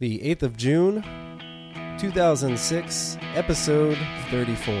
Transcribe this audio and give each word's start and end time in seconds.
the 0.00 0.18
8th 0.18 0.42
of 0.42 0.56
June, 0.56 1.04
2006, 2.00 3.16
episode 3.36 3.96
34. 4.30 4.74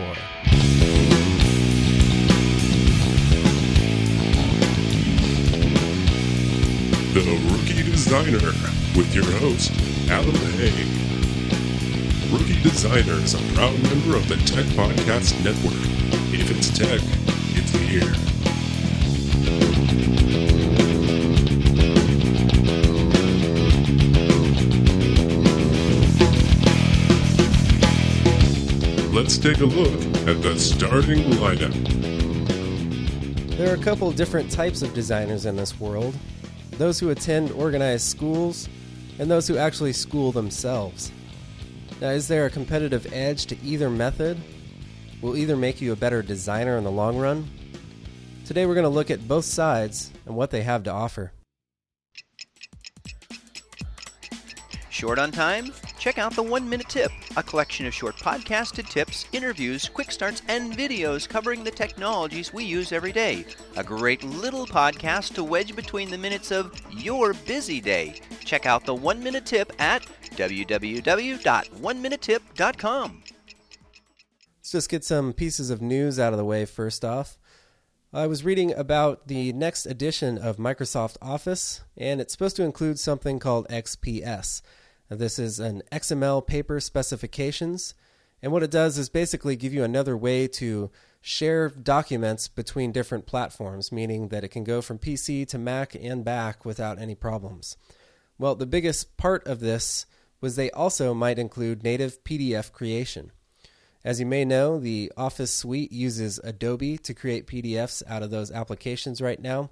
The 7.12 7.20
Rookie 7.46 7.88
Designer 7.88 8.38
with 8.96 9.14
your 9.14 9.24
host, 9.38 9.70
Adam 10.10 10.34
Hay. 10.34 10.84
Rookie 12.32 12.60
Designer 12.62 13.22
is 13.22 13.34
a 13.34 13.54
proud 13.54 13.80
member 13.84 14.16
of 14.16 14.28
the 14.28 14.36
Tech 14.44 14.64
Podcast 14.74 15.38
Network. 15.44 15.78
If 16.34 16.50
it's 16.50 16.76
tech, 16.76 17.00
it's 17.54 17.70
here. 17.70 18.33
Let's 29.24 29.38
take 29.38 29.60
a 29.60 29.64
look 29.64 29.90
at 30.28 30.42
the 30.42 30.54
starting 30.58 31.20
lineup. 31.40 31.72
There 33.56 33.72
are 33.72 33.74
a 33.74 33.82
couple 33.82 34.12
different 34.12 34.50
types 34.50 34.82
of 34.82 34.92
designers 34.92 35.46
in 35.46 35.56
this 35.56 35.80
world 35.80 36.14
those 36.72 37.00
who 37.00 37.08
attend 37.08 37.50
organized 37.52 38.06
schools, 38.06 38.68
and 39.18 39.30
those 39.30 39.48
who 39.48 39.56
actually 39.56 39.94
school 39.94 40.30
themselves. 40.30 41.10
Now, 42.02 42.10
is 42.10 42.28
there 42.28 42.44
a 42.44 42.50
competitive 42.50 43.10
edge 43.14 43.46
to 43.46 43.58
either 43.62 43.88
method? 43.88 44.38
Will 45.22 45.38
either 45.38 45.56
make 45.56 45.80
you 45.80 45.92
a 45.92 45.96
better 45.96 46.20
designer 46.20 46.76
in 46.76 46.84
the 46.84 46.90
long 46.90 47.16
run? 47.16 47.48
Today, 48.44 48.66
we're 48.66 48.74
going 48.74 48.84
to 48.84 48.90
look 48.90 49.10
at 49.10 49.26
both 49.26 49.46
sides 49.46 50.12
and 50.26 50.36
what 50.36 50.50
they 50.50 50.64
have 50.64 50.82
to 50.82 50.90
offer. 50.90 51.32
Short 54.90 55.18
on 55.18 55.32
time? 55.32 55.72
Check 56.04 56.18
out 56.18 56.36
the 56.36 56.42
One 56.42 56.68
Minute 56.68 56.90
Tip, 56.90 57.10
a 57.34 57.42
collection 57.42 57.86
of 57.86 57.94
short 57.94 58.16
podcasted 58.16 58.90
tips, 58.90 59.24
interviews, 59.32 59.88
quick 59.88 60.12
starts, 60.12 60.42
and 60.48 60.70
videos 60.70 61.26
covering 61.26 61.64
the 61.64 61.70
technologies 61.70 62.52
we 62.52 62.62
use 62.62 62.92
every 62.92 63.10
day. 63.10 63.46
A 63.78 63.82
great 63.82 64.22
little 64.22 64.66
podcast 64.66 65.32
to 65.36 65.42
wedge 65.42 65.74
between 65.74 66.10
the 66.10 66.18
minutes 66.18 66.52
of 66.52 66.78
your 66.90 67.32
busy 67.32 67.80
day. 67.80 68.20
Check 68.44 68.66
out 68.66 68.84
the 68.84 68.94
One 68.94 69.22
Minute 69.22 69.46
Tip 69.46 69.72
at 69.78 70.02
www.oneminutetip.com. 70.32 73.22
Let's 74.58 74.72
just 74.72 74.90
get 74.90 75.04
some 75.04 75.32
pieces 75.32 75.70
of 75.70 75.80
news 75.80 76.20
out 76.20 76.34
of 76.34 76.38
the 76.38 76.44
way 76.44 76.66
first 76.66 77.02
off. 77.02 77.38
I 78.12 78.26
was 78.26 78.44
reading 78.44 78.74
about 78.74 79.28
the 79.28 79.54
next 79.54 79.86
edition 79.86 80.36
of 80.36 80.58
Microsoft 80.58 81.16
Office, 81.22 81.80
and 81.96 82.20
it's 82.20 82.34
supposed 82.34 82.56
to 82.56 82.62
include 82.62 82.98
something 82.98 83.38
called 83.38 83.66
XPS. 83.68 84.60
This 85.08 85.38
is 85.38 85.60
an 85.60 85.82
XML 85.92 86.46
paper 86.46 86.80
specifications, 86.80 87.94
and 88.42 88.52
what 88.52 88.62
it 88.62 88.70
does 88.70 88.98
is 88.98 89.08
basically 89.08 89.56
give 89.56 89.74
you 89.74 89.84
another 89.84 90.16
way 90.16 90.48
to 90.48 90.90
share 91.20 91.68
documents 91.68 92.48
between 92.48 92.92
different 92.92 93.26
platforms, 93.26 93.92
meaning 93.92 94.28
that 94.28 94.44
it 94.44 94.48
can 94.48 94.64
go 94.64 94.82
from 94.82 94.98
PC 94.98 95.46
to 95.48 95.58
Mac 95.58 95.94
and 95.94 96.24
back 96.24 96.64
without 96.64 96.98
any 96.98 97.14
problems. 97.14 97.76
Well, 98.38 98.54
the 98.54 98.66
biggest 98.66 99.16
part 99.16 99.46
of 99.46 99.60
this 99.60 100.06
was 100.40 100.56
they 100.56 100.70
also 100.72 101.14
might 101.14 101.38
include 101.38 101.82
native 101.82 102.22
PDF 102.24 102.72
creation. 102.72 103.30
As 104.04 104.20
you 104.20 104.26
may 104.26 104.44
know, 104.44 104.78
the 104.78 105.10
Office 105.16 105.50
suite 105.50 105.92
uses 105.92 106.38
Adobe 106.44 106.98
to 106.98 107.14
create 107.14 107.46
PDFs 107.46 108.02
out 108.06 108.22
of 108.22 108.30
those 108.30 108.50
applications 108.50 109.22
right 109.22 109.40
now. 109.40 109.70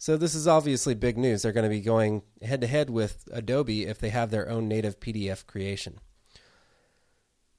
So 0.00 0.16
this 0.16 0.36
is 0.36 0.46
obviously 0.46 0.94
big 0.94 1.18
news. 1.18 1.42
They're 1.42 1.52
going 1.52 1.68
to 1.68 1.68
be 1.68 1.80
going 1.80 2.22
head 2.40 2.60
to 2.60 2.68
head 2.68 2.88
with 2.88 3.28
Adobe 3.32 3.84
if 3.84 3.98
they 3.98 4.10
have 4.10 4.30
their 4.30 4.48
own 4.48 4.68
native 4.68 5.00
PDF 5.00 5.44
creation. 5.44 5.98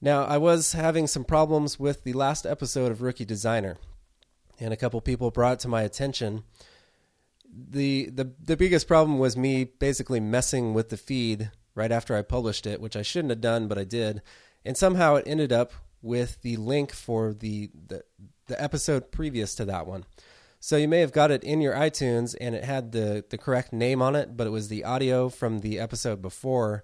Now, 0.02 0.24
I 0.24 0.38
was 0.38 0.72
having 0.72 1.08
some 1.08 1.26
problems 1.26 1.78
with 1.78 2.06
the 2.06 2.14
last 2.14 2.46
episode 2.46 2.94
of 2.94 3.02
Rookie 3.02 3.26
Designer, 3.26 3.76
and 4.58 4.72
a 4.72 4.78
couple 4.78 5.02
people 5.02 5.32
brought 5.32 5.60
to 5.60 5.68
my 5.68 5.82
attention. 5.82 6.44
The, 7.54 8.10
the 8.10 8.32
the 8.42 8.56
biggest 8.56 8.88
problem 8.88 9.20
was 9.20 9.36
me 9.36 9.66
basically 9.66 10.22
messing 10.22 10.74
with 10.74 10.90
the 10.90 10.98
feed 10.98 11.52
right 11.76 11.92
after 11.92 12.16
I 12.16 12.22
published 12.22 12.66
it, 12.66 12.80
which 12.80 12.96
I 12.96 13.02
shouldn't 13.02 13.32
have 13.32 13.42
done, 13.42 13.68
but 13.68 13.78
I 13.78 13.84
did. 13.84 14.22
And 14.64 14.78
somehow 14.78 15.16
it 15.16 15.28
ended 15.28 15.52
up 15.52 15.74
with 16.02 16.42
the 16.42 16.56
link 16.56 16.94
for 16.94 17.34
the, 17.34 17.70
the 17.88 18.04
the 18.48 18.62
episode 18.62 19.12
previous 19.12 19.56
to 19.56 19.66
that 19.66 19.88
one. 19.88 20.06
So 20.60 20.76
you 20.76 20.88
may 20.90 21.00
have 21.00 21.14
got 21.14 21.32
it 21.32 21.44
in 21.44 21.62
your 21.62 21.74
iTunes 21.74 22.36
and 22.40 22.54
it 22.54 22.66
had 22.66 22.92
the, 22.92 23.24
the 23.30 23.38
correct 23.38 23.72
name 23.72 24.02
on 24.02 24.16
it, 24.16 24.36
but 24.36 24.46
it 24.46 24.52
was 24.52 24.68
the 24.68 24.84
audio 24.84 25.30
from 25.30 25.60
the 25.60 25.80
episode 25.80 26.22
before. 26.22 26.84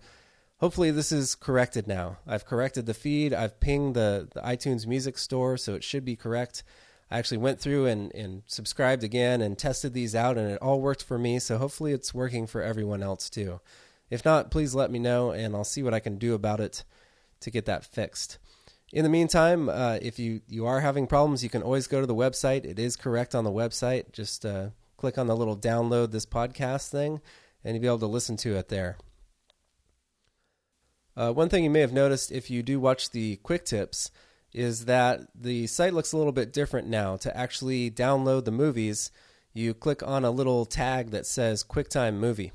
Hopefully, 0.60 0.90
this 0.92 1.12
is 1.12 1.36
corrected 1.36 1.86
now. 1.86 2.18
I've 2.26 2.46
corrected 2.46 2.86
the 2.86 2.94
feed. 2.94 3.34
I've 3.34 3.60
pinged 3.60 3.94
the, 3.96 4.30
the 4.34 4.40
iTunes 4.40 4.88
Music 4.88 5.18
Store, 5.18 5.58
so 5.58 5.74
it 5.74 5.84
should 5.84 6.06
be 6.06 6.16
correct. 6.16 6.64
I 7.12 7.20
actually 7.20 7.40
went 7.40 7.60
through 7.60 7.88
and, 7.88 8.16
and 8.16 8.44
subscribed 8.48 9.04
again 9.04 9.42
and 9.42 9.58
tested 9.58 9.94
these 9.94 10.16
out, 10.16 10.38
and 10.38 10.50
it 10.50 10.62
all 10.62 10.80
worked 10.80 11.04
for 11.04 11.20
me. 11.20 11.40
So 11.40 11.58
hopefully, 11.58 11.92
it's 11.92 12.14
working 12.14 12.48
for 12.48 12.62
everyone 12.62 13.04
else 13.04 13.30
too. 13.30 13.60
If 14.10 14.24
not, 14.24 14.50
please 14.50 14.74
let 14.74 14.92
me 14.92 15.00
know, 15.00 15.32
and 15.32 15.54
I'll 15.54 15.66
see 15.66 15.84
what 15.84 15.94
I 15.94 16.00
can 16.00 16.18
do 16.18 16.34
about 16.34 16.62
it 16.62 16.86
to 17.42 17.52
get 17.52 17.66
that 17.66 17.84
fixed. 17.84 18.38
In 18.94 19.04
the 19.04 19.10
meantime, 19.10 19.68
uh, 19.68 19.98
if 20.02 20.20
you, 20.20 20.42
you 20.48 20.66
are 20.66 20.80
having 20.80 21.08
problems, 21.08 21.44
you 21.44 21.50
can 21.50 21.64
always 21.64 21.88
go 21.88 22.02
to 22.02 22.08
the 22.08 22.16
website. 22.16 22.66
It 22.66 22.80
is 22.80 22.96
correct 22.96 23.36
on 23.36 23.44
the 23.44 23.52
website. 23.52 24.12
Just 24.12 24.46
uh, 24.46 24.70
click 24.98 25.18
on 25.18 25.28
the 25.28 25.36
little 25.36 25.58
download 25.58 26.12
this 26.12 26.26
podcast 26.26 26.90
thing, 26.90 27.20
and 27.64 27.76
you'll 27.76 27.82
be 27.82 27.88
able 27.88 28.00
to 28.00 28.06
listen 28.08 28.38
to 28.38 28.56
it 28.56 28.70
there. 28.70 28.98
Uh, 31.18 31.32
one 31.32 31.50
thing 31.50 31.64
you 31.64 31.70
may 31.70 31.80
have 31.80 31.94
noticed 31.94 32.32
if 32.32 32.50
you 32.50 32.62
do 32.62 32.80
watch 32.80 33.12
the 33.12 33.38
quick 33.38 33.66
tips 33.66 34.12
is 34.54 34.86
that 34.86 35.22
the 35.34 35.68
site 35.68 35.94
looks 35.94 36.14
a 36.14 36.18
little 36.18 36.32
bit 36.32 36.54
different 36.54 36.88
now. 36.88 37.18
To 37.18 37.36
actually 37.36 37.90
download 37.90 38.46
the 38.46 38.52
movies, 38.52 39.12
you 39.54 39.74
click 39.74 40.04
on 40.04 40.24
a 40.24 40.32
little 40.32 40.66
tag 40.66 41.12
that 41.12 41.26
says 41.26 41.64
QuickTime 41.64 42.16
Movie. 42.16 42.52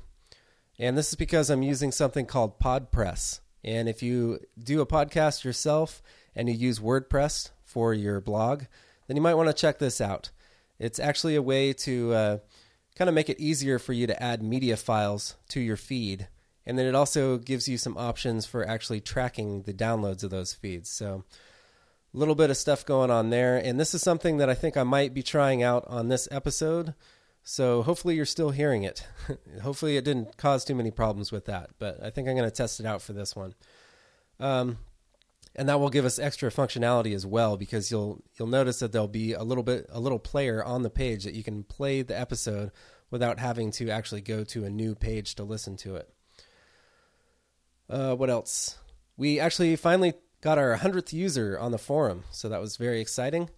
And 0.79 0.97
this 0.97 1.09
is 1.09 1.15
because 1.15 1.49
I'm 1.49 1.61
using 1.61 1.91
something 1.91 2.25
called 2.25 2.59
PodPress. 2.59 3.41
And 3.63 3.87
if 3.87 4.01
you 4.01 4.39
do 4.57 4.81
a 4.81 4.85
podcast 4.87 5.43
yourself, 5.43 6.01
and 6.35 6.49
you 6.49 6.55
use 6.55 6.79
WordPress 6.79 7.51
for 7.63 7.93
your 7.93 8.21
blog, 8.21 8.63
then 9.07 9.17
you 9.17 9.21
might 9.21 9.35
want 9.35 9.49
to 9.49 9.53
check 9.53 9.79
this 9.79 9.99
out. 10.01 10.31
It's 10.79 10.99
actually 10.99 11.35
a 11.35 11.41
way 11.41 11.73
to 11.73 12.13
uh, 12.13 12.37
kind 12.95 13.09
of 13.09 13.15
make 13.15 13.29
it 13.29 13.39
easier 13.39 13.79
for 13.79 13.93
you 13.93 14.07
to 14.07 14.23
add 14.23 14.43
media 14.43 14.77
files 14.77 15.35
to 15.49 15.59
your 15.59 15.77
feed. 15.77 16.27
And 16.65 16.77
then 16.77 16.85
it 16.85 16.95
also 16.95 17.37
gives 17.37 17.67
you 17.67 17.77
some 17.77 17.97
options 17.97 18.45
for 18.45 18.67
actually 18.67 19.01
tracking 19.01 19.63
the 19.63 19.73
downloads 19.73 20.23
of 20.23 20.29
those 20.29 20.53
feeds. 20.53 20.89
So, 20.89 21.23
a 22.13 22.17
little 22.17 22.35
bit 22.35 22.49
of 22.49 22.57
stuff 22.57 22.85
going 22.85 23.09
on 23.09 23.29
there. 23.29 23.57
And 23.57 23.79
this 23.79 23.93
is 23.93 24.01
something 24.01 24.37
that 24.37 24.49
I 24.49 24.53
think 24.53 24.75
I 24.77 24.83
might 24.83 25.13
be 25.13 25.23
trying 25.23 25.63
out 25.63 25.85
on 25.87 26.09
this 26.09 26.27
episode. 26.29 26.93
So, 27.43 27.81
hopefully, 27.81 28.15
you're 28.15 28.25
still 28.25 28.51
hearing 28.51 28.83
it. 28.83 29.07
hopefully, 29.63 29.97
it 29.97 30.05
didn't 30.05 30.37
cause 30.37 30.63
too 30.63 30.75
many 30.75 30.91
problems 30.91 31.31
with 31.31 31.45
that. 31.45 31.71
But 31.79 32.03
I 32.03 32.11
think 32.11 32.27
I'm 32.27 32.35
going 32.35 32.49
to 32.49 32.55
test 32.55 32.79
it 32.79 32.85
out 32.85 33.01
for 33.01 33.13
this 33.13 33.35
one. 33.35 33.55
Um, 34.39 34.77
and 35.55 35.67
that 35.67 35.79
will 35.79 35.89
give 35.89 36.05
us 36.05 36.19
extra 36.19 36.49
functionality 36.49 37.13
as 37.13 37.25
well 37.25 37.57
because 37.57 37.91
you'll 37.91 38.23
you'll 38.37 38.47
notice 38.47 38.79
that 38.79 38.91
there'll 38.91 39.07
be 39.07 39.33
a 39.33 39.43
little 39.43 39.63
bit 39.63 39.85
a 39.89 39.99
little 39.99 40.19
player 40.19 40.63
on 40.63 40.83
the 40.83 40.89
page 40.89 41.23
that 41.23 41.33
you 41.33 41.43
can 41.43 41.63
play 41.63 42.01
the 42.01 42.17
episode 42.17 42.71
without 43.09 43.39
having 43.39 43.71
to 43.71 43.89
actually 43.89 44.21
go 44.21 44.43
to 44.45 44.63
a 44.63 44.69
new 44.69 44.95
page 44.95 45.35
to 45.35 45.43
listen 45.43 45.75
to 45.75 45.95
it. 45.95 46.09
Uh, 47.89 48.15
what 48.15 48.29
else? 48.29 48.77
We 49.17 49.39
actually 49.39 49.75
finally 49.75 50.13
got 50.39 50.57
our 50.57 50.75
hundredth 50.77 51.13
user 51.13 51.59
on 51.59 51.71
the 51.71 51.77
forum, 51.77 52.23
so 52.31 52.47
that 52.47 52.61
was 52.61 52.77
very 52.77 53.01
exciting. 53.01 53.49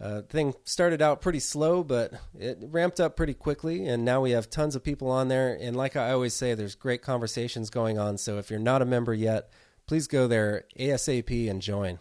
Uh, 0.00 0.22
thing 0.22 0.54
started 0.64 1.02
out 1.02 1.20
pretty 1.20 1.40
slow, 1.40 1.82
but 1.82 2.12
it 2.38 2.58
ramped 2.62 3.00
up 3.00 3.16
pretty 3.16 3.34
quickly, 3.34 3.86
and 3.86 4.04
now 4.04 4.20
we 4.20 4.32
have 4.32 4.50
tons 4.50 4.76
of 4.76 4.84
people 4.84 5.10
on 5.10 5.28
there. 5.28 5.56
And 5.60 5.76
like 5.76 5.96
I 5.96 6.12
always 6.12 6.34
say, 6.34 6.54
there's 6.54 6.76
great 6.76 7.02
conversations 7.02 7.70
going 7.70 7.98
on. 7.98 8.18
So 8.18 8.38
if 8.38 8.50
you're 8.50 8.60
not 8.60 8.82
a 8.82 8.84
member 8.84 9.12
yet, 9.12 9.50
please 9.88 10.06
go 10.06 10.28
there 10.28 10.64
ASAP 10.78 11.50
and 11.50 11.60
join. 11.60 11.98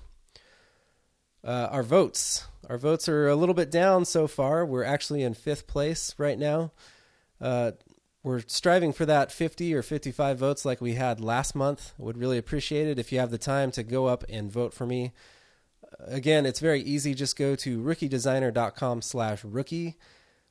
Uh, 1.43 1.69
our 1.71 1.83
votes. 1.83 2.45
Our 2.69 2.77
votes 2.77 3.07
are 3.07 3.29
a 3.29 3.35
little 3.35 3.55
bit 3.55 3.71
down 3.71 4.03
so 4.05 4.27
far. 4.27 4.65
We're 4.65 4.83
actually 4.83 5.23
in 5.23 5.33
fifth 5.33 5.65
place 5.65 6.13
right 6.17 6.37
now. 6.37 6.73
Uh, 7.39 7.71
we're 8.23 8.41
striving 8.45 8.91
for 8.91 9.05
that 9.05 9.31
50 9.31 9.73
or 9.73 9.81
55 9.81 10.37
votes 10.37 10.65
like 10.65 10.81
we 10.81 10.95
had 10.95 11.21
last 11.21 11.55
month. 11.55 11.93
Would 11.97 12.17
really 12.17 12.37
appreciate 12.37 12.87
it 12.87 12.99
if 12.99 13.11
you 13.11 13.19
have 13.19 13.31
the 13.31 13.37
time 13.37 13.71
to 13.71 13.83
go 13.83 14.07
up 14.07 14.25
and 14.27 14.51
vote 14.51 14.73
for 14.73 14.85
me. 14.85 15.13
Again, 15.99 16.45
it's 16.45 16.59
very 16.59 16.81
easy. 16.81 17.13
Just 17.13 17.37
go 17.37 17.55
to 17.55 17.79
rookiedesigner.com 17.81 19.01
slash 19.01 19.45
rookie. 19.45 19.95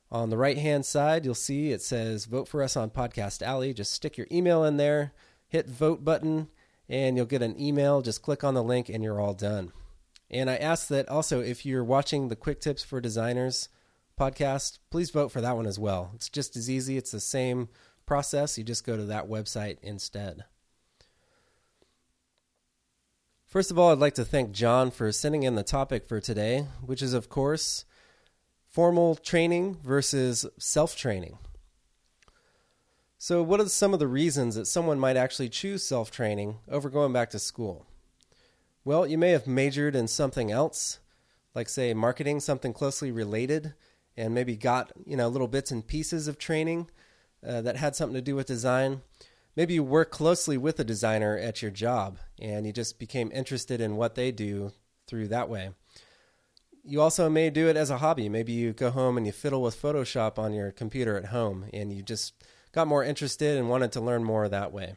On 0.09 0.29
the 0.29 0.37
right 0.37 0.57
hand 0.57 0.85
side, 0.85 1.25
you'll 1.25 1.35
see 1.35 1.71
it 1.71 1.81
says 1.81 2.25
vote 2.25 2.47
for 2.47 2.63
us 2.63 2.75
on 2.75 2.89
Podcast 2.89 3.43
Alley. 3.43 3.73
Just 3.73 3.93
stick 3.93 4.17
your 4.17 4.27
email 4.31 4.63
in 4.63 4.77
there, 4.77 5.13
hit 5.47 5.69
vote 5.69 6.03
button, 6.03 6.47
and 6.89 7.17
you'll 7.17 7.25
get 7.25 7.41
an 7.41 7.59
email. 7.59 8.01
Just 8.01 8.21
click 8.21 8.43
on 8.43 8.53
the 8.53 8.63
link 8.63 8.89
and 8.89 9.03
you're 9.03 9.19
all 9.19 9.33
done. 9.33 9.71
And 10.29 10.49
I 10.49 10.57
ask 10.57 10.87
that 10.89 11.07
also 11.09 11.39
if 11.41 11.65
you're 11.65 11.83
watching 11.83 12.27
the 12.27 12.35
Quick 12.35 12.59
Tips 12.59 12.83
for 12.83 12.99
Designers 12.99 13.69
podcast, 14.19 14.79
please 14.89 15.09
vote 15.09 15.31
for 15.31 15.41
that 15.41 15.55
one 15.55 15.65
as 15.65 15.79
well. 15.79 16.11
It's 16.15 16.29
just 16.29 16.55
as 16.55 16.69
easy, 16.69 16.97
it's 16.97 17.11
the 17.11 17.19
same 17.19 17.69
process. 18.05 18.57
You 18.57 18.63
just 18.63 18.85
go 18.85 18.97
to 18.97 19.05
that 19.05 19.29
website 19.29 19.77
instead. 19.81 20.43
First 23.45 23.71
of 23.71 23.79
all, 23.79 23.91
I'd 23.91 23.99
like 23.99 24.15
to 24.15 24.25
thank 24.25 24.51
John 24.51 24.91
for 24.91 25.09
sending 25.13 25.43
in 25.43 25.55
the 25.55 25.63
topic 25.63 26.05
for 26.05 26.19
today, 26.19 26.65
which 26.85 27.01
is, 27.01 27.13
of 27.13 27.29
course, 27.29 27.85
formal 28.67 29.15
training 29.15 29.77
versus 29.81 30.45
self 30.59 30.97
training. 30.97 31.37
So, 33.19 33.41
what 33.41 33.59
are 33.59 33.67
some 33.67 33.93
of 33.93 33.99
the 33.99 34.07
reasons 34.07 34.53
that 34.55 34.67
someone 34.67 34.99
might 34.99 35.17
actually 35.17 35.49
choose 35.49 35.83
self 35.83 36.11
training 36.11 36.59
over 36.69 36.87
going 36.87 37.13
back 37.13 37.31
to 37.31 37.39
school? 37.39 37.87
Well, 38.85 39.07
you 39.07 39.17
may 39.17 39.31
have 39.31 39.47
majored 39.47 39.95
in 39.95 40.07
something 40.07 40.51
else, 40.51 40.99
like, 41.55 41.67
say, 41.67 41.93
marketing, 41.95 42.41
something 42.41 42.73
closely 42.73 43.11
related, 43.11 43.73
and 44.15 44.35
maybe 44.35 44.55
got 44.55 44.91
you 45.03 45.17
know 45.17 45.29
little 45.29 45.47
bits 45.47 45.71
and 45.71 45.85
pieces 45.85 46.27
of 46.27 46.37
training 46.37 46.89
uh, 47.45 47.61
that 47.61 47.77
had 47.77 47.95
something 47.95 48.13
to 48.13 48.21
do 48.21 48.35
with 48.35 48.45
design. 48.45 49.01
Maybe 49.55 49.73
you 49.73 49.83
work 49.83 50.11
closely 50.11 50.55
with 50.55 50.79
a 50.79 50.83
designer 50.83 51.35
at 51.35 51.63
your 51.63 51.71
job, 51.71 52.19
and 52.39 52.67
you 52.67 52.71
just 52.71 52.99
became 52.99 53.31
interested 53.33 53.81
in 53.81 53.95
what 53.95 54.13
they 54.13 54.31
do 54.31 54.73
through 55.07 55.29
that 55.29 55.49
way. 55.49 55.71
You 56.83 57.01
also 57.01 57.31
may 57.31 57.49
do 57.49 57.67
it 57.67 57.75
as 57.77 57.89
a 57.89 57.97
hobby. 57.97 58.29
Maybe 58.29 58.53
you 58.53 58.73
go 58.73 58.91
home 58.91 59.17
and 59.17 59.25
you 59.25 59.31
fiddle 59.31 59.63
with 59.63 59.81
Photoshop 59.81 60.37
on 60.37 60.53
your 60.53 60.71
computer 60.71 61.17
at 61.17 61.25
home, 61.25 61.65
and 61.73 61.91
you 61.91 62.03
just 62.03 62.33
got 62.77 62.87
more 62.87 63.03
interested 63.03 63.57
and 63.57 63.69
wanted 63.69 63.91
to 63.91 63.99
learn 63.99 64.23
more 64.23 64.47
that 64.47 64.71
way. 64.71 64.95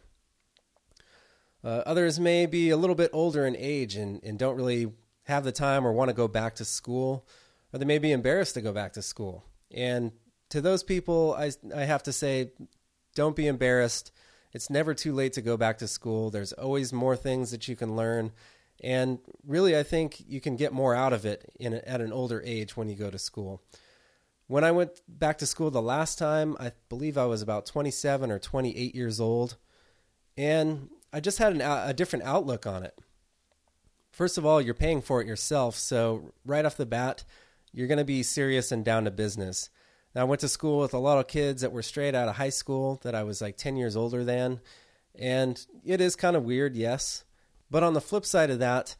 Uh, 1.64 1.82
others 1.86 2.20
may 2.20 2.44
be 2.44 2.68
a 2.68 2.76
little 2.76 2.94
bit 2.94 3.08
older 3.14 3.46
in 3.46 3.56
age 3.56 3.96
and, 3.96 4.22
and 4.22 4.38
don't 4.38 4.56
really 4.56 4.92
have 5.22 5.44
the 5.44 5.50
time 5.50 5.86
or 5.86 5.90
want 5.90 6.10
to 6.10 6.14
go 6.14 6.28
back 6.28 6.54
to 6.56 6.64
school, 6.66 7.26
or 7.72 7.78
they 7.78 7.86
may 7.86 7.96
be 7.96 8.12
embarrassed 8.12 8.52
to 8.52 8.60
go 8.60 8.70
back 8.70 8.92
to 8.92 9.00
school. 9.00 9.46
And 9.70 10.12
to 10.50 10.60
those 10.60 10.82
people, 10.82 11.34
I, 11.38 11.52
I 11.74 11.84
have 11.84 12.02
to 12.02 12.12
say, 12.12 12.52
don't 13.14 13.34
be 13.34 13.46
embarrassed. 13.46 14.12
It's 14.52 14.68
never 14.68 14.92
too 14.92 15.14
late 15.14 15.32
to 15.32 15.40
go 15.40 15.56
back 15.56 15.78
to 15.78 15.88
school. 15.88 16.28
There's 16.28 16.52
always 16.52 16.92
more 16.92 17.16
things 17.16 17.50
that 17.50 17.66
you 17.66 17.76
can 17.76 17.96
learn. 17.96 18.32
And 18.84 19.20
really, 19.46 19.74
I 19.74 19.84
think 19.84 20.22
you 20.28 20.42
can 20.42 20.56
get 20.56 20.74
more 20.74 20.94
out 20.94 21.14
of 21.14 21.24
it 21.24 21.50
in, 21.58 21.72
at 21.72 22.02
an 22.02 22.12
older 22.12 22.42
age 22.44 22.76
when 22.76 22.90
you 22.90 22.94
go 22.94 23.10
to 23.10 23.18
school. 23.18 23.62
When 24.50 24.64
I 24.64 24.72
went 24.72 25.00
back 25.06 25.38
to 25.38 25.46
school 25.46 25.70
the 25.70 25.80
last 25.80 26.18
time, 26.18 26.56
I 26.58 26.72
believe 26.88 27.16
I 27.16 27.24
was 27.26 27.40
about 27.40 27.66
27 27.66 28.32
or 28.32 28.40
28 28.40 28.96
years 28.96 29.20
old, 29.20 29.56
and 30.36 30.88
I 31.12 31.20
just 31.20 31.38
had 31.38 31.52
an, 31.52 31.60
a 31.60 31.94
different 31.94 32.24
outlook 32.24 32.66
on 32.66 32.82
it. 32.82 32.98
First 34.10 34.38
of 34.38 34.44
all, 34.44 34.60
you're 34.60 34.74
paying 34.74 35.02
for 35.02 35.20
it 35.20 35.28
yourself, 35.28 35.76
so 35.76 36.32
right 36.44 36.64
off 36.64 36.76
the 36.76 36.84
bat, 36.84 37.22
you're 37.72 37.86
going 37.86 37.98
to 37.98 38.04
be 38.04 38.24
serious 38.24 38.72
and 38.72 38.84
down 38.84 39.04
to 39.04 39.12
business. 39.12 39.70
Now, 40.16 40.22
I 40.22 40.24
went 40.24 40.40
to 40.40 40.48
school 40.48 40.80
with 40.80 40.94
a 40.94 40.98
lot 40.98 41.20
of 41.20 41.28
kids 41.28 41.62
that 41.62 41.70
were 41.70 41.80
straight 41.80 42.16
out 42.16 42.28
of 42.28 42.34
high 42.34 42.48
school 42.48 42.98
that 43.04 43.14
I 43.14 43.22
was 43.22 43.40
like 43.40 43.56
10 43.56 43.76
years 43.76 43.94
older 43.94 44.24
than, 44.24 44.58
and 45.14 45.64
it 45.84 46.00
is 46.00 46.16
kind 46.16 46.34
of 46.34 46.42
weird, 46.42 46.74
yes. 46.74 47.22
But 47.70 47.84
on 47.84 47.94
the 47.94 48.00
flip 48.00 48.26
side 48.26 48.50
of 48.50 48.58
that, 48.58 48.96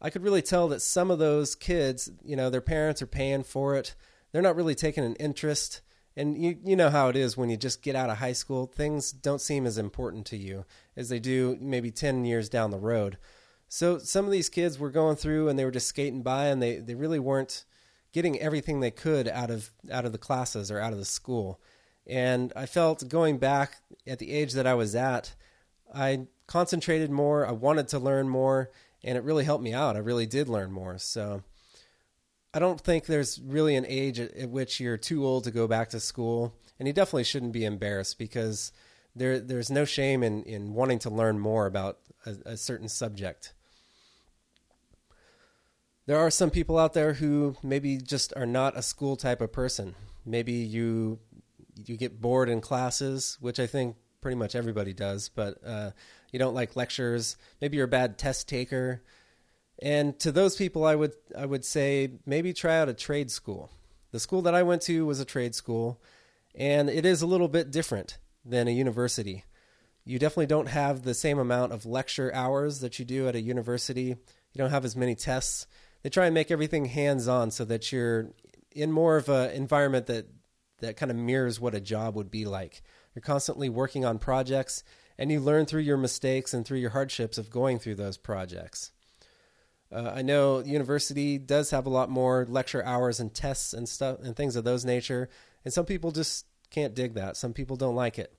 I 0.00 0.08
could 0.08 0.22
really 0.22 0.40
tell 0.40 0.66
that 0.68 0.80
some 0.80 1.10
of 1.10 1.18
those 1.18 1.54
kids, 1.54 2.10
you 2.24 2.36
know, 2.36 2.48
their 2.48 2.62
parents 2.62 3.02
are 3.02 3.06
paying 3.06 3.42
for 3.42 3.76
it 3.76 3.94
they're 4.34 4.42
not 4.42 4.56
really 4.56 4.74
taking 4.74 5.04
an 5.04 5.14
interest. 5.14 5.80
And 6.16 6.36
you 6.36 6.58
you 6.64 6.74
know 6.74 6.90
how 6.90 7.08
it 7.08 7.14
is 7.14 7.36
when 7.36 7.50
you 7.50 7.56
just 7.56 7.82
get 7.82 7.94
out 7.94 8.10
of 8.10 8.18
high 8.18 8.32
school, 8.32 8.66
things 8.66 9.12
don't 9.12 9.40
seem 9.40 9.64
as 9.64 9.78
important 9.78 10.26
to 10.26 10.36
you 10.36 10.64
as 10.96 11.08
they 11.08 11.20
do 11.20 11.56
maybe 11.60 11.92
10 11.92 12.24
years 12.24 12.48
down 12.48 12.72
the 12.72 12.78
road. 12.78 13.16
So 13.68 13.98
some 13.98 14.24
of 14.24 14.32
these 14.32 14.48
kids 14.48 14.76
were 14.76 14.90
going 14.90 15.14
through 15.14 15.48
and 15.48 15.56
they 15.56 15.64
were 15.64 15.70
just 15.70 15.86
skating 15.86 16.22
by 16.22 16.46
and 16.46 16.60
they, 16.60 16.78
they 16.78 16.96
really 16.96 17.20
weren't 17.20 17.64
getting 18.12 18.40
everything 18.40 18.80
they 18.80 18.90
could 18.90 19.28
out 19.28 19.52
of 19.52 19.70
out 19.90 20.04
of 20.04 20.10
the 20.10 20.18
classes 20.18 20.68
or 20.68 20.80
out 20.80 20.92
of 20.92 20.98
the 20.98 21.04
school. 21.04 21.60
And 22.04 22.52
I 22.56 22.66
felt 22.66 23.08
going 23.08 23.38
back 23.38 23.76
at 24.04 24.18
the 24.18 24.32
age 24.32 24.54
that 24.54 24.66
I 24.66 24.74
was 24.74 24.96
at, 24.96 25.32
I 25.94 26.26
concentrated 26.48 27.12
more, 27.12 27.46
I 27.46 27.52
wanted 27.52 27.86
to 27.88 28.00
learn 28.00 28.28
more, 28.28 28.72
and 29.04 29.16
it 29.16 29.22
really 29.22 29.44
helped 29.44 29.62
me 29.62 29.72
out. 29.72 29.94
I 29.94 30.00
really 30.00 30.26
did 30.26 30.48
learn 30.48 30.72
more. 30.72 30.98
So 30.98 31.44
I 32.54 32.60
don't 32.60 32.80
think 32.80 33.06
there's 33.06 33.40
really 33.40 33.74
an 33.74 33.84
age 33.86 34.20
at, 34.20 34.32
at, 34.36 34.48
which 34.48 34.78
you're 34.78 34.96
too 34.96 35.26
old 35.26 35.42
to 35.44 35.50
go 35.50 35.66
back 35.66 35.90
to 35.90 35.98
school, 35.98 36.54
and 36.78 36.86
you 36.86 36.94
definitely 36.94 37.24
shouldn't 37.24 37.52
be 37.52 37.64
embarrassed 37.64 38.16
because 38.16 38.70
there 39.16 39.40
there's 39.40 39.70
no 39.70 39.84
shame 39.84 40.22
in 40.22 40.44
in 40.44 40.72
wanting 40.72 41.00
to 41.00 41.10
learn 41.10 41.40
more 41.40 41.66
about 41.66 41.98
a, 42.24 42.52
a 42.52 42.56
certain 42.56 42.88
subject. 42.88 43.52
There 46.06 46.18
are 46.18 46.30
some 46.30 46.50
people 46.50 46.78
out 46.78 46.92
there 46.92 47.14
who 47.14 47.56
maybe 47.62 47.96
just 47.96 48.32
are 48.36 48.46
not 48.46 48.76
a 48.76 48.82
school 48.82 49.16
type 49.16 49.40
of 49.40 49.52
person. 49.52 49.96
Maybe 50.24 50.52
you 50.52 51.18
you 51.86 51.96
get 51.96 52.20
bored 52.20 52.48
in 52.48 52.60
classes, 52.60 53.36
which 53.40 53.58
I 53.58 53.66
think 53.66 53.96
pretty 54.20 54.36
much 54.36 54.54
everybody 54.54 54.92
does, 54.92 55.28
but 55.28 55.58
uh, 55.66 55.90
you 56.30 56.38
don't 56.38 56.54
like 56.54 56.76
lectures. 56.76 57.36
Maybe 57.60 57.76
you're 57.78 57.86
a 57.86 57.88
bad 57.88 58.16
test 58.16 58.48
taker. 58.48 59.02
And 59.82 60.18
to 60.20 60.30
those 60.30 60.56
people, 60.56 60.84
I 60.84 60.94
would 60.94 61.14
I 61.36 61.46
would 61.46 61.64
say 61.64 62.12
maybe 62.26 62.52
try 62.52 62.78
out 62.78 62.88
a 62.88 62.94
trade 62.94 63.30
school. 63.30 63.70
The 64.12 64.20
school 64.20 64.42
that 64.42 64.54
I 64.54 64.62
went 64.62 64.82
to 64.82 65.04
was 65.04 65.18
a 65.20 65.24
trade 65.24 65.54
school, 65.54 66.00
and 66.54 66.88
it 66.88 67.04
is 67.04 67.22
a 67.22 67.26
little 67.26 67.48
bit 67.48 67.70
different 67.70 68.18
than 68.44 68.68
a 68.68 68.72
university. 68.72 69.44
You 70.04 70.18
definitely 70.18 70.46
don't 70.46 70.68
have 70.68 71.02
the 71.02 71.14
same 71.14 71.38
amount 71.38 71.72
of 71.72 71.86
lecture 71.86 72.32
hours 72.34 72.80
that 72.80 72.98
you 72.98 73.04
do 73.04 73.26
at 73.26 73.34
a 73.34 73.40
university. 73.40 74.04
You 74.04 74.58
don't 74.58 74.70
have 74.70 74.84
as 74.84 74.94
many 74.94 75.14
tests. 75.14 75.66
They 76.02 76.10
try 76.10 76.26
and 76.26 76.34
make 76.34 76.50
everything 76.50 76.84
hands-on 76.84 77.50
so 77.50 77.64
that 77.64 77.90
you're 77.90 78.30
in 78.70 78.92
more 78.92 79.16
of 79.16 79.28
an 79.28 79.50
environment 79.50 80.06
that 80.06 80.26
that 80.80 80.96
kind 80.96 81.10
of 81.10 81.16
mirrors 81.16 81.58
what 81.58 81.74
a 81.74 81.80
job 81.80 82.14
would 82.14 82.30
be 82.30 82.44
like. 82.44 82.82
You're 83.14 83.22
constantly 83.22 83.68
working 83.68 84.04
on 84.04 84.18
projects, 84.18 84.84
and 85.18 85.32
you 85.32 85.40
learn 85.40 85.66
through 85.66 85.82
your 85.82 85.96
mistakes 85.96 86.52
and 86.52 86.66
through 86.66 86.78
your 86.78 86.90
hardships 86.90 87.38
of 87.38 87.50
going 87.50 87.78
through 87.78 87.94
those 87.94 88.16
projects. 88.16 88.92
Uh, 89.94 90.12
I 90.16 90.22
know 90.22 90.58
university 90.58 91.38
does 91.38 91.70
have 91.70 91.86
a 91.86 91.90
lot 91.90 92.10
more 92.10 92.44
lecture 92.48 92.84
hours 92.84 93.20
and 93.20 93.32
tests 93.32 93.72
and 93.72 93.88
stuff 93.88 94.18
and 94.22 94.34
things 94.34 94.56
of 94.56 94.64
those 94.64 94.84
nature, 94.84 95.28
and 95.64 95.72
some 95.72 95.86
people 95.86 96.10
just 96.10 96.46
can't 96.70 96.94
dig 96.94 97.14
that. 97.14 97.36
Some 97.36 97.52
people 97.52 97.76
don't 97.76 97.94
like 97.94 98.18
it. 98.18 98.34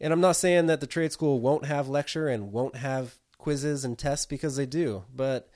And 0.00 0.12
I'm 0.12 0.20
not 0.20 0.36
saying 0.36 0.66
that 0.66 0.80
the 0.80 0.86
trade 0.86 1.12
school 1.12 1.40
won't 1.40 1.66
have 1.66 1.88
lecture 1.88 2.26
and 2.26 2.52
won't 2.52 2.76
have 2.76 3.18
quizzes 3.38 3.84
and 3.84 3.98
tests 3.98 4.26
because 4.26 4.56
they 4.56 4.66
do, 4.66 5.04
but 5.14 5.50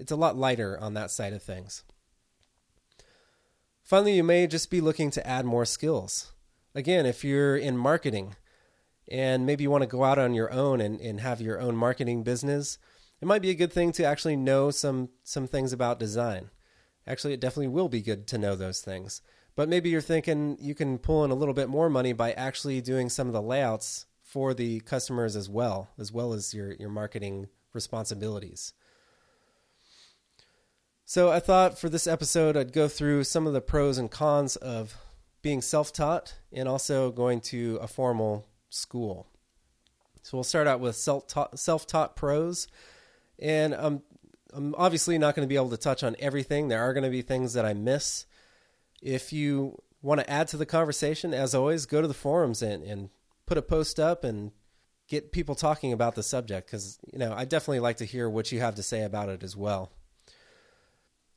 it's 0.00 0.10
a 0.10 0.16
lot 0.16 0.36
lighter 0.36 0.78
on 0.80 0.94
that 0.94 1.10
side 1.10 1.32
of 1.32 1.42
things. 1.42 1.84
Finally, 3.82 4.16
you 4.16 4.24
may 4.24 4.46
just 4.46 4.70
be 4.70 4.80
looking 4.80 5.10
to 5.10 5.26
add 5.26 5.44
more 5.44 5.64
skills. 5.64 6.32
Again, 6.74 7.04
if 7.04 7.24
you're 7.24 7.56
in 7.56 7.76
marketing 7.76 8.36
and 9.08 9.44
maybe 9.44 9.64
you 9.64 9.70
want 9.70 9.82
to 9.82 9.88
go 9.88 10.04
out 10.04 10.18
on 10.18 10.34
your 10.34 10.50
own 10.50 10.80
and, 10.80 11.00
and 11.00 11.20
have 11.20 11.40
your 11.40 11.60
own 11.60 11.76
marketing 11.76 12.22
business, 12.22 12.78
it 13.22 13.26
might 13.28 13.40
be 13.40 13.50
a 13.50 13.54
good 13.54 13.72
thing 13.72 13.92
to 13.92 14.04
actually 14.04 14.34
know 14.34 14.72
some 14.72 15.08
some 15.22 15.46
things 15.46 15.72
about 15.72 16.00
design. 16.00 16.50
Actually, 17.06 17.32
it 17.32 17.40
definitely 17.40 17.68
will 17.68 17.88
be 17.88 18.02
good 18.02 18.26
to 18.26 18.36
know 18.36 18.56
those 18.56 18.80
things. 18.80 19.22
But 19.54 19.68
maybe 19.68 19.90
you're 19.90 20.00
thinking 20.00 20.56
you 20.60 20.74
can 20.74 20.98
pull 20.98 21.24
in 21.24 21.30
a 21.30 21.36
little 21.36 21.54
bit 21.54 21.68
more 21.68 21.88
money 21.88 22.12
by 22.12 22.32
actually 22.32 22.80
doing 22.80 23.08
some 23.08 23.28
of 23.28 23.32
the 23.32 23.40
layouts 23.40 24.06
for 24.22 24.54
the 24.54 24.80
customers 24.80 25.36
as 25.36 25.48
well, 25.48 25.90
as 25.98 26.10
well 26.10 26.32
as 26.32 26.52
your 26.52 26.72
your 26.72 26.88
marketing 26.90 27.46
responsibilities. 27.72 28.74
So 31.04 31.30
I 31.30 31.38
thought 31.38 31.78
for 31.78 31.88
this 31.88 32.08
episode 32.08 32.56
I'd 32.56 32.72
go 32.72 32.88
through 32.88 33.22
some 33.24 33.46
of 33.46 33.52
the 33.52 33.60
pros 33.60 33.98
and 33.98 34.10
cons 34.10 34.56
of 34.56 34.96
being 35.42 35.62
self-taught 35.62 36.34
and 36.52 36.68
also 36.68 37.12
going 37.12 37.40
to 37.40 37.78
a 37.80 37.86
formal 37.86 38.48
school. 38.68 39.28
So 40.22 40.36
we'll 40.36 40.44
start 40.44 40.66
out 40.66 40.80
with 40.80 40.96
self-taught, 40.96 41.58
self-taught 41.58 42.16
pros 42.16 42.66
and 43.42 43.74
I'm 43.74 44.02
I'm 44.54 44.74
obviously 44.76 45.18
not 45.18 45.34
going 45.34 45.46
to 45.46 45.48
be 45.48 45.56
able 45.56 45.70
to 45.70 45.76
touch 45.76 46.02
on 46.02 46.14
everything. 46.18 46.68
There 46.68 46.82
are 46.82 46.92
going 46.92 47.04
to 47.04 47.10
be 47.10 47.22
things 47.22 47.54
that 47.54 47.64
I 47.64 47.72
miss. 47.72 48.26
If 49.00 49.32
you 49.32 49.82
want 50.02 50.20
to 50.20 50.30
add 50.30 50.48
to 50.48 50.56
the 50.56 50.66
conversation, 50.66 51.32
as 51.32 51.54
always, 51.54 51.86
go 51.86 52.02
to 52.02 52.08
the 52.08 52.14
forums 52.14 52.62
and, 52.62 52.84
and 52.84 53.10
put 53.46 53.56
a 53.58 53.62
post 53.62 53.98
up 53.98 54.24
and 54.24 54.52
get 55.08 55.32
people 55.32 55.54
talking 55.54 55.92
about 55.92 56.14
the 56.14 56.22
subject 56.22 56.66
because 56.66 56.98
you 57.12 57.18
know 57.18 57.34
I 57.34 57.44
definitely 57.44 57.80
like 57.80 57.96
to 57.98 58.04
hear 58.04 58.30
what 58.30 58.52
you 58.52 58.60
have 58.60 58.76
to 58.76 58.82
say 58.82 59.02
about 59.02 59.28
it 59.28 59.42
as 59.42 59.56
well. 59.56 59.90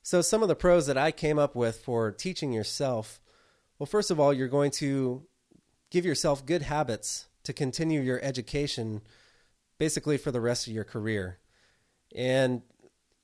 So 0.03 0.21
some 0.21 0.43
of 0.43 0.47
the 0.47 0.55
pros 0.55 0.85
that 0.85 0.99
I 0.99 1.11
came 1.11 1.39
up 1.39 1.55
with 1.55 1.79
for 1.79 2.11
teaching 2.11 2.53
yourself, 2.53 3.19
well, 3.79 3.87
first 3.87 4.11
of 4.11 4.19
all, 4.19 4.31
you're 4.31 4.47
going 4.47 4.69
to 4.71 5.23
give 5.89 6.05
yourself 6.05 6.45
good 6.45 6.61
habits 6.61 7.25
to 7.43 7.53
continue 7.53 8.01
your 8.01 8.21
education 8.21 9.01
basically 9.79 10.17
for 10.17 10.31
the 10.31 10.41
rest 10.41 10.67
of 10.67 10.73
your 10.73 10.83
career. 10.83 11.39
And 12.15 12.61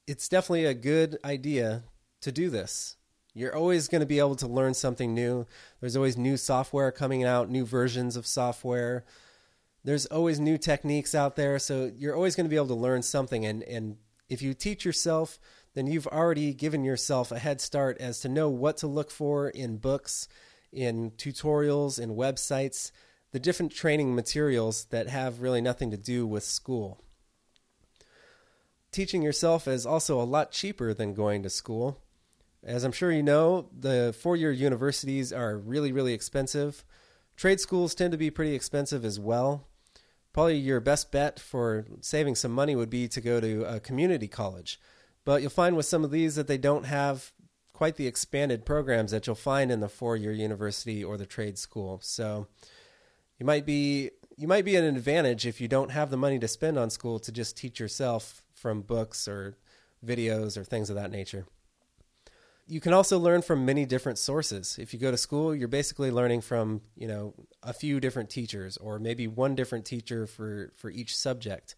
it's 0.05 0.27
definitely 0.27 0.65
a 0.65 0.73
good 0.73 1.17
idea 1.23 1.83
to 2.21 2.31
do 2.31 2.49
this. 2.49 2.97
You're 3.33 3.55
always 3.55 3.87
going 3.87 4.01
to 4.01 4.05
be 4.05 4.19
able 4.19 4.35
to 4.35 4.47
learn 4.47 4.73
something 4.73 5.13
new. 5.13 5.47
There's 5.79 5.95
always 5.95 6.17
new 6.17 6.35
software 6.35 6.91
coming 6.91 7.23
out, 7.23 7.49
new 7.49 7.65
versions 7.65 8.17
of 8.17 8.27
software. 8.27 9.05
There's 9.85 10.05
always 10.07 10.39
new 10.39 10.57
techniques 10.57 11.15
out 11.15 11.37
there. 11.37 11.57
So 11.57 11.91
you're 11.95 12.15
always 12.15 12.35
going 12.35 12.45
to 12.45 12.49
be 12.49 12.57
able 12.57 12.67
to 12.67 12.73
learn 12.75 13.01
something. 13.01 13.45
And, 13.45 13.63
and 13.63 13.95
if 14.27 14.41
you 14.41 14.53
teach 14.53 14.83
yourself, 14.83 15.39
then 15.73 15.87
you've 15.87 16.07
already 16.07 16.53
given 16.53 16.83
yourself 16.83 17.31
a 17.31 17.39
head 17.39 17.61
start 17.61 17.97
as 18.01 18.19
to 18.19 18.29
know 18.29 18.49
what 18.49 18.75
to 18.77 18.87
look 18.87 19.09
for 19.09 19.49
in 19.49 19.77
books, 19.77 20.27
in 20.73 21.11
tutorials, 21.11 21.99
in 21.99 22.15
websites, 22.15 22.91
the 23.31 23.39
different 23.39 23.71
training 23.71 24.13
materials 24.13 24.85
that 24.85 25.07
have 25.07 25.41
really 25.41 25.61
nothing 25.61 25.89
to 25.91 25.97
do 25.97 26.27
with 26.27 26.43
school. 26.43 26.99
Teaching 28.91 29.21
yourself 29.21 29.67
is 29.67 29.85
also 29.85 30.21
a 30.21 30.23
lot 30.23 30.51
cheaper 30.51 30.93
than 30.93 31.13
going 31.13 31.43
to 31.43 31.49
school. 31.49 31.99
As 32.63 32.83
I'm 32.83 32.91
sure 32.91 33.11
you 33.11 33.23
know, 33.23 33.69
the 33.77 34.15
four 34.19 34.35
year 34.35 34.51
universities 34.51 35.33
are 35.33 35.57
really, 35.57 35.91
really 35.91 36.13
expensive. 36.13 36.83
Trade 37.35 37.59
schools 37.59 37.95
tend 37.95 38.11
to 38.11 38.17
be 38.17 38.29
pretty 38.29 38.53
expensive 38.53 39.03
as 39.03 39.19
well. 39.19 39.67
Probably 40.33 40.57
your 40.57 40.79
best 40.79 41.11
bet 41.11 41.39
for 41.39 41.85
saving 42.01 42.35
some 42.35 42.51
money 42.51 42.75
would 42.75 42.89
be 42.89 43.07
to 43.07 43.19
go 43.19 43.41
to 43.41 43.63
a 43.63 43.79
community 43.79 44.27
college. 44.27 44.79
But 45.25 45.41
you'll 45.41 45.49
find 45.49 45.75
with 45.75 45.85
some 45.85 46.03
of 46.03 46.11
these 46.11 46.35
that 46.35 46.47
they 46.47 46.57
don't 46.57 46.85
have 46.85 47.31
quite 47.73 47.95
the 47.95 48.07
expanded 48.07 48.65
programs 48.65 49.11
that 49.11 49.25
you'll 49.25 49.35
find 49.35 49.71
in 49.71 49.79
the 49.79 49.89
four 49.89 50.15
year 50.15 50.31
university 50.31 51.03
or 51.03 51.17
the 51.17 51.25
trade 51.25 51.57
school. 51.57 51.99
So 52.03 52.47
you 53.39 53.45
might 53.45 53.65
be 53.65 54.11
you 54.37 54.47
might 54.47 54.65
be 54.65 54.77
at 54.77 54.83
an 54.83 54.95
advantage 54.95 55.45
if 55.45 55.59
you 55.59 55.67
don't 55.67 55.91
have 55.91 56.11
the 56.11 56.17
money 56.17 56.39
to 56.39 56.47
spend 56.47 56.77
on 56.77 56.89
school 56.89 57.19
to 57.19 57.31
just 57.31 57.57
teach 57.57 57.79
yourself 57.79 58.40
from 58.61 58.81
books 58.81 59.27
or 59.27 59.57
videos 60.05 60.55
or 60.55 60.63
things 60.63 60.89
of 60.89 60.95
that 60.95 61.11
nature. 61.11 61.45
You 62.67 62.79
can 62.79 62.93
also 62.93 63.19
learn 63.19 63.41
from 63.41 63.65
many 63.65 63.85
different 63.85 64.17
sources. 64.17 64.77
If 64.79 64.93
you 64.93 64.99
go 64.99 65.11
to 65.11 65.17
school, 65.17 65.53
you're 65.53 65.67
basically 65.67 66.11
learning 66.11 66.41
from, 66.41 66.81
you 66.95 67.07
know, 67.07 67.33
a 67.63 67.73
few 67.73 67.99
different 67.99 68.29
teachers 68.29 68.77
or 68.77 68.99
maybe 68.99 69.27
one 69.27 69.55
different 69.55 69.85
teacher 69.85 70.27
for 70.27 70.71
for 70.77 70.89
each 70.89 71.17
subject. 71.17 71.75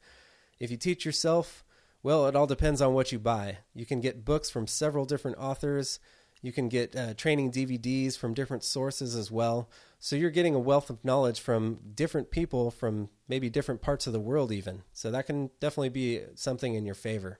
If 0.59 0.69
you 0.69 0.77
teach 0.77 1.05
yourself, 1.05 1.63
well, 2.03 2.27
it 2.27 2.35
all 2.35 2.47
depends 2.47 2.81
on 2.81 2.93
what 2.93 3.11
you 3.11 3.17
buy. 3.17 3.59
You 3.73 3.85
can 3.85 4.01
get 4.01 4.25
books 4.25 4.49
from 4.49 4.67
several 4.67 5.05
different 5.05 5.37
authors. 5.37 5.99
You 6.41 6.51
can 6.51 6.67
get 6.67 6.95
uh, 6.95 7.13
training 7.13 7.53
DVDs 7.53 8.17
from 8.17 8.33
different 8.33 8.63
sources 8.63 9.15
as 9.15 9.31
well. 9.31 9.69
So 10.03 10.17
you're 10.17 10.31
getting 10.31 10.53
a 10.53 10.59
wealth 10.59 10.89
of 10.89 11.05
knowledge 11.05 11.39
from 11.39 11.79
different 11.95 12.29
people 12.29 12.71
from 12.71 13.07
maybe 13.29 13.49
different 13.49 13.81
parts 13.81 14.05
of 14.05 14.11
the 14.11 14.19
world, 14.19 14.51
even. 14.51 14.83
So 14.91 15.09
that 15.09 15.27
can 15.27 15.49
definitely 15.61 15.91
be 15.91 16.23
something 16.35 16.75
in 16.75 16.85
your 16.85 16.93
favor. 16.93 17.39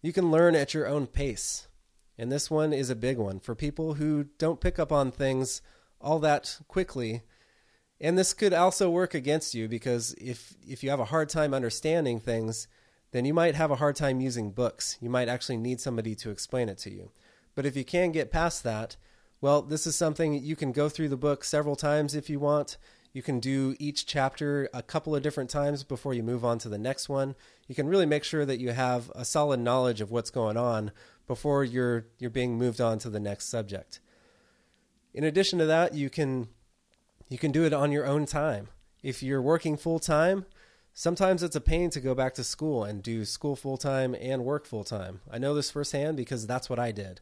You 0.00 0.14
can 0.14 0.30
learn 0.30 0.56
at 0.56 0.72
your 0.72 0.86
own 0.86 1.06
pace. 1.06 1.68
And 2.16 2.32
this 2.32 2.50
one 2.50 2.72
is 2.72 2.88
a 2.88 2.96
big 2.96 3.18
one 3.18 3.38
for 3.38 3.54
people 3.54 3.94
who 3.94 4.28
don't 4.38 4.62
pick 4.62 4.78
up 4.78 4.90
on 4.90 5.10
things 5.10 5.60
all 6.00 6.18
that 6.20 6.58
quickly. 6.68 7.20
And 8.00 8.16
this 8.16 8.32
could 8.32 8.54
also 8.54 8.88
work 8.88 9.12
against 9.12 9.54
you 9.54 9.68
because 9.68 10.14
if 10.14 10.54
if 10.66 10.82
you 10.82 10.88
have 10.88 11.00
a 11.00 11.04
hard 11.04 11.28
time 11.28 11.52
understanding 11.52 12.18
things, 12.18 12.66
then 13.10 13.26
you 13.26 13.34
might 13.34 13.56
have 13.56 13.70
a 13.70 13.76
hard 13.76 13.96
time 13.96 14.22
using 14.22 14.52
books. 14.52 14.96
You 15.02 15.10
might 15.10 15.28
actually 15.28 15.58
need 15.58 15.82
somebody 15.82 16.14
to 16.14 16.30
explain 16.30 16.70
it 16.70 16.78
to 16.78 16.90
you. 16.90 17.10
But 17.54 17.66
if 17.66 17.76
you 17.76 17.84
can 17.84 18.10
get 18.10 18.32
past 18.32 18.64
that, 18.64 18.96
well, 19.40 19.62
this 19.62 19.86
is 19.86 19.96
something 19.96 20.34
you 20.34 20.56
can 20.56 20.72
go 20.72 20.88
through 20.88 21.08
the 21.08 21.16
book 21.16 21.44
several 21.44 21.76
times 21.76 22.14
if 22.14 22.30
you 22.30 22.38
want. 22.38 22.76
You 23.12 23.22
can 23.22 23.40
do 23.40 23.74
each 23.78 24.06
chapter 24.06 24.68
a 24.74 24.82
couple 24.82 25.16
of 25.16 25.22
different 25.22 25.48
times 25.48 25.84
before 25.84 26.12
you 26.12 26.22
move 26.22 26.44
on 26.44 26.58
to 26.58 26.68
the 26.68 26.78
next 26.78 27.08
one. 27.08 27.34
You 27.66 27.74
can 27.74 27.88
really 27.88 28.06
make 28.06 28.24
sure 28.24 28.44
that 28.44 28.60
you 28.60 28.72
have 28.72 29.10
a 29.14 29.24
solid 29.24 29.60
knowledge 29.60 30.00
of 30.00 30.10
what's 30.10 30.30
going 30.30 30.56
on 30.56 30.92
before 31.26 31.64
you're 31.64 32.06
you're 32.18 32.30
being 32.30 32.58
moved 32.58 32.80
on 32.80 32.98
to 33.00 33.10
the 33.10 33.20
next 33.20 33.48
subject. 33.48 34.00
In 35.14 35.24
addition 35.24 35.58
to 35.60 35.66
that, 35.66 35.94
you 35.94 36.10
can 36.10 36.48
you 37.28 37.38
can 37.38 37.52
do 37.52 37.64
it 37.64 37.72
on 37.72 37.92
your 37.92 38.06
own 38.06 38.26
time. 38.26 38.68
If 39.02 39.22
you're 39.22 39.42
working 39.42 39.76
full 39.76 39.98
time, 39.98 40.46
Sometimes 40.98 41.42
it's 41.42 41.54
a 41.54 41.60
pain 41.60 41.90
to 41.90 42.00
go 42.00 42.14
back 42.14 42.32
to 42.34 42.42
school 42.42 42.82
and 42.82 43.02
do 43.02 43.26
school 43.26 43.54
full 43.54 43.76
time 43.76 44.16
and 44.18 44.46
work 44.46 44.64
full 44.64 44.82
time. 44.82 45.20
I 45.30 45.36
know 45.36 45.54
this 45.54 45.70
firsthand 45.70 46.16
because 46.16 46.46
that's 46.46 46.70
what 46.70 46.78
I 46.78 46.90
did. 46.90 47.20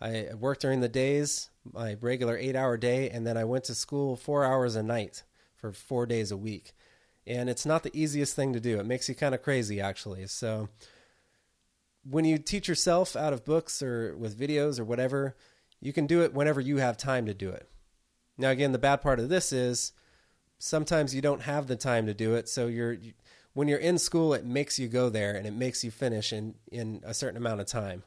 I 0.00 0.28
worked 0.38 0.62
during 0.62 0.80
the 0.80 0.88
days, 0.88 1.50
my 1.70 1.96
regular 2.00 2.36
eight 2.36 2.56
hour 2.56 2.76
day, 2.76 3.10
and 3.10 3.26
then 3.26 3.36
I 3.36 3.44
went 3.44 3.64
to 3.64 3.74
school 3.74 4.16
four 4.16 4.44
hours 4.44 4.76
a 4.76 4.82
night 4.82 5.22
for 5.56 5.72
four 5.72 6.06
days 6.06 6.30
a 6.30 6.36
week. 6.36 6.72
And 7.26 7.50
it's 7.50 7.66
not 7.66 7.82
the 7.82 7.96
easiest 7.96 8.34
thing 8.34 8.54
to 8.54 8.60
do. 8.60 8.80
It 8.80 8.86
makes 8.86 9.08
you 9.08 9.14
kind 9.14 9.34
of 9.34 9.42
crazy, 9.42 9.80
actually. 9.80 10.26
So 10.26 10.68
when 12.02 12.24
you 12.24 12.38
teach 12.38 12.66
yourself 12.66 13.14
out 13.14 13.32
of 13.32 13.44
books 13.44 13.82
or 13.82 14.16
with 14.16 14.38
videos 14.38 14.80
or 14.80 14.84
whatever, 14.84 15.36
you 15.80 15.92
can 15.92 16.06
do 16.06 16.22
it 16.22 16.32
whenever 16.32 16.60
you 16.60 16.78
have 16.78 16.96
time 16.96 17.26
to 17.26 17.34
do 17.34 17.50
it. 17.50 17.68
Now, 18.38 18.50
again, 18.50 18.72
the 18.72 18.78
bad 18.78 19.02
part 19.02 19.20
of 19.20 19.28
this 19.28 19.52
is 19.52 19.92
sometimes 20.58 21.14
you 21.14 21.20
don't 21.20 21.42
have 21.42 21.66
the 21.66 21.76
time 21.76 22.06
to 22.06 22.14
do 22.14 22.34
it. 22.34 22.48
So 22.48 22.68
you're 22.68 22.96
when 23.52 23.68
you're 23.68 23.78
in 23.78 23.98
school, 23.98 24.32
it 24.32 24.44
makes 24.44 24.78
you 24.78 24.88
go 24.88 25.10
there 25.10 25.34
and 25.34 25.46
it 25.46 25.52
makes 25.52 25.84
you 25.84 25.90
finish 25.90 26.32
in 26.32 26.54
in 26.72 27.02
a 27.04 27.12
certain 27.12 27.36
amount 27.36 27.60
of 27.60 27.66
time. 27.66 28.02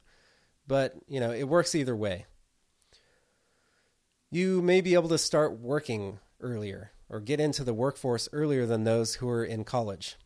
But 0.67 0.95
you 1.07 1.19
know 1.19 1.31
it 1.31 1.47
works 1.47 1.75
either 1.75 1.95
way. 1.95 2.25
You 4.31 4.61
may 4.61 4.81
be 4.81 4.95
able 4.95 5.09
to 5.09 5.17
start 5.17 5.59
working 5.59 6.19
earlier 6.39 6.91
or 7.09 7.19
get 7.19 7.39
into 7.39 7.63
the 7.63 7.73
workforce 7.73 8.27
earlier 8.33 8.65
than 8.65 8.83
those 8.83 9.15
who 9.15 9.29
are 9.29 9.43
in 9.43 9.63
college. 9.63 10.17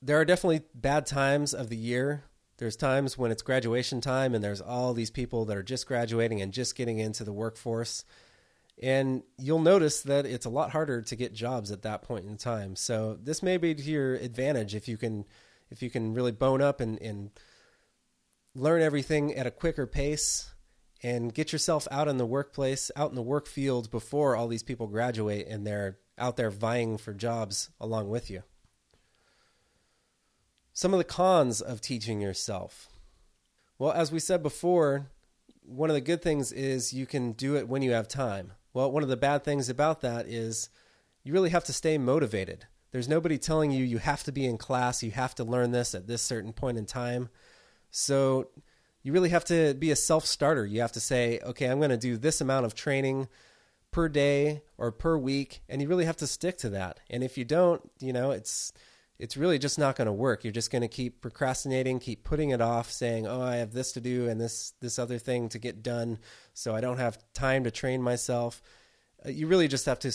There 0.00 0.20
are 0.20 0.24
definitely 0.24 0.62
bad 0.74 1.06
times 1.06 1.54
of 1.54 1.68
the 1.68 1.76
year. 1.76 2.24
There's 2.58 2.76
times 2.76 3.18
when 3.18 3.32
it's 3.32 3.42
graduation 3.42 4.00
time 4.00 4.34
and 4.34 4.44
there's 4.44 4.60
all 4.60 4.94
these 4.94 5.10
people 5.10 5.44
that 5.46 5.56
are 5.56 5.62
just 5.62 5.86
graduating 5.86 6.40
and 6.40 6.52
just 6.52 6.76
getting 6.76 6.98
into 6.98 7.24
the 7.24 7.32
workforce 7.32 8.04
and 8.80 9.22
you'll 9.38 9.60
notice 9.60 10.02
that 10.02 10.26
it's 10.26 10.46
a 10.46 10.50
lot 10.50 10.70
harder 10.70 11.02
to 11.02 11.16
get 11.16 11.32
jobs 11.32 11.70
at 11.70 11.82
that 11.82 12.02
point 12.02 12.26
in 12.26 12.36
time. 12.36 12.76
So 12.76 13.18
this 13.22 13.42
may 13.42 13.56
be 13.56 13.74
to 13.74 13.82
your 13.82 14.14
advantage 14.14 14.74
if 14.74 14.88
you 14.88 14.96
can 14.96 15.24
if 15.70 15.82
you 15.82 15.88
can 15.88 16.12
really 16.12 16.32
bone 16.32 16.60
up 16.60 16.80
and, 16.80 17.00
and 17.00 17.30
learn 18.54 18.82
everything 18.82 19.34
at 19.34 19.46
a 19.46 19.50
quicker 19.50 19.86
pace 19.86 20.50
and 21.02 21.34
get 21.34 21.52
yourself 21.52 21.88
out 21.90 22.08
in 22.08 22.16
the 22.16 22.26
workplace, 22.26 22.90
out 22.96 23.10
in 23.10 23.16
the 23.16 23.22
work 23.22 23.46
field 23.46 23.90
before 23.90 24.36
all 24.36 24.48
these 24.48 24.62
people 24.62 24.86
graduate 24.86 25.46
and 25.48 25.66
they're 25.66 25.98
out 26.18 26.36
there 26.36 26.50
vying 26.50 26.98
for 26.98 27.12
jobs 27.12 27.70
along 27.80 28.08
with 28.08 28.30
you. 28.30 28.42
Some 30.72 30.94
of 30.94 30.98
the 30.98 31.04
cons 31.04 31.60
of 31.60 31.80
teaching 31.80 32.20
yourself. 32.20 32.88
Well, 33.78 33.92
as 33.92 34.12
we 34.12 34.20
said 34.20 34.42
before, 34.42 35.08
one 35.62 35.90
of 35.90 35.94
the 35.94 36.00
good 36.00 36.22
things 36.22 36.52
is 36.52 36.92
you 36.92 37.06
can 37.06 37.32
do 37.32 37.56
it 37.56 37.68
when 37.68 37.82
you 37.82 37.92
have 37.92 38.08
time. 38.08 38.52
Well, 38.72 38.90
one 38.90 39.02
of 39.02 39.08
the 39.08 39.16
bad 39.16 39.44
things 39.44 39.68
about 39.68 40.00
that 40.00 40.26
is 40.26 40.70
you 41.24 41.32
really 41.32 41.50
have 41.50 41.64
to 41.64 41.72
stay 41.72 41.98
motivated. 41.98 42.66
There's 42.90 43.08
nobody 43.08 43.38
telling 43.38 43.70
you 43.70 43.84
you 43.84 43.98
have 43.98 44.22
to 44.24 44.32
be 44.32 44.46
in 44.46 44.58
class, 44.58 45.02
you 45.02 45.10
have 45.10 45.34
to 45.36 45.44
learn 45.44 45.72
this 45.72 45.94
at 45.94 46.06
this 46.06 46.22
certain 46.22 46.52
point 46.52 46.78
in 46.78 46.86
time. 46.86 47.28
So 47.92 48.48
you 49.02 49.12
really 49.12 49.28
have 49.28 49.44
to 49.44 49.74
be 49.74 49.92
a 49.92 49.96
self 49.96 50.26
starter. 50.26 50.66
You 50.66 50.80
have 50.80 50.92
to 50.92 51.00
say, 51.00 51.38
okay, 51.44 51.66
I'm 51.66 51.78
going 51.78 51.90
to 51.90 51.96
do 51.96 52.16
this 52.16 52.40
amount 52.40 52.66
of 52.66 52.74
training 52.74 53.28
per 53.92 54.08
day 54.08 54.62
or 54.78 54.90
per 54.90 55.16
week, 55.16 55.62
and 55.68 55.80
you 55.80 55.86
really 55.86 56.06
have 56.06 56.16
to 56.16 56.26
stick 56.26 56.58
to 56.58 56.70
that. 56.70 56.98
And 57.10 57.22
if 57.22 57.38
you 57.38 57.44
don't, 57.44 57.88
you 58.00 58.12
know, 58.12 58.32
it's 58.32 58.72
it's 59.18 59.36
really 59.36 59.58
just 59.58 59.78
not 59.78 59.94
going 59.94 60.06
to 60.06 60.12
work. 60.12 60.42
You're 60.42 60.52
just 60.52 60.72
going 60.72 60.82
to 60.82 60.88
keep 60.88 61.20
procrastinating, 61.20 62.00
keep 62.00 62.24
putting 62.24 62.50
it 62.50 62.60
off, 62.60 62.90
saying, 62.90 63.26
"Oh, 63.26 63.42
I 63.42 63.56
have 63.56 63.72
this 63.72 63.92
to 63.92 64.00
do 64.00 64.28
and 64.28 64.40
this 64.40 64.72
this 64.80 64.98
other 64.98 65.18
thing 65.18 65.48
to 65.50 65.58
get 65.58 65.82
done, 65.82 66.18
so 66.54 66.74
I 66.74 66.80
don't 66.80 66.98
have 66.98 67.18
time 67.34 67.64
to 67.64 67.70
train 67.70 68.02
myself." 68.02 68.62
Uh, 69.24 69.28
you 69.28 69.46
really 69.46 69.68
just 69.68 69.86
have 69.86 70.00
to 70.00 70.12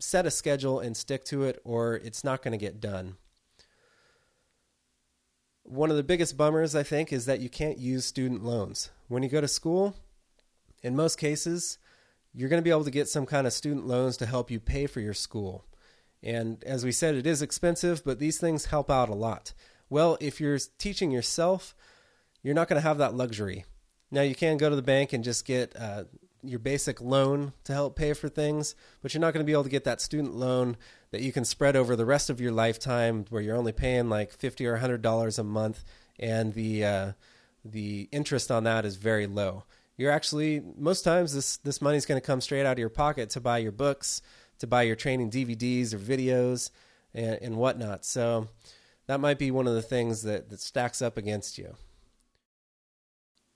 set 0.00 0.26
a 0.26 0.30
schedule 0.30 0.80
and 0.80 0.96
stick 0.96 1.24
to 1.26 1.44
it, 1.44 1.60
or 1.64 1.94
it's 1.96 2.24
not 2.24 2.42
going 2.42 2.52
to 2.52 2.58
get 2.58 2.80
done. 2.80 3.16
One 5.68 5.90
of 5.90 5.98
the 5.98 6.02
biggest 6.02 6.38
bummers, 6.38 6.74
I 6.74 6.82
think, 6.82 7.12
is 7.12 7.26
that 7.26 7.40
you 7.40 7.50
can't 7.50 7.76
use 7.76 8.06
student 8.06 8.42
loans. 8.42 8.90
When 9.08 9.22
you 9.22 9.28
go 9.28 9.42
to 9.42 9.46
school, 9.46 9.94
in 10.82 10.96
most 10.96 11.16
cases, 11.18 11.76
you're 12.32 12.48
going 12.48 12.62
to 12.62 12.64
be 12.64 12.70
able 12.70 12.84
to 12.84 12.90
get 12.90 13.06
some 13.06 13.26
kind 13.26 13.46
of 13.46 13.52
student 13.52 13.86
loans 13.86 14.16
to 14.16 14.26
help 14.26 14.50
you 14.50 14.60
pay 14.60 14.86
for 14.86 15.00
your 15.00 15.12
school. 15.12 15.66
And 16.22 16.64
as 16.64 16.86
we 16.86 16.92
said, 16.92 17.16
it 17.16 17.26
is 17.26 17.42
expensive, 17.42 18.02
but 18.02 18.18
these 18.18 18.38
things 18.38 18.64
help 18.64 18.90
out 18.90 19.10
a 19.10 19.14
lot. 19.14 19.52
Well, 19.90 20.16
if 20.22 20.40
you're 20.40 20.58
teaching 20.78 21.10
yourself, 21.10 21.74
you're 22.42 22.54
not 22.54 22.68
going 22.68 22.80
to 22.80 22.88
have 22.88 22.98
that 22.98 23.14
luxury. 23.14 23.66
Now, 24.10 24.22
you 24.22 24.34
can 24.34 24.56
go 24.56 24.70
to 24.70 24.76
the 24.76 24.80
bank 24.80 25.12
and 25.12 25.22
just 25.22 25.44
get 25.44 25.76
uh, 25.76 26.04
your 26.48 26.58
basic 26.58 27.00
loan 27.00 27.52
to 27.64 27.72
help 27.72 27.96
pay 27.96 28.12
for 28.12 28.28
things, 28.28 28.74
but 29.02 29.12
you're 29.12 29.20
not 29.20 29.32
going 29.32 29.44
to 29.44 29.48
be 29.48 29.52
able 29.52 29.64
to 29.64 29.70
get 29.70 29.84
that 29.84 30.00
student 30.00 30.34
loan 30.34 30.76
that 31.10 31.22
you 31.22 31.32
can 31.32 31.44
spread 31.44 31.76
over 31.76 31.96
the 31.96 32.04
rest 32.04 32.30
of 32.30 32.40
your 32.40 32.52
lifetime, 32.52 33.24
where 33.30 33.42
you're 33.42 33.56
only 33.56 33.72
paying 33.72 34.08
like 34.08 34.32
fifty 34.32 34.66
or 34.66 34.76
hundred 34.76 35.02
dollars 35.02 35.38
a 35.38 35.44
month, 35.44 35.84
and 36.18 36.54
the 36.54 36.84
uh, 36.84 37.12
the 37.64 38.08
interest 38.12 38.50
on 38.50 38.64
that 38.64 38.84
is 38.84 38.96
very 38.96 39.26
low. 39.26 39.64
You're 39.96 40.12
actually 40.12 40.62
most 40.76 41.02
times 41.02 41.34
this 41.34 41.56
this 41.58 41.82
money 41.82 41.96
is 41.96 42.06
going 42.06 42.20
to 42.20 42.26
come 42.26 42.40
straight 42.40 42.66
out 42.66 42.72
of 42.72 42.78
your 42.78 42.88
pocket 42.88 43.30
to 43.30 43.40
buy 43.40 43.58
your 43.58 43.72
books, 43.72 44.22
to 44.58 44.66
buy 44.66 44.82
your 44.82 44.96
training 44.96 45.30
DVDs 45.30 45.92
or 45.92 45.98
videos 45.98 46.70
and, 47.14 47.38
and 47.42 47.56
whatnot. 47.56 48.04
So 48.04 48.48
that 49.06 49.20
might 49.20 49.38
be 49.38 49.50
one 49.50 49.66
of 49.66 49.74
the 49.74 49.82
things 49.82 50.22
that, 50.22 50.50
that 50.50 50.60
stacks 50.60 51.02
up 51.02 51.16
against 51.16 51.58
you. 51.58 51.76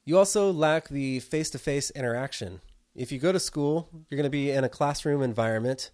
You 0.04 0.18
also 0.18 0.50
lack 0.50 0.88
the 0.88 1.20
face 1.20 1.50
to 1.50 1.58
face 1.58 1.90
interaction. 1.90 2.60
If 2.94 3.10
you 3.10 3.18
go 3.18 3.32
to 3.32 3.40
school, 3.40 3.88
you're 4.08 4.16
going 4.16 4.24
to 4.24 4.30
be 4.30 4.50
in 4.50 4.64
a 4.64 4.68
classroom 4.68 5.22
environment, 5.22 5.90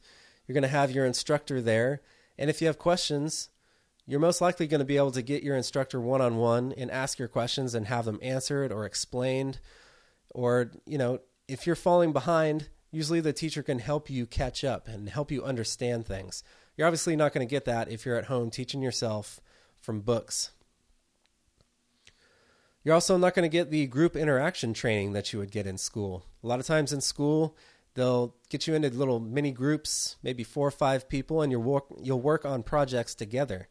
you're 0.47 0.55
going 0.55 0.63
to 0.63 0.69
have 0.69 0.91
your 0.91 1.07
instructor 1.07 1.61
there, 1.61 2.03
and 2.37 2.51
if 2.51 2.61
you 2.61 2.67
have 2.67 2.79
questions, 2.79 3.51
you're 4.07 4.21
most 4.21 4.41
likely 4.41 4.67
going 4.67 4.81
to 4.81 4.87
be 4.87 4.97
able 4.97 5.11
to 5.13 5.23
get 5.23 5.43
your 5.43 5.55
instructor 5.57 6.01
one 6.01 6.23
on 6.23 6.37
one 6.39 6.73
and 6.77 6.91
ask 6.91 7.19
your 7.19 7.29
questions 7.29 7.75
and 7.75 7.87
have 7.87 8.07
them 8.07 8.19
answered 8.23 8.73
or 8.73 8.87
explained. 8.87 9.61
Or, 10.35 10.73
you 10.87 10.97
know, 10.97 11.21
if 11.47 11.67
you're 11.67 11.77
falling 11.77 12.13
behind, 12.13 12.69
usually 12.91 13.21
the 13.21 13.35
teacher 13.35 13.63
can 13.63 13.81
help 13.81 14.09
you 14.09 14.25
catch 14.25 14.65
up 14.65 14.89
and 14.89 15.11
help 15.11 15.31
you 15.31 15.45
understand 15.45 16.07
things. 16.07 16.43
You're 16.77 16.87
obviously 16.87 17.17
not 17.17 17.35
going 17.35 17.47
to 17.47 17.51
get 17.51 17.67
that 17.67 17.91
if 17.91 18.07
you're 18.07 18.17
at 18.17 18.27
home 18.27 18.51
teaching 18.51 18.81
yourself 18.81 19.41
from 19.79 20.01
books. 20.01 20.53
You're 22.89 22.95
also 22.95 23.19
not 23.19 23.35
going 23.35 23.43
to 23.43 23.55
get 23.55 23.71
the 23.71 23.87
group 23.87 24.17
interaction 24.17 24.73
training 24.73 25.13
that 25.13 25.31
you 25.31 25.39
would 25.39 25.51
get 25.51 25.67
in 25.67 25.77
school. 25.77 26.25
A 26.43 26.47
lot 26.47 26.59
of 26.59 26.65
times 26.65 26.91
in 26.91 27.03
school, 27.03 27.55
they'll 27.93 28.35
get 28.49 28.67
you 28.67 28.73
into 28.73 28.89
little 28.89 29.21
mini 29.21 29.53
groups, 29.53 30.17
maybe 30.23 30.43
four 30.43 30.69
or 30.69 30.71
five 30.71 31.07
people, 31.07 31.43
and 31.43 31.53
you'll 31.53 31.61
work, 31.61 31.85
you'll 32.01 32.23
work 32.23 32.47
on 32.47 32.63
projects 32.63 33.15
together. 33.15 33.69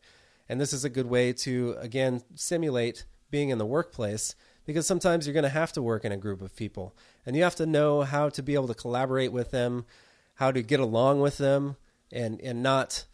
And 0.47 0.61
this 0.61 0.71
is 0.71 0.85
a 0.85 0.89
good 0.89 1.07
way 1.07 1.33
to, 1.33 1.75
again, 1.79 2.21
simulate 2.35 3.05
being 3.31 3.49
in 3.49 3.57
the 3.57 3.65
workplace 3.65 4.35
because 4.67 4.85
sometimes 4.85 5.25
you're 5.25 5.33
going 5.33 5.41
to 5.41 5.49
have 5.49 5.73
to 5.73 5.81
work 5.81 6.05
in 6.05 6.11
a 6.11 6.17
group 6.17 6.43
of 6.43 6.55
people 6.55 6.95
and 7.25 7.35
you 7.35 7.41
have 7.41 7.55
to 7.55 7.65
know 7.65 8.03
how 8.03 8.29
to 8.29 8.43
be 8.43 8.53
able 8.53 8.67
to 8.67 8.75
collaborate 8.75 9.31
with 9.31 9.49
them, 9.49 9.87
how 10.35 10.51
to 10.51 10.61
get 10.61 10.79
along 10.79 11.21
with 11.21 11.39
them, 11.39 11.75
and, 12.11 12.39
and 12.41 12.61
not 12.61 13.05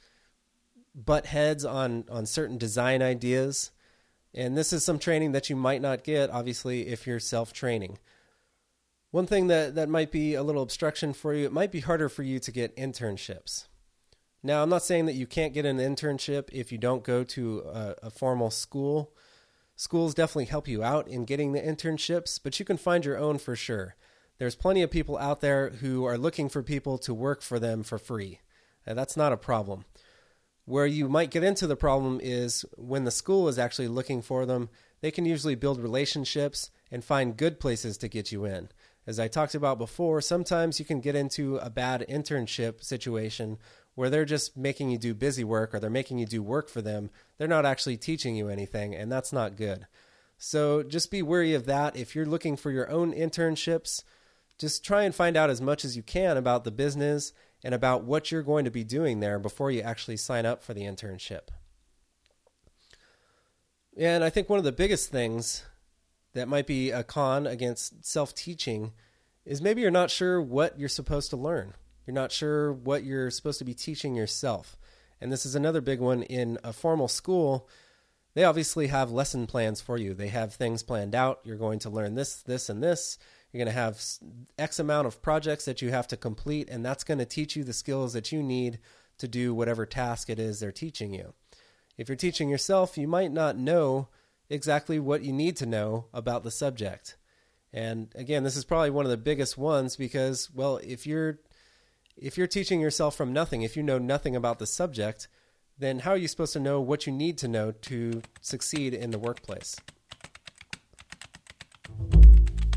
butt 0.93 1.27
heads 1.27 1.63
on, 1.63 2.03
on 2.12 2.25
certain 2.25 2.57
design 2.57 3.01
ideas. 3.01 3.72
And 4.34 4.58
this 4.58 4.74
is 4.74 4.84
some 4.84 5.00
training 5.00 5.32
that 5.34 5.50
you 5.50 5.56
might 5.56 5.82
not 5.82 6.04
get, 6.04 6.30
obviously, 6.30 6.88
if 6.88 7.06
you're 7.06 7.20
self 7.20 7.54
training. 7.54 8.00
One 9.12 9.28
thing 9.28 9.48
that, 9.48 9.75
that 9.75 9.90
might 9.90 10.12
be 10.12 10.34
a 10.34 10.42
little 10.42 10.63
obstruction 10.63 11.13
for 11.13 11.36
you, 11.36 11.46
it 11.46 11.54
might 11.54 11.72
be 11.72 11.82
harder 11.82 12.10
for 12.10 12.24
you 12.24 12.40
to 12.40 12.52
get 12.52 12.75
internships. 12.75 13.68
Now, 14.42 14.63
I'm 14.63 14.70
not 14.70 14.84
saying 14.84 15.06
that 15.06 15.13
you 15.13 15.28
can't 15.28 15.54
get 15.54 15.66
an 15.66 15.78
internship 15.78 16.50
if 16.52 16.72
you 16.72 16.78
don't 16.78 17.04
go 17.04 17.24
to 17.24 17.60
a, 17.60 17.96
a 18.04 18.10
formal 18.10 18.50
school. 18.50 19.13
Schools 19.75 20.13
definitely 20.13 20.46
help 20.46 20.68
you 20.68 20.84
out 20.84 21.08
in 21.08 21.25
getting 21.25 21.54
the 21.54 21.62
internships, 21.62 22.40
but 22.44 22.60
you 22.60 22.66
can 22.66 22.78
find 22.78 23.06
your 23.06 23.18
own 23.18 23.38
for 23.38 23.56
sure. 23.56 23.96
There's 24.40 24.56
plenty 24.56 24.82
of 24.82 24.92
people 24.92 25.18
out 25.18 25.42
there 25.42 25.70
who 25.70 26.06
are 26.06 26.18
looking 26.18 26.50
for 26.50 26.63
people 26.63 26.98
to 27.00 27.13
work 27.13 27.42
for 27.42 27.60
them 27.60 27.84
for 27.84 27.98
free. 27.98 28.40
And 28.86 28.98
that's 28.98 29.16
not 29.16 29.32
a 29.32 29.38
problem. 29.38 29.86
Where 30.65 30.86
you 30.86 31.10
might 31.10 31.32
get 31.32 31.43
into 31.43 31.67
the 31.67 31.75
problem 31.75 32.20
is 32.24 32.65
when 32.77 33.03
the 33.03 33.12
school 33.12 33.48
is 33.48 33.60
actually 33.60 33.89
looking 33.89 34.22
for 34.22 34.46
them, 34.46 34.70
they 35.01 35.12
can 35.12 35.25
usually 35.25 35.55
build 35.55 35.79
relationships 35.79 36.72
and 36.89 37.03
find 37.03 37.36
good 37.36 37.60
places 37.60 37.98
to 37.98 38.08
get 38.08 38.32
you 38.32 38.46
in. 38.46 38.70
As 39.05 39.20
I 39.20 39.27
talked 39.27 39.55
about 39.55 39.77
before, 39.77 40.22
sometimes 40.22 40.79
you 40.79 40.86
can 40.86 41.01
get 41.01 41.15
into 41.15 41.58
a 41.58 41.70
bad 41.70 42.05
internship 42.10 42.82
situation 42.82 43.58
where 43.96 44.10
they're 44.10 44.24
just 44.24 44.55
making 44.55 44.89
you 44.89 44.98
do 44.98 45.13
busy 45.13 45.43
work 45.43 45.75
or 45.75 45.79
they're 45.79 45.89
making 45.89 46.20
you 46.20 46.25
do 46.25 46.41
work 46.41 46.70
for 46.70 46.82
them. 46.82 47.10
They're 47.38 47.48
not 47.48 47.65
actually 47.65 47.98
teaching 47.98 48.38
you 48.38 48.48
anything, 48.48 48.96
and 48.96 49.12
that's 49.12 49.34
not 49.34 49.58
good. 49.58 49.88
So 50.38 50.84
just 50.84 51.12
be 51.12 51.22
wary 51.22 51.53
of 51.53 51.65
that. 51.65 51.98
If 51.98 52.15
you're 52.15 52.25
looking 52.25 52.55
for 52.55 52.72
your 52.72 52.89
own 52.89 53.13
internships, 53.13 54.03
just 54.58 54.86
try 54.86 55.03
and 55.03 55.13
find 55.13 55.36
out 55.36 55.50
as 55.50 55.62
much 55.62 55.84
as 55.84 55.98
you 55.98 56.03
can 56.03 56.38
about 56.38 56.63
the 56.63 56.72
business 56.72 57.34
and 57.63 57.74
about 57.74 58.03
what 58.03 58.32
you're 58.32 58.43
going 58.43 58.65
to 58.65 58.72
be 58.72 58.84
doing 58.84 59.20
there 59.20 59.39
before 59.39 59.72
you 59.72 59.82
actually 59.82 60.17
sign 60.17 60.46
up 60.46 60.63
for 60.63 60.74
the 60.74 60.82
internship. 60.82 61.50
And 63.98 64.24
I 64.24 64.29
think 64.29 64.50
one 64.50 64.60
of 64.60 64.65
the 64.65 64.72
biggest 64.72 65.10
things 65.10 65.63
that 66.34 66.48
might 66.48 66.67
be 66.67 66.91
a 66.91 67.03
con 67.03 67.46
against 67.46 68.05
self 68.05 68.34
teaching 68.34 68.91
is 69.46 69.62
maybe 69.62 69.82
you're 69.82 69.91
not 69.91 70.10
sure 70.10 70.41
what 70.41 70.79
you're 70.79 70.89
supposed 70.89 71.29
to 71.29 71.38
learn. 71.38 71.74
You're 72.05 72.13
not 72.13 72.32
sure 72.32 72.74
what 72.74 73.03
you're 73.03 73.29
supposed 73.29 73.60
to 73.60 73.65
be 73.65 73.74
teaching 73.74 74.15
yourself. 74.15 74.77
And 75.22 75.32
this 75.32 75.46
is 75.46 75.55
another 75.55 75.79
big 75.79 76.00
one 76.00 76.24
in 76.24 76.58
a 76.63 76.74
formal 76.74 77.08
school. 77.08 77.70
They 78.34 78.43
obviously 78.43 78.88
have 78.88 79.12
lesson 79.12 79.48
plans 79.48 79.79
for 79.79 79.98
you. 79.98 80.13
They 80.13 80.29
have 80.29 80.53
things 80.53 80.84
planned 80.84 81.15
out. 81.15 81.39
You're 81.43 81.55
going 81.55 81.79
to 81.79 81.89
learn 81.89 82.15
this, 82.15 82.41
this, 82.41 82.67
and 82.67 82.82
this. 82.82 83.17
You're 83.53 83.65
going 83.65 83.74
to 83.74 83.79
have 83.79 84.01
X 84.57 84.79
amount 84.79 85.05
of 85.05 85.22
projects 85.22 85.65
that 85.65 85.81
you 85.81 85.91
have 85.91 86.07
to 86.07 86.17
complete, 86.17 86.69
and 86.69 86.83
that's 86.83 87.03
going 87.03 87.19
to 87.19 87.25
teach 87.25 87.55
you 87.55 87.63
the 87.63 87.72
skills 87.72 88.13
that 88.13 88.31
you 88.31 88.41
need 88.41 88.79
to 89.19 89.27
do 89.27 89.53
whatever 89.53 89.86
task 89.86 90.29
it 90.29 90.39
is 90.39 90.60
they're 90.60 90.72
teaching 90.72 91.13
you. 91.13 91.33
If 91.95 92.10
you're 92.10 92.15
teaching 92.15 92.50
yourself, 92.50 92.98
you 92.98 93.07
might 93.07 93.31
not 93.31 93.55
know 93.55 94.07
exactly 94.50 94.98
what 94.98 95.24
you 95.24 95.31
need 95.31 95.55
to 95.57 95.67
know 95.67 96.06
about 96.13 96.43
the 96.43 96.49
subject. 96.49 97.15
And 97.71 98.12
again, 98.15 98.43
this 98.43 98.58
is 98.58 98.65
probably 98.65 98.89
one 98.89 99.06
of 99.06 99.12
the 99.12 99.17
biggest 99.17 99.56
ones 99.58 99.95
because, 99.95 100.49
well, 100.54 100.78
if 100.78 101.06
you're 101.06 101.39
if 102.17 102.38
you're 102.38 102.47
teaching 102.47 102.80
yourself 102.80 103.15
from 103.15 103.34
nothing, 103.34 103.63
if 103.63 103.75
you 103.75 103.84
know 103.84 103.97
nothing 103.97 104.36
about 104.36 104.60
the 104.60 104.67
subject, 104.67 105.28
then 105.80 105.99
how 105.99 106.12
are 106.12 106.17
you 106.17 106.28
supposed 106.28 106.54
to 106.54 106.60
know 106.60 106.80
what 106.80 107.08
you 107.08 107.13
need 107.13 107.38
to 107.39 107.47
know 107.47 107.71
to 107.71 108.21
succeed 108.41 108.93
in 108.93 109.12
the 109.12 109.17
workplace? 109.17 109.75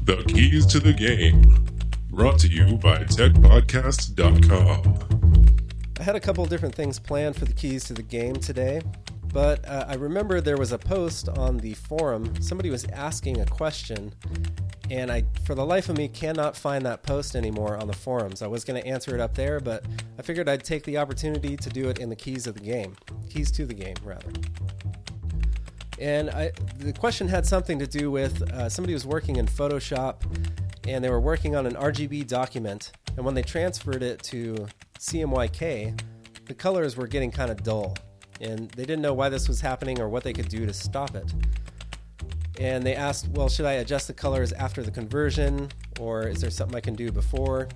The 0.06 0.22
Keys 0.28 0.64
to 0.66 0.78
the 0.78 0.92
Game, 0.92 1.42
brought 2.10 2.38
to 2.38 2.46
you 2.46 2.76
by 2.76 2.98
TechPodcast.com. 2.98 5.58
I 5.98 6.02
had 6.04 6.14
a 6.14 6.20
couple 6.20 6.44
of 6.44 6.50
different 6.50 6.76
things 6.76 7.00
planned 7.00 7.34
for 7.34 7.44
the 7.44 7.52
keys 7.52 7.82
to 7.86 7.92
the 7.92 8.04
game 8.04 8.36
today, 8.36 8.82
but 9.32 9.68
uh, 9.68 9.86
I 9.88 9.94
remember 9.94 10.40
there 10.40 10.58
was 10.58 10.70
a 10.70 10.78
post 10.78 11.28
on 11.30 11.56
the 11.56 11.74
forum. 11.74 12.40
Somebody 12.40 12.70
was 12.70 12.84
asking 12.92 13.40
a 13.40 13.46
question, 13.46 14.14
and 14.92 15.10
I, 15.10 15.24
for 15.44 15.56
the 15.56 15.66
life 15.66 15.88
of 15.88 15.96
me, 15.96 16.06
cannot 16.06 16.56
find 16.56 16.86
that 16.86 17.02
post 17.02 17.34
anymore 17.34 17.76
on 17.76 17.88
the 17.88 17.96
forums. 17.96 18.42
I 18.42 18.46
was 18.46 18.64
going 18.64 18.80
to 18.80 18.86
answer 18.86 19.12
it 19.12 19.20
up 19.20 19.34
there, 19.34 19.58
but 19.58 19.84
I 20.20 20.22
figured 20.22 20.48
I'd 20.48 20.62
take 20.62 20.84
the 20.84 20.98
opportunity 20.98 21.56
to 21.56 21.68
do 21.68 21.88
it 21.88 21.98
in 21.98 22.10
the 22.10 22.16
keys 22.16 22.46
of 22.46 22.54
the 22.54 22.60
game, 22.60 22.94
keys 23.28 23.50
to 23.50 23.66
the 23.66 23.74
game, 23.74 23.96
rather. 24.04 24.30
And 25.98 26.30
I, 26.30 26.52
the 26.78 26.92
question 26.92 27.28
had 27.28 27.46
something 27.46 27.78
to 27.78 27.86
do 27.86 28.10
with 28.10 28.42
uh, 28.52 28.68
somebody 28.68 28.92
was 28.92 29.06
working 29.06 29.36
in 29.36 29.46
Photoshop, 29.46 30.22
and 30.86 31.02
they 31.02 31.10
were 31.10 31.20
working 31.20 31.56
on 31.56 31.66
an 31.66 31.74
RGB 31.74 32.26
document, 32.26 32.92
and 33.16 33.24
when 33.24 33.34
they 33.34 33.42
transferred 33.42 34.02
it 34.02 34.22
to 34.24 34.66
CMYK, 34.98 35.98
the 36.46 36.54
colors 36.54 36.96
were 36.96 37.06
getting 37.06 37.30
kind 37.30 37.50
of 37.50 37.62
dull, 37.62 37.96
and 38.40 38.70
they 38.70 38.84
didn't 38.84 39.02
know 39.02 39.14
why 39.14 39.28
this 39.28 39.48
was 39.48 39.60
happening 39.60 40.00
or 40.00 40.08
what 40.08 40.22
they 40.22 40.32
could 40.32 40.48
do 40.48 40.66
to 40.66 40.72
stop 40.72 41.14
it 41.14 41.32
and 42.58 42.84
they 42.84 42.94
asked, 42.94 43.28
well, 43.28 43.48
should 43.48 43.66
I 43.66 43.74
adjust 43.74 44.06
the 44.06 44.14
colors 44.14 44.52
after 44.52 44.82
the 44.82 44.90
conversion, 44.90 45.68
or 46.00 46.26
is 46.28 46.40
there 46.40 46.50
something 46.50 46.76
I 46.76 46.80
can 46.80 46.94
do 46.94 47.12
before? 47.12 47.68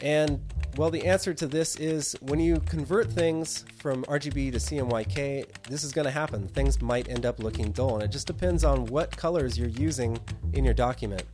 And 0.00 0.40
well, 0.76 0.90
the 0.90 1.06
answer 1.06 1.32
to 1.32 1.46
this 1.46 1.76
is 1.76 2.14
when 2.20 2.38
you 2.38 2.60
convert 2.60 3.10
things 3.10 3.64
from 3.78 4.04
RGB 4.04 4.52
to 4.52 4.58
CMYK, 4.58 5.46
this 5.64 5.82
is 5.82 5.92
going 5.92 6.04
to 6.04 6.10
happen. 6.10 6.48
Things 6.48 6.82
might 6.82 7.08
end 7.08 7.24
up 7.24 7.38
looking 7.38 7.72
dull, 7.72 7.94
and 7.94 8.02
it 8.02 8.10
just 8.10 8.26
depends 8.26 8.62
on 8.62 8.84
what 8.86 9.16
colors 9.16 9.58
you're 9.58 9.68
using 9.68 10.18
in 10.52 10.64
your 10.64 10.74
document. 10.74 11.24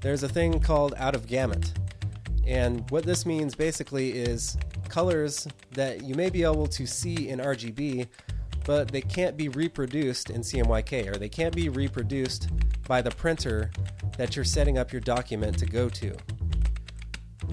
There's 0.00 0.22
a 0.22 0.28
thing 0.28 0.60
called 0.60 0.94
out 0.96 1.14
of 1.14 1.26
gamut. 1.26 1.72
And 2.46 2.88
what 2.90 3.04
this 3.04 3.24
means 3.24 3.54
basically 3.54 4.12
is 4.12 4.56
colors 4.88 5.46
that 5.70 6.02
you 6.02 6.14
may 6.14 6.28
be 6.28 6.42
able 6.42 6.66
to 6.66 6.86
see 6.86 7.28
in 7.28 7.38
RGB 7.38 8.08
but 8.64 8.88
they 8.88 9.00
can't 9.00 9.36
be 9.36 9.48
reproduced 9.48 10.30
in 10.30 10.40
CMYK 10.40 11.14
or 11.14 11.18
they 11.18 11.28
can't 11.28 11.54
be 11.54 11.68
reproduced 11.68 12.48
by 12.88 13.02
the 13.02 13.10
printer 13.10 13.70
that 14.16 14.36
you're 14.36 14.44
setting 14.44 14.78
up 14.78 14.92
your 14.92 15.00
document 15.00 15.58
to 15.58 15.66
go 15.66 15.88
to. 15.88 16.16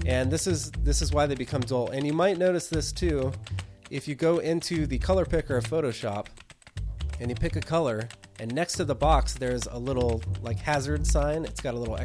And 0.06 0.30
this 0.30 0.46
is 0.46 0.70
this 0.82 1.02
is 1.02 1.12
why 1.12 1.26
they 1.26 1.34
become 1.34 1.60
dull. 1.62 1.90
And 1.90 2.06
you 2.06 2.12
might 2.12 2.38
notice 2.38 2.68
this 2.68 2.92
too 2.92 3.32
if 3.90 4.08
you 4.08 4.14
go 4.14 4.38
into 4.38 4.86
the 4.86 4.98
color 4.98 5.24
picker 5.24 5.56
of 5.56 5.64
Photoshop 5.64 6.26
and 7.20 7.30
you 7.30 7.34
pick 7.34 7.56
a 7.56 7.60
color 7.60 8.08
and 8.40 8.52
next 8.54 8.74
to 8.74 8.84
the 8.84 8.94
box 8.94 9.34
there's 9.34 9.66
a 9.66 9.78
little 9.78 10.22
like 10.42 10.58
hazard 10.58 11.06
sign. 11.06 11.44
It's 11.44 11.60
got 11.60 11.74
a 11.74 11.78
little 11.78 11.98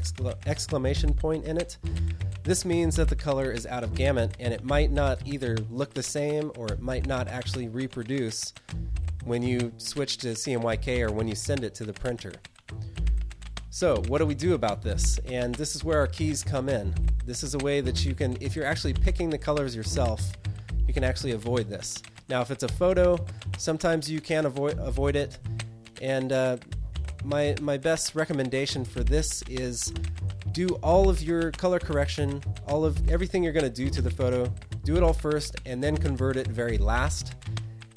exclamation 0.46 1.14
point 1.14 1.46
in 1.46 1.58
it. 1.58 1.78
This 2.44 2.64
means 2.66 2.96
that 2.98 3.10
the 3.10 3.16
color 3.16 3.52
is 3.52 3.66
out 3.66 3.84
of 3.84 3.96
gamut 3.96 4.36
and 4.40 4.54
it 4.54 4.64
might 4.64 4.92
not 4.92 5.20
either 5.26 5.58
look 5.70 5.94
the 5.94 6.04
same 6.04 6.52
or 6.56 6.68
it 6.68 6.80
might 6.80 7.06
not 7.06 7.28
actually 7.28 7.68
reproduce 7.68 8.54
when 9.26 9.44
you 9.44 9.74
switch 9.78 10.18
to 10.20 10.28
CMYK 10.30 11.10
or 11.10 11.12
when 11.12 11.28
you 11.28 11.36
send 11.36 11.64
it 11.64 11.76
to 11.76 11.84
the 11.84 11.94
printer. 11.94 12.32
So, 13.70 14.02
what 14.08 14.20
do 14.20 14.26
we 14.26 14.36
do 14.36 14.54
about 14.54 14.82
this? 14.82 15.20
And 15.30 15.54
this 15.56 15.76
is 15.76 15.84
where 15.84 16.00
our 16.00 16.08
keys 16.08 16.44
come 16.44 16.70
in. 16.70 16.94
This 17.26 17.44
is 17.44 17.54
a 17.54 17.58
way 17.60 17.82
that 17.82 18.06
you 18.06 18.16
can, 18.16 18.38
if 18.40 18.56
you're 18.56 18.66
actually 18.66 18.94
picking 18.94 19.30
the 19.30 19.38
colors 19.38 19.76
yourself, 19.76 20.22
you 20.88 20.94
can 20.94 21.04
actually 21.04 21.34
avoid 21.34 21.70
this. 21.70 22.02
Now, 22.30 22.42
if 22.42 22.50
it's 22.50 22.64
a 22.64 22.68
photo, 22.68 23.24
sometimes 23.58 24.10
you 24.10 24.22
can 24.22 24.46
avoid 24.46 24.78
avoid 24.80 25.16
it. 25.16 25.38
And 26.02 26.32
uh, 26.32 26.58
my 27.24 27.56
my 27.62 27.78
best 27.78 28.16
recommendation 28.16 28.86
for 28.86 29.04
this 29.04 29.42
is 29.44 29.94
do 30.52 30.68
all 30.82 31.10
of 31.10 31.22
your 31.22 31.52
color 31.52 31.80
correction, 31.80 32.42
all 32.68 32.86
of 32.86 33.10
everything 33.10 33.44
you're 33.44 33.54
going 33.54 33.64
to 33.64 33.70
do 33.70 33.90
to 33.90 34.02
the 34.02 34.10
photo, 34.10 34.52
do 34.84 34.96
it 34.96 35.04
all 35.04 35.14
first, 35.14 35.56
and 35.66 35.84
then 35.84 35.96
convert 35.96 36.38
it 36.38 36.48
very 36.48 36.78
last. 36.78 37.36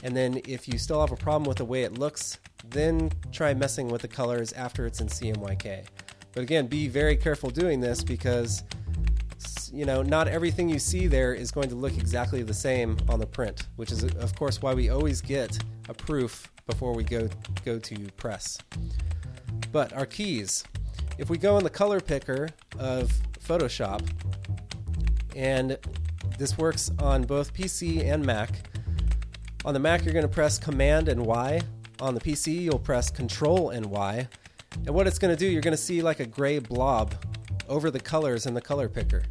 And 0.02 0.16
then 0.16 0.40
if 0.46 0.66
you 0.66 0.78
still 0.78 1.00
have 1.00 1.12
a 1.12 1.16
problem 1.16 1.44
with 1.44 1.58
the 1.58 1.64
way 1.64 1.82
it 1.82 1.98
looks, 1.98 2.38
then 2.68 3.10
try 3.32 3.54
messing 3.54 3.88
with 3.88 4.02
the 4.02 4.08
colors 4.08 4.52
after 4.52 4.86
it's 4.86 5.00
in 5.00 5.08
CMYK. 5.08 5.86
But 6.32 6.42
again, 6.42 6.66
be 6.66 6.88
very 6.88 7.16
careful 7.16 7.50
doing 7.50 7.80
this 7.80 8.02
because 8.04 8.62
you 9.72 9.84
know, 9.84 10.02
not 10.02 10.28
everything 10.28 10.68
you 10.68 10.78
see 10.78 11.06
there 11.06 11.32
is 11.32 11.50
going 11.50 11.68
to 11.68 11.74
look 11.74 11.96
exactly 11.96 12.42
the 12.42 12.54
same 12.54 12.96
on 13.08 13.20
the 13.20 13.26
print, 13.26 13.68
which 13.76 13.92
is 13.92 14.02
of 14.02 14.34
course 14.34 14.60
why 14.60 14.74
we 14.74 14.90
always 14.90 15.20
get 15.20 15.58
a 15.88 15.94
proof 15.94 16.50
before 16.66 16.94
we 16.94 17.04
go 17.04 17.28
go 17.64 17.78
to 17.78 17.96
press. 18.16 18.58
But 19.72 19.92
our 19.92 20.06
keys. 20.06 20.64
If 21.18 21.28
we 21.28 21.36
go 21.36 21.58
in 21.58 21.64
the 21.64 21.70
color 21.70 22.00
picker 22.00 22.48
of 22.78 23.12
Photoshop, 23.44 24.08
and 25.36 25.78
this 26.38 26.56
works 26.56 26.90
on 26.98 27.24
both 27.24 27.52
PC 27.52 28.02
and 28.10 28.24
Mac, 28.24 28.69
On 29.62 29.74
the 29.74 29.80
Mac, 29.80 30.04
you're 30.04 30.14
going 30.14 30.26
to 30.26 30.28
press 30.28 30.58
Command 30.58 31.08
and 31.08 31.26
Y. 31.26 31.60
On 32.00 32.14
the 32.14 32.20
PC, 32.20 32.62
you'll 32.62 32.78
press 32.78 33.10
Control 33.10 33.70
and 33.70 33.84
Y. 33.84 34.26
And 34.86 34.94
what 34.94 35.06
it's 35.06 35.18
going 35.18 35.34
to 35.34 35.38
do, 35.38 35.46
you're 35.46 35.60
going 35.60 35.76
to 35.76 35.82
see 35.82 36.00
like 36.00 36.18
a 36.18 36.24
gray 36.24 36.58
blob 36.58 37.14
over 37.68 37.90
the 37.90 38.00
colors 38.00 38.46
in 38.46 38.54
the 38.54 38.60
color 38.62 38.88
picker. 38.88 39.22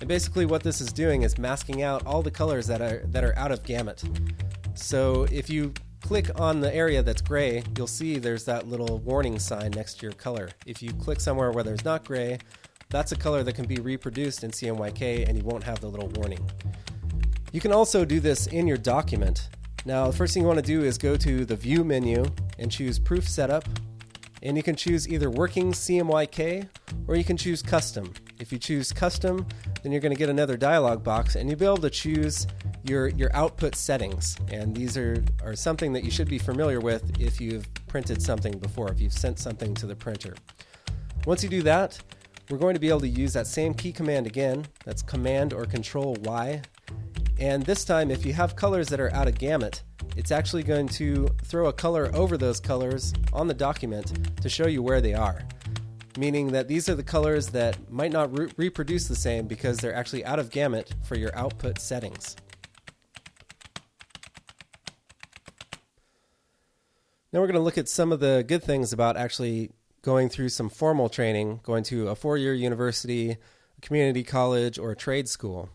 And 0.00 0.08
basically, 0.08 0.46
what 0.46 0.62
this 0.62 0.80
is 0.80 0.94
doing 0.94 1.22
is 1.22 1.36
masking 1.36 1.82
out 1.82 2.06
all 2.06 2.22
the 2.22 2.30
colors 2.30 2.66
that 2.68 2.80
are 2.80 3.02
that 3.08 3.22
are 3.22 3.36
out 3.36 3.52
of 3.52 3.62
gamut. 3.64 4.02
So 4.74 5.26
if 5.30 5.50
you 5.50 5.74
click 6.00 6.30
on 6.40 6.60
the 6.60 6.74
area 6.74 7.02
that's 7.02 7.20
gray, 7.20 7.62
you'll 7.76 7.86
see 7.86 8.18
there's 8.18 8.44
that 8.44 8.68
little 8.68 8.98
warning 9.00 9.38
sign 9.38 9.72
next 9.72 10.00
to 10.00 10.06
your 10.06 10.12
color. 10.12 10.48
If 10.64 10.82
you 10.82 10.92
click 10.94 11.20
somewhere 11.20 11.50
where 11.50 11.64
there's 11.64 11.84
not 11.84 12.04
gray, 12.04 12.38
that's 12.88 13.12
a 13.12 13.16
color 13.16 13.42
that 13.42 13.54
can 13.54 13.66
be 13.66 13.76
reproduced 13.76 14.42
in 14.42 14.52
CMYK 14.52 15.28
and 15.28 15.36
you 15.36 15.44
won't 15.44 15.64
have 15.64 15.80
the 15.80 15.88
little 15.88 16.08
warning. 16.10 16.40
You 17.52 17.60
can 17.60 17.72
also 17.72 18.04
do 18.04 18.20
this 18.20 18.46
in 18.46 18.66
your 18.66 18.78
document. 18.78 19.48
Now, 19.86 20.08
the 20.08 20.16
first 20.16 20.34
thing 20.34 20.42
you 20.42 20.48
want 20.48 20.58
to 20.58 20.64
do 20.64 20.82
is 20.82 20.98
go 20.98 21.16
to 21.16 21.44
the 21.44 21.54
View 21.54 21.84
menu 21.84 22.24
and 22.58 22.72
choose 22.72 22.98
Proof 22.98 23.28
Setup. 23.28 23.68
And 24.42 24.56
you 24.56 24.62
can 24.64 24.74
choose 24.74 25.08
either 25.08 25.30
Working 25.30 25.70
CMYK 25.70 26.68
or 27.06 27.14
you 27.14 27.22
can 27.22 27.36
choose 27.36 27.62
Custom. 27.62 28.12
If 28.40 28.50
you 28.50 28.58
choose 28.58 28.92
Custom, 28.92 29.46
then 29.84 29.92
you're 29.92 30.00
going 30.00 30.12
to 30.12 30.18
get 30.18 30.28
another 30.28 30.56
dialog 30.56 31.04
box 31.04 31.36
and 31.36 31.48
you'll 31.48 31.58
be 31.60 31.64
able 31.64 31.76
to 31.76 31.90
choose 31.90 32.48
your, 32.82 33.10
your 33.10 33.30
output 33.32 33.76
settings. 33.76 34.36
And 34.50 34.74
these 34.74 34.96
are, 34.96 35.22
are 35.44 35.54
something 35.54 35.92
that 35.92 36.02
you 36.02 36.10
should 36.10 36.28
be 36.28 36.38
familiar 36.38 36.80
with 36.80 37.20
if 37.20 37.40
you've 37.40 37.72
printed 37.86 38.20
something 38.20 38.58
before, 38.58 38.90
if 38.90 39.00
you've 39.00 39.12
sent 39.12 39.38
something 39.38 39.72
to 39.76 39.86
the 39.86 39.94
printer. 39.94 40.34
Once 41.26 41.44
you 41.44 41.48
do 41.48 41.62
that, 41.62 41.96
we're 42.50 42.58
going 42.58 42.74
to 42.74 42.80
be 42.80 42.88
able 42.88 43.00
to 43.00 43.08
use 43.08 43.32
that 43.34 43.46
same 43.46 43.72
key 43.72 43.92
command 43.92 44.26
again. 44.26 44.66
That's 44.84 45.02
Command 45.02 45.52
or 45.52 45.64
Control 45.64 46.16
Y. 46.22 46.60
And 47.38 47.62
this 47.64 47.84
time, 47.84 48.10
if 48.10 48.24
you 48.24 48.32
have 48.32 48.56
colors 48.56 48.88
that 48.88 48.98
are 48.98 49.12
out 49.12 49.28
of 49.28 49.36
gamut, 49.36 49.82
it's 50.16 50.30
actually 50.30 50.62
going 50.62 50.88
to 50.88 51.28
throw 51.44 51.66
a 51.66 51.72
color 51.72 52.10
over 52.14 52.38
those 52.38 52.60
colors 52.60 53.12
on 53.32 53.46
the 53.46 53.54
document 53.54 54.40
to 54.40 54.48
show 54.48 54.66
you 54.66 54.82
where 54.82 55.02
they 55.02 55.12
are. 55.12 55.42
Meaning 56.18 56.52
that 56.52 56.66
these 56.66 56.88
are 56.88 56.94
the 56.94 57.02
colors 57.02 57.48
that 57.48 57.92
might 57.92 58.10
not 58.10 58.36
re- 58.38 58.50
reproduce 58.56 59.06
the 59.06 59.14
same 59.14 59.46
because 59.46 59.76
they're 59.76 59.94
actually 59.94 60.24
out 60.24 60.38
of 60.38 60.50
gamut 60.50 60.94
for 61.04 61.14
your 61.14 61.36
output 61.36 61.78
settings. 61.78 62.36
Now 67.34 67.40
we're 67.40 67.48
going 67.48 67.56
to 67.56 67.60
look 67.60 67.76
at 67.76 67.90
some 67.90 68.12
of 68.12 68.20
the 68.20 68.46
good 68.48 68.64
things 68.64 68.94
about 68.94 69.18
actually 69.18 69.72
going 70.00 70.30
through 70.30 70.48
some 70.48 70.70
formal 70.70 71.10
training, 71.10 71.60
going 71.64 71.84
to 71.84 72.08
a 72.08 72.14
four 72.14 72.38
year 72.38 72.54
university, 72.54 73.32
a 73.32 73.80
community 73.82 74.22
college, 74.22 74.78
or 74.78 74.92
a 74.92 74.96
trade 74.96 75.28
school. 75.28 75.68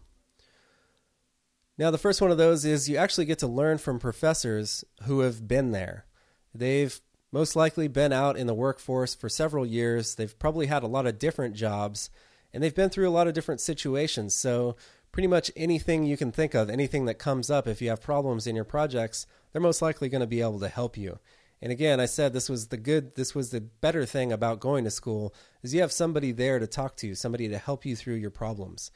Now, 1.78 1.92
the 1.92 1.98
first 1.98 2.22
one 2.22 2.32
of 2.32 2.38
those 2.38 2.66
is 2.66 2.90
you 2.90 2.98
actually 2.98 3.26
get 3.26 3.40
to 3.40 3.48
learn 3.48 3.78
from 3.78 4.00
professors 4.00 4.84
who 5.04 5.22
have 5.22 5.48
been 5.48 5.72
there. 5.72 6.06
They've 6.54 7.00
most 7.32 7.56
likely 7.56 7.88
been 7.88 8.12
out 8.12 8.38
in 8.38 8.48
the 8.48 8.54
workforce 8.54 9.16
for 9.16 9.30
several 9.30 9.66
years. 9.66 10.16
They've 10.16 10.38
probably 10.38 10.68
had 10.68 10.84
a 10.84 10.88
lot 10.88 11.08
of 11.08 11.18
different 11.18 11.56
jobs, 11.56 12.10
and 12.54 12.62
they've 12.62 12.76
been 12.76 12.90
through 12.90 13.08
a 13.08 13.12
lot 13.12 13.28
of 13.28 13.34
different 13.34 13.62
situations. 13.62 14.36
So, 14.36 14.76
pretty 15.12 15.28
much 15.28 15.52
anything 15.56 16.06
you 16.06 16.18
can 16.18 16.32
think 16.32 16.54
of, 16.54 16.70
anything 16.70 17.06
that 17.06 17.16
comes 17.16 17.50
up, 17.50 17.68
if 17.68 17.82
you 17.82 17.90
have 17.90 18.02
problems 18.02 18.48
in 18.48 18.56
your 18.56 18.66
projects, 18.66 19.26
they're 19.52 19.62
most 19.62 19.82
likely 19.82 20.10
going 20.10 20.22
to 20.22 20.28
be 20.28 20.42
able 20.42 20.60
to 20.60 20.70
help 20.70 20.98
you. 20.98 21.20
And 21.62 21.72
again, 21.72 22.00
I 22.00 22.06
said 22.06 22.34
this 22.34 22.50
was 22.50 22.68
the 22.68 22.78
good, 22.78 23.16
this 23.16 23.36
was 23.36 23.52
the 23.52 23.62
better 23.62 24.06
thing 24.06 24.32
about 24.32 24.60
going 24.60 24.84
to 24.86 24.92
school 24.92 25.34
is 25.62 25.74
you 25.74 25.82
have 25.82 25.92
somebody 25.92 26.32
there 26.32 26.58
to 26.58 26.66
talk 26.66 26.96
to, 26.98 27.14
somebody 27.14 27.48
to 27.50 27.58
help 27.58 27.86
you 27.86 27.96
through 27.96 28.16
your 28.16 28.32
problems. 28.32 28.90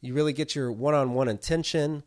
You 0.00 0.14
really 0.14 0.32
get 0.32 0.54
your 0.54 0.72
one-on-one 0.72 1.28
attention. 1.28 2.02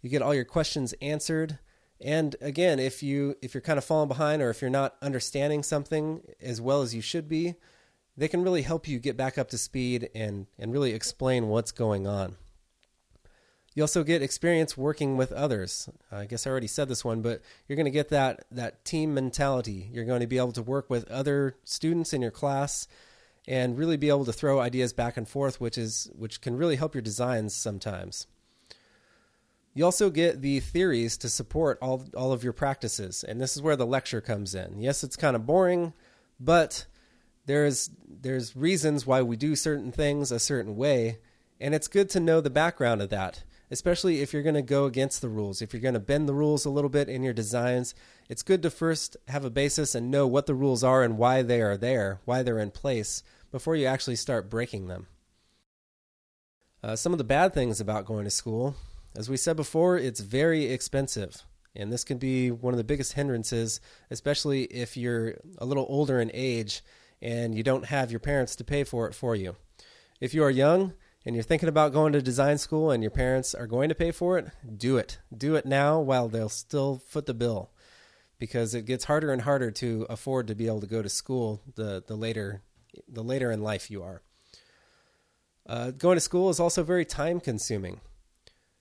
You 0.00 0.10
get 0.10 0.22
all 0.22 0.34
your 0.34 0.44
questions 0.44 0.94
answered. 1.00 1.58
And 2.00 2.36
again, 2.40 2.78
if 2.78 3.02
you 3.02 3.36
if 3.40 3.54
you're 3.54 3.60
kind 3.60 3.78
of 3.78 3.84
falling 3.84 4.08
behind 4.08 4.42
or 4.42 4.50
if 4.50 4.60
you're 4.60 4.70
not 4.70 4.96
understanding 5.00 5.62
something 5.62 6.22
as 6.40 6.60
well 6.60 6.82
as 6.82 6.94
you 6.94 7.00
should 7.00 7.28
be, 7.28 7.54
they 8.16 8.28
can 8.28 8.42
really 8.42 8.62
help 8.62 8.88
you 8.88 8.98
get 8.98 9.16
back 9.16 9.38
up 9.38 9.48
to 9.50 9.58
speed 9.58 10.10
and 10.14 10.46
and 10.58 10.72
really 10.72 10.92
explain 10.92 11.48
what's 11.48 11.72
going 11.72 12.06
on. 12.06 12.36
You 13.74 13.82
also 13.82 14.04
get 14.04 14.22
experience 14.22 14.76
working 14.76 15.16
with 15.16 15.32
others. 15.32 15.88
I 16.12 16.26
guess 16.26 16.46
I 16.46 16.50
already 16.50 16.68
said 16.68 16.88
this 16.88 17.04
one, 17.04 17.22
but 17.22 17.42
you're 17.66 17.76
going 17.76 17.86
to 17.86 17.90
get 17.90 18.08
that 18.10 18.44
that 18.50 18.84
team 18.84 19.14
mentality. 19.14 19.88
You're 19.92 20.04
going 20.04 20.20
to 20.20 20.26
be 20.26 20.38
able 20.38 20.52
to 20.52 20.62
work 20.62 20.88
with 20.90 21.10
other 21.10 21.56
students 21.64 22.12
in 22.12 22.22
your 22.22 22.30
class 22.30 22.86
and 23.46 23.78
really 23.78 23.96
be 23.96 24.08
able 24.08 24.24
to 24.24 24.32
throw 24.32 24.60
ideas 24.60 24.92
back 24.92 25.16
and 25.16 25.28
forth, 25.28 25.60
which 25.60 25.76
is 25.76 26.10
which 26.16 26.40
can 26.40 26.56
really 26.56 26.76
help 26.76 26.94
your 26.94 27.02
designs 27.02 27.54
sometimes. 27.54 28.26
You 29.74 29.84
also 29.84 30.08
get 30.08 30.40
the 30.40 30.60
theories 30.60 31.16
to 31.18 31.28
support 31.28 31.78
all 31.82 32.04
all 32.16 32.32
of 32.32 32.44
your 32.44 32.52
practices, 32.52 33.24
and 33.24 33.40
this 33.40 33.56
is 33.56 33.62
where 33.62 33.76
the 33.76 33.86
lecture 33.86 34.20
comes 34.20 34.54
in. 34.54 34.80
Yes, 34.80 35.04
it's 35.04 35.16
kind 35.16 35.36
of 35.36 35.46
boring, 35.46 35.92
but 36.40 36.86
there's 37.46 37.90
there's 38.08 38.56
reasons 38.56 39.06
why 39.06 39.22
we 39.22 39.36
do 39.36 39.56
certain 39.56 39.92
things 39.92 40.30
a 40.30 40.38
certain 40.38 40.76
way, 40.76 41.18
and 41.60 41.74
it's 41.74 41.88
good 41.88 42.08
to 42.10 42.20
know 42.20 42.40
the 42.40 42.50
background 42.50 43.02
of 43.02 43.10
that 43.10 43.42
especially 43.70 44.20
if 44.20 44.32
you're 44.32 44.42
going 44.42 44.54
to 44.54 44.62
go 44.62 44.84
against 44.84 45.20
the 45.20 45.28
rules. 45.28 45.62
If 45.62 45.72
you're 45.72 45.82
going 45.82 45.94
to 45.94 46.00
bend 46.00 46.28
the 46.28 46.34
rules 46.34 46.64
a 46.64 46.70
little 46.70 46.90
bit 46.90 47.08
in 47.08 47.22
your 47.22 47.32
designs, 47.32 47.94
it's 48.28 48.42
good 48.42 48.62
to 48.62 48.70
first 48.70 49.16
have 49.28 49.44
a 49.44 49.50
basis 49.50 49.94
and 49.94 50.10
know 50.10 50.26
what 50.26 50.46
the 50.46 50.54
rules 50.54 50.84
are 50.84 51.02
and 51.02 51.18
why 51.18 51.42
they 51.42 51.60
are 51.60 51.76
there, 51.76 52.20
why 52.24 52.42
they're 52.42 52.58
in 52.58 52.70
place, 52.70 53.22
before 53.50 53.76
you 53.76 53.86
actually 53.86 54.16
start 54.16 54.50
breaking 54.50 54.88
them. 54.88 55.06
Uh, 56.82 56.96
some 56.96 57.12
of 57.12 57.18
the 57.18 57.24
bad 57.24 57.54
things 57.54 57.80
about 57.80 58.04
going 58.04 58.24
to 58.24 58.30
school, 58.30 58.76
as 59.16 59.30
we 59.30 59.36
said 59.36 59.56
before, 59.56 59.96
it's 59.96 60.20
very 60.20 60.66
expensive. 60.66 61.42
And 61.76 61.92
this 61.92 62.04
can 62.04 62.18
be 62.18 62.50
one 62.50 62.74
of 62.74 62.78
the 62.78 62.84
biggest 62.84 63.14
hindrances, 63.14 63.80
especially 64.10 64.64
if 64.64 64.96
you're 64.96 65.38
a 65.58 65.64
little 65.64 65.86
older 65.88 66.20
in 66.20 66.30
age 66.34 66.82
and 67.22 67.54
you 67.54 67.62
don't 67.62 67.86
have 67.86 68.10
your 68.10 68.20
parents 68.20 68.54
to 68.56 68.64
pay 68.64 68.84
for 68.84 69.08
it 69.08 69.14
for 69.14 69.34
you. 69.34 69.56
If 70.20 70.34
you 70.34 70.44
are 70.44 70.50
young, 70.50 70.92
and 71.24 71.34
you're 71.34 71.42
thinking 71.42 71.68
about 71.68 71.92
going 71.92 72.12
to 72.12 72.22
design 72.22 72.58
school 72.58 72.90
and 72.90 73.02
your 73.02 73.10
parents 73.10 73.54
are 73.54 73.66
going 73.66 73.88
to 73.88 73.94
pay 73.94 74.10
for 74.10 74.38
it, 74.38 74.48
do 74.76 74.96
it. 74.96 75.18
Do 75.36 75.54
it 75.54 75.66
now 75.66 76.00
while 76.00 76.28
they'll 76.28 76.48
still 76.48 76.98
foot 76.98 77.26
the 77.26 77.34
bill 77.34 77.70
because 78.38 78.74
it 78.74 78.84
gets 78.84 79.04
harder 79.04 79.32
and 79.32 79.42
harder 79.42 79.70
to 79.70 80.06
afford 80.10 80.46
to 80.48 80.54
be 80.54 80.66
able 80.66 80.80
to 80.80 80.86
go 80.86 81.02
to 81.02 81.08
school 81.08 81.62
the, 81.76 82.02
the 82.06 82.16
later 82.16 82.62
the 83.08 83.22
later 83.22 83.50
in 83.50 83.62
life 83.62 83.90
you 83.90 84.02
are. 84.02 84.22
Uh, 85.66 85.90
going 85.90 86.16
to 86.16 86.20
school 86.20 86.50
is 86.50 86.60
also 86.60 86.82
very 86.82 87.04
time 87.04 87.40
consuming. 87.40 88.00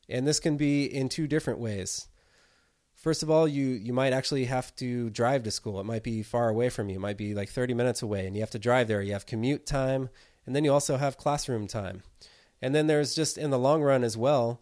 And 0.09 0.27
this 0.27 0.39
can 0.39 0.57
be 0.57 0.85
in 0.85 1.09
two 1.09 1.27
different 1.27 1.59
ways. 1.59 2.07
First 2.93 3.23
of 3.23 3.29
all, 3.29 3.47
you, 3.47 3.67
you 3.67 3.93
might 3.93 4.13
actually 4.13 4.45
have 4.45 4.75
to 4.75 5.09
drive 5.09 5.43
to 5.43 5.51
school. 5.51 5.79
It 5.79 5.85
might 5.85 6.03
be 6.03 6.23
far 6.23 6.49
away 6.49 6.69
from 6.69 6.89
you. 6.89 6.97
It 6.97 7.01
might 7.01 7.17
be 7.17 7.33
like 7.33 7.49
30 7.49 7.73
minutes 7.73 8.01
away, 8.01 8.27
and 8.27 8.35
you 8.35 8.41
have 8.41 8.51
to 8.51 8.59
drive 8.59 8.87
there. 8.87 9.01
You 9.01 9.13
have 9.13 9.25
commute 9.25 9.65
time, 9.65 10.09
and 10.45 10.55
then 10.55 10.63
you 10.63 10.71
also 10.71 10.97
have 10.97 11.17
classroom 11.17 11.67
time. 11.67 12.03
And 12.63 12.73
then 12.73 12.87
there's 12.87 13.13
just 13.13 13.37
in 13.37 13.49
the 13.49 13.59
long 13.59 13.81
run 13.81 14.05
as 14.05 14.15
well, 14.15 14.61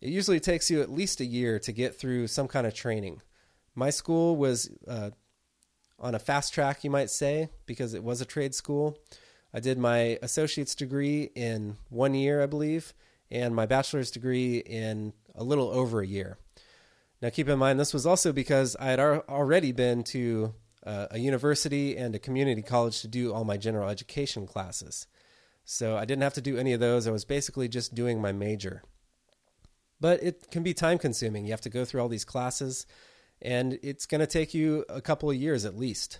it 0.00 0.08
usually 0.08 0.38
takes 0.38 0.70
you 0.70 0.82
at 0.82 0.88
least 0.88 1.20
a 1.20 1.24
year 1.24 1.58
to 1.58 1.72
get 1.72 1.96
through 1.96 2.28
some 2.28 2.46
kind 2.46 2.64
of 2.64 2.74
training. 2.74 3.22
My 3.74 3.90
school 3.90 4.36
was 4.36 4.70
uh, 4.86 5.10
on 5.98 6.14
a 6.14 6.20
fast 6.20 6.54
track, 6.54 6.84
you 6.84 6.90
might 6.90 7.10
say, 7.10 7.48
because 7.66 7.92
it 7.92 8.04
was 8.04 8.20
a 8.20 8.24
trade 8.24 8.54
school. 8.54 8.96
I 9.52 9.58
did 9.58 9.78
my 9.78 10.16
associate's 10.22 10.76
degree 10.76 11.24
in 11.34 11.76
one 11.88 12.14
year, 12.14 12.40
I 12.40 12.46
believe, 12.46 12.94
and 13.32 13.52
my 13.52 13.66
bachelor's 13.66 14.12
degree 14.12 14.58
in 14.58 15.12
a 15.34 15.42
little 15.42 15.70
over 15.70 16.00
a 16.00 16.06
year. 16.06 16.38
Now, 17.20 17.30
keep 17.30 17.48
in 17.48 17.58
mind, 17.58 17.80
this 17.80 17.92
was 17.92 18.06
also 18.06 18.32
because 18.32 18.76
I 18.76 18.86
had 18.86 19.00
already 19.00 19.72
been 19.72 20.04
to 20.04 20.54
uh, 20.86 21.08
a 21.10 21.18
university 21.18 21.96
and 21.96 22.14
a 22.14 22.20
community 22.20 22.62
college 22.62 23.00
to 23.00 23.08
do 23.08 23.32
all 23.32 23.44
my 23.44 23.56
general 23.56 23.88
education 23.88 24.46
classes. 24.46 25.08
So 25.72 25.96
I 25.96 26.04
didn't 26.04 26.24
have 26.24 26.34
to 26.34 26.40
do 26.40 26.58
any 26.58 26.72
of 26.72 26.80
those. 26.80 27.06
I 27.06 27.12
was 27.12 27.24
basically 27.24 27.68
just 27.68 27.94
doing 27.94 28.20
my 28.20 28.32
major. 28.32 28.82
But 30.00 30.20
it 30.20 30.50
can 30.50 30.64
be 30.64 30.74
time 30.74 30.98
consuming. 30.98 31.44
You 31.44 31.52
have 31.52 31.60
to 31.60 31.70
go 31.70 31.84
through 31.84 32.00
all 32.00 32.08
these 32.08 32.24
classes, 32.24 32.86
and 33.40 33.78
it's 33.80 34.04
going 34.04 34.20
to 34.20 34.26
take 34.26 34.52
you 34.52 34.84
a 34.88 35.00
couple 35.00 35.30
of 35.30 35.36
years 35.36 35.64
at 35.64 35.78
least. 35.78 36.18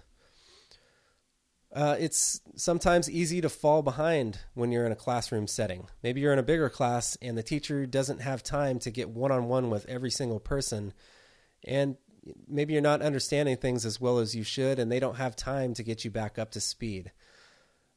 Uh, 1.75 1.97
it's 1.99 2.41
sometimes 2.55 3.11
easy 3.11 3.41
to 3.41 3.49
fall 3.49 3.83
behind 3.83 4.39
when 4.55 4.71
you're 4.71 4.87
in 4.87 4.93
a 4.93 4.97
classroom 4.97 5.49
setting. 5.49 5.89
Maybe 6.01 6.21
you're 6.21 6.33
in 6.33 6.39
a 6.39 6.45
bigger 6.45 6.69
class 6.69 7.19
and 7.21 7.37
the 7.37 7.43
teacher 7.43 7.87
doesn't 7.87 8.21
have 8.21 8.45
time 8.45 8.79
to 8.81 8.91
get 8.93 9.11
one 9.11 9.33
on 9.33 9.49
one 9.49 9.69
with 9.69 9.85
every 9.87 10.11
single 10.13 10.39
person. 10.39 10.93
And 11.65 11.97
maybe 12.49 12.73
you're 12.73 12.83
not 12.83 13.03
understanding 13.03 13.57
things 13.57 13.85
as 13.85 14.01
well 14.01 14.19
as 14.19 14.37
you 14.37 14.45
should, 14.45 14.79
and 14.79 14.93
they 14.93 15.01
don't 15.01 15.17
have 15.17 15.35
time 15.35 15.75
to 15.75 15.83
get 15.83 16.05
you 16.05 16.11
back 16.13 16.39
up 16.39 16.53
to 16.53 16.61
speed. 16.61 17.11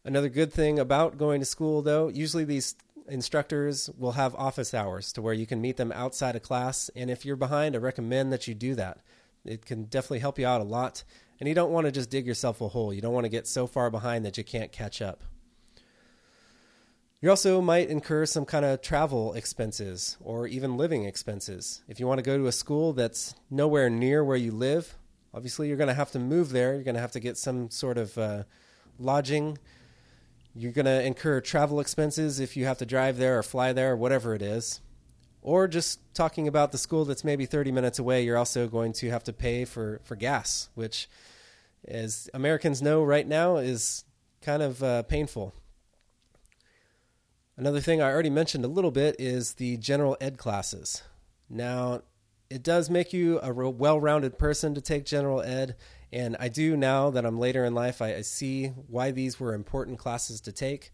Another 0.06 0.28
good 0.28 0.52
thing 0.52 0.80
about 0.80 1.18
going 1.18 1.40
to 1.40 1.46
school, 1.46 1.82
though, 1.82 2.10
usually 2.10 2.44
these 2.44 2.76
instructors 3.08 3.90
will 3.98 4.14
have 4.14 4.36
office 4.36 4.74
hours 4.74 5.14
to 5.14 5.22
where 5.22 5.34
you 5.34 5.46
can 5.46 5.62
meet 5.62 5.78
them 5.78 5.94
outside 5.94 6.36
of 6.36 6.42
class. 6.42 6.90
And 6.96 7.10
if 7.10 7.26
you're 7.26 7.38
behind, 7.38 7.76
I 7.76 7.80
recommend 7.80 8.34
that 8.34 8.48
you 8.48 8.54
do 8.54 8.76
that. 8.76 9.00
It 9.46 9.66
can 9.66 9.86
definitely 9.86 10.20
help 10.20 10.38
you 10.38 10.46
out 10.46 10.60
a 10.60 10.66
lot. 10.66 11.04
And 11.40 11.48
you 11.48 11.56
don't 11.56 11.72
want 11.72 11.86
to 11.86 11.92
just 11.92 12.10
dig 12.10 12.28
yourself 12.28 12.60
a 12.60 12.68
hole. 12.68 12.94
You 12.94 13.02
don't 13.02 13.14
want 13.14 13.26
to 13.26 13.30
get 13.30 13.48
so 13.48 13.66
far 13.66 13.90
behind 13.90 14.26
that 14.26 14.38
you 14.38 14.44
can't 14.44 14.72
catch 14.72 15.02
up. 15.02 15.24
You 17.22 17.30
also 17.30 17.62
might 17.62 17.88
incur 17.88 18.26
some 18.26 18.44
kind 18.44 18.66
of 18.66 18.82
travel 18.82 19.34
expenses 19.34 20.18
or 20.20 20.48
even 20.48 20.76
living 20.76 21.06
expenses. 21.06 21.82
If 21.88 21.98
you 21.98 22.08
want 22.08 22.18
to 22.18 22.24
go 22.24 22.38
to 22.38 22.48
a 22.48 22.52
school 22.52 22.92
that's 22.92 23.36
nowhere 23.50 23.90
near 23.90 24.22
where 24.26 24.36
you 24.36 24.52
live, 24.52 24.98
obviously 25.34 25.70
you're 25.70 25.78
going 25.78 25.88
to 25.88 25.94
have 25.94 26.12
to 26.12 26.20
move 26.20 26.50
there. 26.52 26.74
You're 26.74 26.84
going 26.84 26.96
to 26.96 27.02
have 27.02 27.14
to 27.14 27.22
get 27.22 27.38
some 27.38 27.70
sort 27.70 27.98
of 27.98 28.18
uh, 28.18 28.44
lodging. 29.00 29.58
You're 30.56 30.72
going 30.72 30.86
to 30.86 31.04
incur 31.04 31.42
travel 31.42 31.80
expenses 31.80 32.40
if 32.40 32.56
you 32.56 32.66
have 32.66 32.78
to 32.78 32.86
drive 32.86 33.18
there 33.18 33.40
or 33.40 33.44
fly 33.44 33.74
there 33.74 33.94
or 33.94 33.98
whatever 33.98 34.36
it 34.36 34.42
is. 34.42 34.82
Or 35.42 35.68
just 35.68 36.00
talking 36.14 36.48
about 36.48 36.72
the 36.72 36.78
school 36.78 37.06
that's 37.06 37.24
maybe 37.24 37.46
30 37.46 37.72
minutes 37.72 38.00
away, 38.00 38.24
you're 38.24 38.38
also 38.38 38.68
going 38.68 38.94
to 38.94 39.10
have 39.10 39.24
to 39.26 39.34
pay 39.34 39.66
for, 39.66 40.00
for 40.04 40.16
gas, 40.16 40.70
which, 40.74 41.10
as 41.86 42.30
Americans 42.34 42.82
know 42.82 43.04
right 43.04 43.28
now, 43.28 43.58
is 43.58 44.06
kind 44.42 44.62
of 44.62 44.82
uh, 44.84 45.04
painful. 45.04 45.54
Another 47.58 47.82
thing 47.82 48.02
I 48.02 48.12
already 48.12 48.30
mentioned 48.30 48.64
a 48.64 48.70
little 48.70 48.92
bit 48.92 49.16
is 49.20 49.56
the 49.56 49.78
general 49.78 50.18
ed 50.22 50.38
classes. 50.38 51.04
Now, 51.50 52.02
it 52.50 52.64
does 52.64 52.90
make 52.90 53.14
you 53.14 53.40
a 53.42 53.52
well 53.52 54.00
rounded 54.00 54.38
person 54.38 54.76
to 54.76 54.82
take 54.82 55.06
general 55.06 55.42
ed, 55.42 55.76
and 56.14 56.38
I 56.40 56.48
do 56.48 56.78
now 56.78 57.10
that 57.10 57.26
I'm 57.26 57.40
later 57.40 57.66
in 57.66 57.74
life, 57.74 58.02
I, 58.02 58.16
I, 58.16 58.22
see 58.22 58.68
why 58.68 59.10
these 59.10 59.40
were 59.40 59.56
important 59.56 59.98
classes 59.98 60.40
to 60.42 60.52
take. 60.52 60.94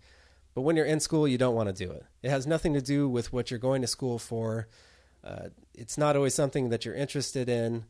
But 0.55 0.61
when 0.61 0.77
you're 0.77 0.85
in 0.85 1.01
school, 1.01 1.27
you 1.27 1.37
don't 1.37 1.55
want 1.55 1.67
to 1.67 1.85
do 1.85 1.91
it. 1.91 2.05
It 2.23 2.29
has 2.29 2.47
nothing 2.47 2.73
to 2.73 2.81
do 2.81 3.09
with 3.09 3.33
what 3.33 3.51
you're 3.51 3.59
going 3.59 3.81
to 3.81 3.87
school 3.87 4.17
for. 4.17 4.69
Uh, 5.21 5.49
it's 5.73 5.97
not 5.97 6.15
always 6.15 6.33
something 6.33 6.69
that 6.69 6.85
you're 6.85 6.95
interested 6.95 7.49
in. 7.49 7.83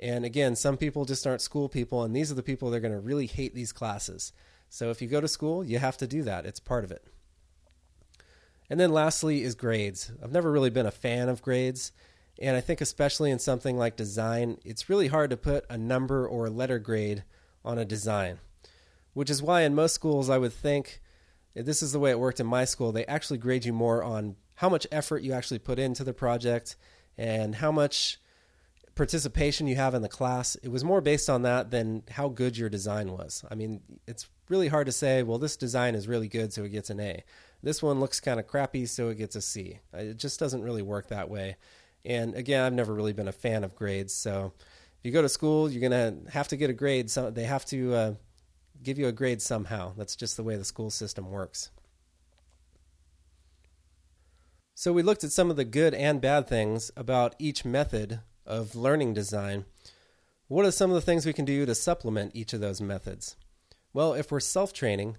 And 0.00 0.24
again, 0.24 0.56
some 0.56 0.76
people 0.76 1.04
just 1.04 1.24
aren't 1.24 1.40
school 1.40 1.68
people, 1.68 2.02
and 2.02 2.16
these 2.16 2.32
are 2.32 2.34
the 2.34 2.42
people 2.42 2.70
that 2.70 2.78
are 2.78 2.80
going 2.80 2.92
to 2.92 2.98
really 2.98 3.26
hate 3.26 3.54
these 3.54 3.72
classes. 3.72 4.32
So 4.68 4.90
if 4.90 5.00
you 5.00 5.06
go 5.06 5.20
to 5.20 5.28
school, 5.28 5.62
you 5.62 5.78
have 5.78 5.96
to 5.98 6.08
do 6.08 6.24
that, 6.24 6.46
it's 6.46 6.58
part 6.58 6.82
of 6.82 6.90
it. 6.90 7.04
And 8.68 8.80
then 8.80 8.90
lastly 8.90 9.42
is 9.42 9.54
grades. 9.54 10.10
I've 10.22 10.32
never 10.32 10.50
really 10.50 10.70
been 10.70 10.86
a 10.86 10.90
fan 10.90 11.28
of 11.28 11.42
grades. 11.42 11.92
And 12.40 12.56
I 12.56 12.60
think, 12.60 12.80
especially 12.80 13.30
in 13.30 13.38
something 13.38 13.76
like 13.76 13.96
design, 13.96 14.58
it's 14.64 14.88
really 14.88 15.08
hard 15.08 15.30
to 15.30 15.36
put 15.36 15.64
a 15.68 15.76
number 15.76 16.26
or 16.26 16.48
letter 16.50 16.78
grade 16.78 17.24
on 17.64 17.78
a 17.78 17.84
design, 17.84 18.38
which 19.12 19.30
is 19.30 19.42
why 19.42 19.62
in 19.62 19.74
most 19.74 19.94
schools 19.94 20.30
I 20.30 20.38
would 20.38 20.52
think 20.52 21.00
this 21.54 21.82
is 21.82 21.92
the 21.92 22.00
way 22.00 22.10
it 22.10 22.18
worked 22.18 22.40
in 22.40 22.46
my 22.46 22.64
school. 22.64 22.92
They 22.92 23.04
actually 23.06 23.38
grade 23.38 23.64
you 23.64 23.72
more 23.72 24.02
on 24.02 24.36
how 24.56 24.68
much 24.68 24.86
effort 24.90 25.22
you 25.22 25.32
actually 25.32 25.58
put 25.58 25.78
into 25.78 26.04
the 26.04 26.14
project 26.14 26.76
and 27.18 27.56
how 27.56 27.70
much 27.70 28.18
participation 28.94 29.66
you 29.66 29.76
have 29.76 29.94
in 29.94 30.02
the 30.02 30.08
class. 30.08 30.56
It 30.56 30.68
was 30.68 30.84
more 30.84 31.00
based 31.00 31.30
on 31.30 31.42
that 31.42 31.70
than 31.70 32.02
how 32.10 32.28
good 32.28 32.56
your 32.56 32.68
design 32.68 33.12
was. 33.12 33.44
I 33.50 33.54
mean, 33.54 33.80
it's 34.06 34.28
really 34.48 34.68
hard 34.68 34.86
to 34.86 34.92
say, 34.92 35.22
well, 35.22 35.38
this 35.38 35.56
design 35.56 35.94
is 35.94 36.08
really 36.08 36.28
good, 36.28 36.52
so 36.52 36.64
it 36.64 36.70
gets 36.70 36.90
an 36.90 37.00
A. 37.00 37.22
This 37.62 37.82
one 37.82 38.00
looks 38.00 38.20
kind 38.20 38.40
of 38.40 38.46
crappy, 38.46 38.86
so 38.86 39.08
it 39.08 39.18
gets 39.18 39.36
a 39.36 39.40
C. 39.40 39.78
It 39.92 40.16
just 40.16 40.40
doesn't 40.40 40.62
really 40.62 40.82
work 40.82 41.08
that 41.08 41.30
way. 41.30 41.56
And 42.04 42.34
again, 42.34 42.64
I've 42.64 42.72
never 42.72 42.94
really 42.94 43.12
been 43.12 43.28
a 43.28 43.32
fan 43.32 43.64
of 43.64 43.74
grades. 43.74 44.12
So 44.14 44.52
if 44.98 45.06
you 45.06 45.12
go 45.12 45.22
to 45.22 45.28
school, 45.28 45.70
you're 45.70 45.88
going 45.88 46.24
to 46.24 46.30
have 46.30 46.48
to 46.48 46.56
get 46.56 46.70
a 46.70 46.74
grade. 46.74 47.10
So 47.10 47.30
they 47.30 47.44
have 47.44 47.64
to 47.66 47.94
uh, 47.94 48.14
give 48.82 48.98
you 48.98 49.06
a 49.06 49.12
grade 49.12 49.40
somehow. 49.40 49.92
That's 49.96 50.16
just 50.16 50.36
the 50.36 50.42
way 50.42 50.56
the 50.56 50.64
school 50.64 50.90
system 50.90 51.30
works. 51.30 51.70
So 54.74 54.92
we 54.92 55.02
looked 55.02 55.22
at 55.22 55.32
some 55.32 55.50
of 55.50 55.56
the 55.56 55.64
good 55.64 55.94
and 55.94 56.20
bad 56.20 56.48
things 56.48 56.90
about 56.96 57.36
each 57.38 57.64
method 57.64 58.20
of 58.44 58.74
learning 58.74 59.14
design. 59.14 59.64
What 60.48 60.66
are 60.66 60.72
some 60.72 60.90
of 60.90 60.94
the 60.94 61.00
things 61.00 61.24
we 61.24 61.32
can 61.32 61.44
do 61.44 61.64
to 61.66 61.74
supplement 61.74 62.34
each 62.34 62.52
of 62.52 62.60
those 62.60 62.80
methods? 62.80 63.36
Well, 63.92 64.14
if 64.14 64.32
we're 64.32 64.40
self 64.40 64.72
training, 64.72 65.18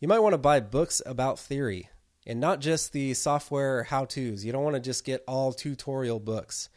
you 0.00 0.08
might 0.08 0.18
want 0.18 0.34
to 0.34 0.38
buy 0.38 0.60
books 0.60 1.00
about 1.06 1.38
theory 1.38 1.88
and 2.26 2.40
not 2.40 2.60
just 2.60 2.92
the 2.92 3.14
software 3.14 3.84
how 3.84 4.04
to's. 4.04 4.44
You 4.44 4.52
don't 4.52 4.64
want 4.64 4.76
to 4.76 4.80
just 4.80 5.04
get 5.04 5.24
all 5.26 5.52
tutorial 5.52 6.20
books. 6.20 6.68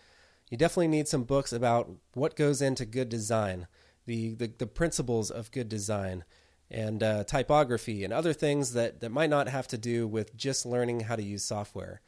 You 0.50 0.58
definitely 0.58 0.90
need 0.90 1.08
some 1.08 1.24
books 1.24 1.52
about 1.52 1.90
what 2.14 2.36
goes 2.36 2.62
into 2.62 2.86
good 2.86 3.10
design, 3.10 3.68
the, 4.06 4.36
the, 4.36 4.52
the 4.58 4.68
principles 4.68 5.32
of 5.32 5.52
good 5.52 5.68
design, 5.68 6.24
and 6.70 7.04
uh, 7.04 7.24
typography, 7.24 8.04
and 8.04 8.14
other 8.14 8.34
things 8.34 8.74
that, 8.74 9.00
that 9.02 9.12
might 9.12 9.30
not 9.30 9.48
have 9.48 9.68
to 9.70 9.78
do 9.78 10.08
with 10.08 10.36
just 10.36 10.66
learning 10.66 11.02
how 11.02 11.16
to 11.16 11.24
use 11.24 11.44
software. 11.44 12.02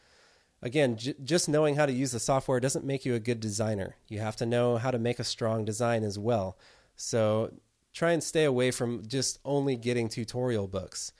Again, 0.62 0.98
j- 0.98 1.16
just 1.24 1.50
knowing 1.50 1.76
how 1.76 1.86
to 1.86 1.92
use 1.92 2.12
the 2.12 2.20
software 2.20 2.60
doesn't 2.60 2.86
make 2.86 3.06
you 3.06 3.14
a 3.14 3.20
good 3.20 3.40
designer. 3.40 3.98
You 4.08 4.20
have 4.20 4.36
to 4.38 4.46
know 4.46 4.78
how 4.78 4.92
to 4.92 4.98
make 4.98 5.20
a 5.20 5.24
strong 5.24 5.66
design 5.66 6.04
as 6.04 6.18
well. 6.18 6.58
So 6.96 7.52
try 7.94 8.12
and 8.12 8.24
stay 8.24 8.46
away 8.46 8.72
from 8.72 9.06
just 9.08 9.40
only 9.46 9.76
getting 9.76 10.10
tutorial 10.10 10.68
books. 10.68 11.12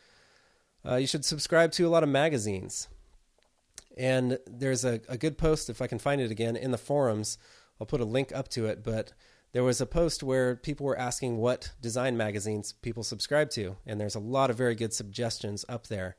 Uh, 0.88 0.96
you 0.96 1.08
should 1.08 1.26
subscribe 1.26 1.72
to 1.74 1.88
a 1.88 1.90
lot 1.90 2.04
of 2.04 2.10
magazines. 2.10 2.88
And 3.98 4.40
there's 4.46 4.84
a, 4.86 5.02
a 5.08 5.18
good 5.18 5.38
post, 5.38 5.70
if 5.70 5.82
I 5.82 5.88
can 5.88 6.00
find 6.00 6.22
it 6.22 6.32
again, 6.32 6.56
in 6.56 6.72
the 6.72 6.78
forums. 6.78 7.38
I'll 7.80 7.88
put 7.88 8.02
a 8.02 8.06
link 8.06 8.32
up 8.34 8.50
to 8.50 8.66
it. 8.66 8.84
But 8.84 9.14
there 9.54 9.64
was 9.64 9.80
a 9.80 9.86
post 9.86 10.22
where 10.22 10.56
people 10.56 10.86
were 10.86 11.00
asking 11.00 11.38
what 11.38 11.72
design 11.82 12.18
magazines 12.18 12.74
people 12.74 13.04
subscribe 13.04 13.50
to. 13.52 13.78
And 13.86 14.00
there's 14.00 14.16
a 14.16 14.20
lot 14.20 14.50
of 14.50 14.58
very 14.58 14.76
good 14.76 14.94
suggestions 14.94 15.66
up 15.70 15.88
there. 15.88 16.18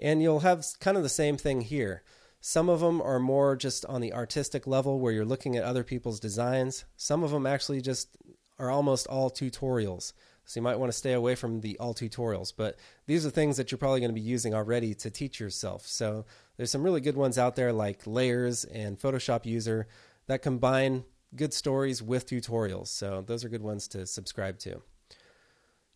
And 0.00 0.20
you'll 0.20 0.40
have 0.40 0.64
kind 0.80 0.96
of 0.96 1.02
the 1.02 1.08
same 1.08 1.36
thing 1.36 1.60
here. 1.60 2.02
Some 2.40 2.68
of 2.68 2.80
them 2.80 3.00
are 3.00 3.20
more 3.20 3.56
just 3.56 3.86
on 3.86 4.00
the 4.00 4.12
artistic 4.12 4.66
level 4.66 5.00
where 5.00 5.12
you're 5.12 5.24
looking 5.24 5.56
at 5.56 5.64
other 5.64 5.84
people's 5.84 6.20
designs. 6.20 6.84
Some 6.96 7.22
of 7.22 7.30
them 7.30 7.46
actually 7.46 7.80
just 7.80 8.16
are 8.58 8.70
almost 8.70 9.06
all 9.06 9.30
tutorials. 9.30 10.12
So 10.44 10.60
you 10.60 10.62
might 10.62 10.78
want 10.78 10.92
to 10.92 10.98
stay 10.98 11.12
away 11.12 11.34
from 11.34 11.60
the 11.60 11.78
all 11.78 11.94
tutorials. 11.94 12.52
But 12.56 12.78
these 13.06 13.24
are 13.24 13.30
things 13.30 13.56
that 13.56 13.70
you're 13.70 13.78
probably 13.78 14.00
going 14.00 14.10
to 14.10 14.20
be 14.20 14.20
using 14.20 14.54
already 14.54 14.94
to 14.94 15.10
teach 15.10 15.40
yourself. 15.40 15.86
So 15.86 16.26
there's 16.56 16.70
some 16.70 16.82
really 16.82 17.00
good 17.00 17.16
ones 17.16 17.38
out 17.38 17.56
there 17.56 17.72
like 17.72 18.06
Layers 18.06 18.64
and 18.64 18.98
Photoshop 18.98 19.46
User 19.46 19.88
that 20.26 20.42
combine 20.42 21.04
good 21.34 21.52
stories 21.52 22.02
with 22.02 22.26
tutorials. 22.26 22.88
So 22.88 23.24
those 23.26 23.44
are 23.44 23.48
good 23.48 23.62
ones 23.62 23.88
to 23.88 24.06
subscribe 24.06 24.58
to. 24.60 24.82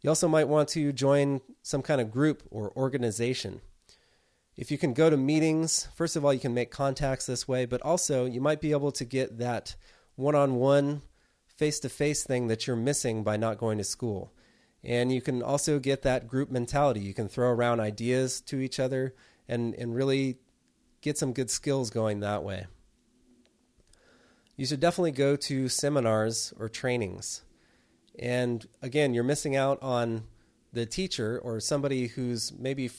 You 0.00 0.10
also 0.10 0.28
might 0.28 0.48
want 0.48 0.68
to 0.70 0.92
join 0.92 1.40
some 1.62 1.82
kind 1.82 2.00
of 2.00 2.10
group 2.10 2.42
or 2.50 2.72
organization. 2.76 3.60
If 4.56 4.70
you 4.70 4.78
can 4.78 4.92
go 4.92 5.10
to 5.10 5.16
meetings, 5.16 5.88
first 5.94 6.16
of 6.16 6.24
all, 6.24 6.32
you 6.32 6.40
can 6.40 6.54
make 6.54 6.70
contacts 6.70 7.26
this 7.26 7.46
way, 7.46 7.64
but 7.64 7.82
also 7.82 8.24
you 8.24 8.40
might 8.40 8.60
be 8.60 8.72
able 8.72 8.92
to 8.92 9.04
get 9.04 9.38
that 9.38 9.76
one 10.16 10.34
on 10.34 10.56
one 10.56 11.02
face 11.46 11.80
to 11.80 11.88
face 11.88 12.22
thing 12.24 12.46
that 12.48 12.66
you're 12.66 12.76
missing 12.76 13.22
by 13.22 13.36
not 13.36 13.58
going 13.58 13.78
to 13.78 13.84
school. 13.84 14.32
And 14.88 15.12
you 15.12 15.20
can 15.20 15.42
also 15.42 15.78
get 15.78 16.00
that 16.02 16.26
group 16.26 16.50
mentality. 16.50 17.00
You 17.00 17.12
can 17.12 17.28
throw 17.28 17.50
around 17.50 17.78
ideas 17.78 18.40
to 18.40 18.58
each 18.58 18.80
other 18.80 19.14
and, 19.46 19.74
and 19.74 19.94
really 19.94 20.38
get 21.02 21.18
some 21.18 21.34
good 21.34 21.50
skills 21.50 21.90
going 21.90 22.20
that 22.20 22.42
way. 22.42 22.66
You 24.56 24.64
should 24.64 24.80
definitely 24.80 25.12
go 25.12 25.36
to 25.36 25.68
seminars 25.68 26.54
or 26.58 26.70
trainings. 26.70 27.42
And 28.18 28.66
again, 28.80 29.12
you're 29.12 29.24
missing 29.24 29.54
out 29.54 29.80
on 29.82 30.22
the 30.72 30.86
teacher 30.86 31.38
or 31.38 31.60
somebody 31.60 32.06
who's 32.06 32.50
maybe 32.58 32.90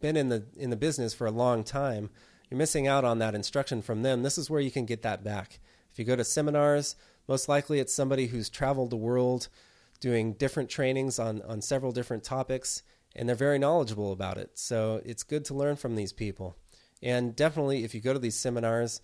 been 0.00 0.16
in 0.16 0.30
the 0.30 0.46
in 0.56 0.70
the 0.70 0.76
business 0.76 1.12
for 1.12 1.26
a 1.26 1.30
long 1.30 1.62
time. 1.62 2.08
You're 2.50 2.58
missing 2.58 2.88
out 2.88 3.04
on 3.04 3.18
that 3.18 3.34
instruction 3.34 3.82
from 3.82 4.00
them. 4.00 4.22
This 4.22 4.38
is 4.38 4.48
where 4.48 4.62
you 4.62 4.70
can 4.70 4.86
get 4.86 5.02
that 5.02 5.22
back. 5.22 5.60
If 5.92 5.98
you 5.98 6.06
go 6.06 6.16
to 6.16 6.24
seminars, 6.24 6.96
most 7.28 7.50
likely, 7.50 7.80
it's 7.80 7.92
somebody 7.92 8.28
who's 8.28 8.48
traveled 8.48 8.88
the 8.88 8.96
world 8.96 9.48
doing 10.04 10.34
different 10.34 10.68
trainings 10.68 11.18
on, 11.18 11.40
on 11.48 11.62
several 11.62 11.90
different 11.90 12.22
topics, 12.22 12.82
and 13.16 13.26
they're 13.26 13.34
very 13.34 13.58
knowledgeable 13.58 14.12
about 14.12 14.36
it. 14.36 14.50
So 14.52 15.00
it's 15.02 15.22
good 15.22 15.46
to 15.46 15.54
learn 15.54 15.76
from 15.76 15.96
these 15.96 16.12
people. 16.12 16.56
And 17.02 17.34
definitely, 17.34 17.84
if 17.84 17.94
you 17.94 18.02
go 18.02 18.12
to 18.12 18.18
these 18.18 18.36
seminars, 18.36 19.00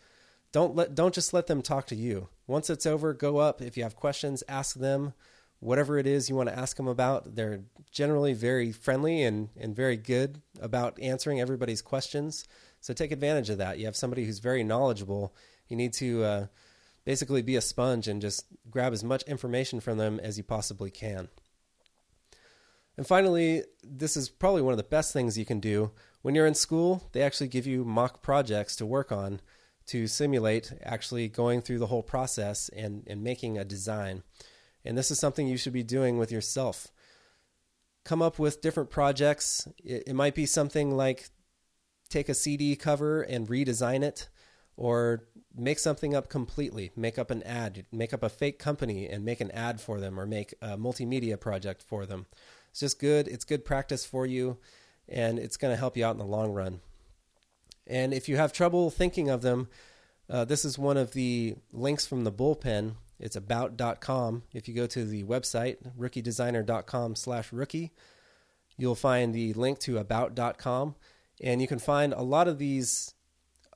don't 0.53 0.77
let 0.77 0.95
don't 0.95 1.15
just 1.15 1.33
let 1.33 1.47
them 1.47 1.63
talk 1.63 1.87
to 1.87 1.97
you. 1.97 2.29
Once 2.47 2.69
it's 2.69 2.85
over, 2.85 3.15
go 3.15 3.39
up. 3.39 3.63
If 3.63 3.79
you 3.79 3.83
have 3.83 3.97
questions, 3.97 4.45
ask 4.47 4.77
them 4.77 5.15
whatever 5.61 5.97
it 5.97 6.07
is 6.07 6.29
you 6.29 6.37
want 6.37 6.51
to 6.51 6.59
ask 6.59 6.77
them 6.77 6.89
about. 6.89 7.35
They're 7.35 7.63
generally 7.91 8.35
very 8.35 8.71
friendly 8.71 9.23
and, 9.23 9.49
and 9.57 9.75
very 9.75 9.97
good 9.97 10.43
about 10.61 11.01
answering 11.01 11.41
everybody's 11.41 11.81
questions. 11.81 12.45
So 12.83 12.93
take 12.93 13.11
advantage 13.11 13.49
of 13.49 13.57
that. 13.57 13.79
You 13.79 13.87
have 13.87 13.97
somebody 13.97 14.27
who's 14.27 14.39
very 14.39 14.65
knowledgeable. 14.65 15.35
You 15.69 15.77
need 15.77 15.95
to 15.95 16.25
uh, 16.25 16.47
basically 17.05 17.43
be 17.43 17.57
a 17.57 17.61
sponge 17.61 18.09
and 18.09 18.21
just 18.21 18.47
grab 18.71 18.93
as 18.93 19.05
much 19.05 19.23
information 19.25 19.81
from 19.81 19.99
them 19.99 20.21
as 20.21 20.37
you 20.39 20.45
possibly 20.45 20.91
can. 20.91 21.29
And 22.97 23.07
finally, 23.07 23.65
this 23.83 24.17
is 24.17 24.29
probably 24.29 24.63
one 24.63 24.73
of 24.73 24.79
the 24.79 24.85
best 24.85 25.13
things 25.13 25.39
you 25.39 25.47
can 25.47 25.61
do. 25.61 25.93
When 26.23 26.35
you're 26.35 26.47
in 26.47 26.55
school, 26.55 27.09
they 27.13 27.23
actually 27.23 27.49
give 27.49 27.67
you 27.67 27.85
mock 27.85 28.23
projects 28.23 28.77
to 28.77 28.87
work 28.87 29.11
on 29.11 29.41
to 29.87 30.07
simulate 30.07 30.73
actually 30.85 31.27
going 31.27 31.63
through 31.63 31.79
the 31.79 31.87
whole 31.87 32.03
process 32.03 32.69
and, 32.69 33.03
and 33.07 33.25
making 33.25 33.59
a 33.59 33.65
design. 33.65 34.23
And 34.85 34.97
this 34.97 35.11
is 35.11 35.19
something 35.19 35.47
you 35.47 35.57
should 35.57 35.73
be 35.73 35.83
doing 35.83 36.19
with 36.19 36.31
yourself. 36.31 36.89
Come 38.05 38.23
up 38.23 38.39
with 38.39 38.61
different 38.61 38.91
projects. 38.91 39.67
It, 39.83 40.05
it 40.09 40.15
might 40.15 40.35
be 40.35 40.47
something 40.47 40.97
like 40.97 41.31
take 42.09 42.29
a 42.29 42.35
CD 42.35 42.77
cover 42.77 43.23
and 43.23 43.49
redesign 43.49 44.03
it, 44.03 44.29
or 44.81 45.27
make 45.55 45.79
something 45.79 46.15
up 46.15 46.29
completely 46.29 46.91
make 46.97 47.19
up 47.19 47.31
an 47.31 47.43
ad 47.43 47.85
make 47.93 48.15
up 48.15 48.23
a 48.23 48.29
fake 48.29 48.59
company 48.59 49.09
and 49.09 49.25
make 49.25 49.41
an 49.41 49.51
ad 49.51 49.81
for 49.81 50.01
them 50.01 50.19
or 50.19 50.27
make 50.27 50.55
a 50.63 50.77
multimedia 50.77 51.39
project 51.39 51.83
for 51.83 52.07
them 52.07 52.27
it's 52.71 52.81
just 52.81 53.01
good 53.01 53.27
it's 53.27 53.45
good 53.45 53.65
practice 53.65 54.07
for 54.07 54.27
you 54.27 54.59
and 55.11 55.39
it's 55.39 55.57
going 55.57 55.73
to 55.75 55.79
help 55.79 55.97
you 55.97 56.05
out 56.05 56.13
in 56.13 56.19
the 56.19 56.25
long 56.25 56.53
run. 56.53 56.81
And 57.87 58.15
if 58.15 58.29
you 58.29 58.37
have 58.37 58.53
trouble 58.53 58.91
thinking 58.91 59.29
of 59.29 59.43
them, 59.43 59.69
uh, 60.29 60.45
this 60.45 60.65
is 60.65 60.79
one 60.79 60.97
of 60.97 61.13
the 61.13 61.57
links 61.73 62.07
from 62.07 62.23
the 62.25 62.33
bullpen. 62.33 62.95
It's 63.19 63.37
about.com. 63.37 64.45
If 64.55 64.69
you 64.69 64.75
go 64.75 64.87
to 64.87 65.05
the 65.05 65.25
website, 65.25 65.79
rookiedesigner.com 65.99 67.17
slash 67.17 67.53
rookie, 67.53 67.91
you'll 68.79 68.95
find 68.95 69.35
the 69.35 69.53
link 69.55 69.81
to 69.81 69.99
about.com. 69.99 70.95
And 71.43 71.61
you 71.61 71.67
can 71.67 71.81
find 71.81 72.13
a 72.13 72.23
lot 72.23 72.47
of 72.47 72.59
these, 72.59 73.15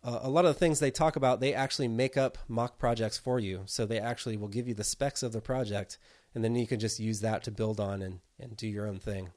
uh, 0.05 0.21
a 0.23 0.29
lot 0.29 0.45
of 0.45 0.55
the 0.55 0.59
things 0.59 0.79
they 0.79 0.90
talk 0.90 1.17
about, 1.17 1.40
they 1.40 1.55
actually 1.55 1.88
make 1.88 2.17
up 2.17 2.37
mock 2.47 2.79
projects 2.79 3.17
for 3.17 3.40
you. 3.40 3.62
So 3.67 3.87
they 3.87 3.99
actually 3.99 4.37
will 4.37 4.49
give 4.49 4.69
you 4.69 4.75
the 4.75 4.85
specs 4.85 5.23
of 5.23 5.33
the 5.33 5.40
project, 5.40 5.99
and 6.35 6.45
then 6.45 6.55
you 6.55 6.67
can 6.67 6.79
just 6.79 7.01
use 7.01 7.21
that 7.21 7.43
to 7.45 7.51
build 7.51 7.81
on 7.81 8.03
and, 8.03 8.21
and 8.38 8.57
do 8.57 8.69
your 8.69 8.87
own 8.87 8.99
thing. 8.99 9.31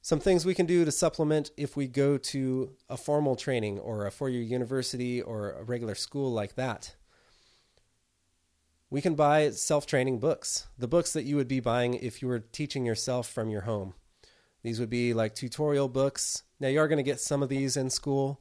Some 0.00 0.20
things 0.20 0.44
we 0.44 0.54
can 0.54 0.66
do 0.66 0.84
to 0.84 0.92
supplement 0.92 1.50
if 1.56 1.76
we 1.76 1.86
go 1.86 2.18
to 2.18 2.72
a 2.88 2.96
formal 2.96 3.36
training 3.36 3.78
or 3.78 4.06
a 4.06 4.10
four 4.10 4.30
year 4.30 4.42
university 4.42 5.20
or 5.20 5.52
a 5.52 5.62
regular 5.62 5.94
school 5.94 6.32
like 6.32 6.54
that. 6.54 6.94
We 8.90 9.02
can 9.02 9.14
buy 9.14 9.50
self 9.50 9.86
training 9.86 10.18
books, 10.18 10.66
the 10.78 10.88
books 10.88 11.12
that 11.12 11.24
you 11.24 11.36
would 11.36 11.48
be 11.48 11.60
buying 11.60 11.94
if 11.94 12.22
you 12.22 12.28
were 12.28 12.38
teaching 12.38 12.86
yourself 12.86 13.28
from 13.28 13.50
your 13.50 13.62
home. 13.62 13.94
These 14.62 14.80
would 14.80 14.90
be 14.90 15.12
like 15.12 15.34
tutorial 15.34 15.88
books. 15.88 16.42
Now, 16.58 16.68
you 16.68 16.80
are 16.80 16.88
going 16.88 16.96
to 16.96 17.02
get 17.02 17.20
some 17.20 17.42
of 17.42 17.48
these 17.48 17.76
in 17.76 17.90
school, 17.90 18.40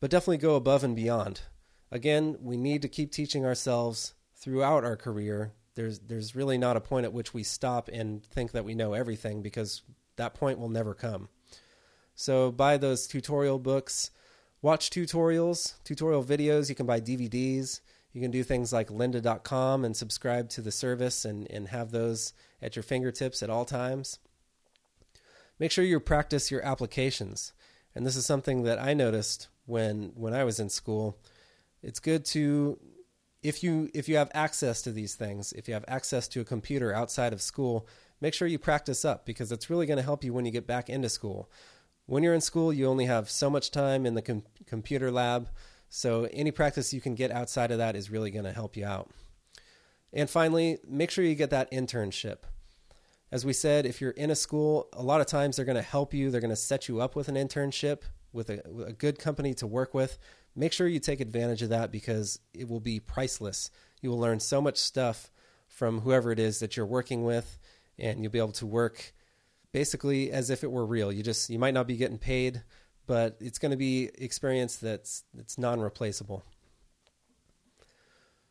but 0.00 0.10
definitely 0.10 0.38
go 0.38 0.56
above 0.56 0.84
and 0.84 0.94
beyond. 0.94 1.42
Again, 1.90 2.36
we 2.40 2.56
need 2.56 2.82
to 2.82 2.88
keep 2.88 3.12
teaching 3.12 3.44
ourselves 3.44 4.14
throughout 4.34 4.84
our 4.84 4.96
career. 4.96 5.52
There's, 5.74 5.98
there's 6.00 6.36
really 6.36 6.58
not 6.58 6.76
a 6.76 6.80
point 6.80 7.04
at 7.04 7.12
which 7.12 7.32
we 7.32 7.42
stop 7.42 7.88
and 7.92 8.24
think 8.24 8.52
that 8.52 8.64
we 8.64 8.74
know 8.74 8.92
everything 8.92 9.42
because 9.42 9.82
that 10.16 10.34
point 10.34 10.58
will 10.58 10.68
never 10.68 10.94
come. 10.94 11.28
So 12.14 12.50
buy 12.50 12.76
those 12.76 13.06
tutorial 13.06 13.58
books, 13.58 14.10
watch 14.60 14.90
tutorials, 14.90 15.74
tutorial 15.84 16.24
videos. 16.24 16.68
You 16.68 16.74
can 16.74 16.86
buy 16.86 17.00
DVDs. 17.00 17.80
You 18.12 18.20
can 18.20 18.30
do 18.30 18.42
things 18.42 18.72
like 18.72 18.88
lynda.com 18.88 19.84
and 19.84 19.96
subscribe 19.96 20.48
to 20.50 20.60
the 20.60 20.72
service 20.72 21.24
and, 21.24 21.48
and 21.50 21.68
have 21.68 21.90
those 21.90 22.32
at 22.60 22.74
your 22.74 22.82
fingertips 22.82 23.42
at 23.42 23.50
all 23.50 23.64
times. 23.64 24.18
Make 25.58 25.70
sure 25.70 25.84
you 25.84 26.00
practice 26.00 26.50
your 26.50 26.64
applications. 26.64 27.52
And 27.94 28.06
this 28.06 28.16
is 28.16 28.26
something 28.26 28.62
that 28.64 28.80
I 28.80 28.94
noticed 28.94 29.48
when 29.68 30.12
when 30.14 30.34
I 30.34 30.44
was 30.44 30.58
in 30.58 30.70
school. 30.70 31.18
It's 31.82 32.00
good 32.00 32.24
to 32.26 32.78
if 33.42 33.62
you 33.62 33.90
if 33.94 34.08
you 34.08 34.16
have 34.16 34.30
access 34.34 34.82
to 34.82 34.92
these 34.92 35.14
things, 35.14 35.52
if 35.52 35.68
you 35.68 35.74
have 35.74 35.84
access 35.86 36.26
to 36.28 36.40
a 36.40 36.44
computer 36.44 36.92
outside 36.92 37.32
of 37.32 37.42
school, 37.42 37.86
make 38.20 38.34
sure 38.34 38.48
you 38.48 38.58
practice 38.58 39.04
up 39.04 39.26
because 39.26 39.52
it's 39.52 39.70
really 39.70 39.86
going 39.86 39.98
to 39.98 40.02
help 40.02 40.24
you 40.24 40.32
when 40.32 40.46
you 40.46 40.50
get 40.50 40.66
back 40.66 40.88
into 40.88 41.08
school. 41.08 41.50
When 42.06 42.22
you're 42.22 42.34
in 42.34 42.40
school, 42.40 42.72
you 42.72 42.86
only 42.86 43.04
have 43.04 43.28
so 43.28 43.50
much 43.50 43.70
time 43.70 44.06
in 44.06 44.14
the 44.14 44.22
com- 44.22 44.44
computer 44.66 45.10
lab, 45.10 45.50
so 45.90 46.26
any 46.32 46.50
practice 46.50 46.94
you 46.94 47.02
can 47.02 47.14
get 47.14 47.30
outside 47.30 47.70
of 47.70 47.76
that 47.78 47.94
is 47.94 48.10
really 48.10 48.30
going 48.30 48.46
to 48.46 48.52
help 48.52 48.76
you 48.76 48.86
out. 48.86 49.10
And 50.14 50.30
finally, 50.30 50.78
make 50.88 51.10
sure 51.10 51.22
you 51.22 51.34
get 51.34 51.50
that 51.50 51.70
internship. 51.70 52.38
As 53.30 53.44
we 53.44 53.52
said, 53.52 53.84
if 53.84 54.00
you're 54.00 54.12
in 54.12 54.30
a 54.30 54.34
school, 54.34 54.88
a 54.94 55.02
lot 55.02 55.20
of 55.20 55.26
times 55.26 55.56
they're 55.56 55.66
going 55.66 55.76
to 55.76 55.82
help 55.82 56.14
you, 56.14 56.30
they're 56.30 56.40
going 56.40 56.48
to 56.48 56.56
set 56.56 56.88
you 56.88 57.02
up 57.02 57.14
with 57.14 57.28
an 57.28 57.34
internship 57.34 58.04
with 58.32 58.50
a, 58.50 58.62
a 58.86 58.92
good 58.92 59.18
company 59.18 59.54
to 59.54 59.66
work 59.66 59.94
with. 59.94 60.18
Make 60.54 60.72
sure 60.72 60.86
you 60.86 61.00
take 61.00 61.20
advantage 61.20 61.62
of 61.62 61.70
that 61.70 61.92
because 61.92 62.40
it 62.52 62.68
will 62.68 62.80
be 62.80 63.00
priceless. 63.00 63.70
You 64.00 64.10
will 64.10 64.18
learn 64.18 64.40
so 64.40 64.60
much 64.60 64.78
stuff 64.78 65.30
from 65.68 66.00
whoever 66.00 66.32
it 66.32 66.38
is 66.38 66.60
that 66.60 66.76
you're 66.76 66.86
working 66.86 67.24
with 67.24 67.58
and 67.98 68.22
you'll 68.22 68.32
be 68.32 68.38
able 68.38 68.52
to 68.52 68.66
work 68.66 69.12
basically 69.72 70.32
as 70.32 70.50
if 70.50 70.64
it 70.64 70.70
were 70.70 70.86
real. 70.86 71.12
You 71.12 71.22
just 71.22 71.50
you 71.50 71.58
might 71.58 71.74
not 71.74 71.86
be 71.86 71.96
getting 71.96 72.18
paid, 72.18 72.62
but 73.06 73.36
it's 73.40 73.58
going 73.58 73.70
to 73.70 73.76
be 73.76 74.10
experience 74.18 74.76
that's 74.76 75.24
that's 75.34 75.58
non-replaceable. 75.58 76.44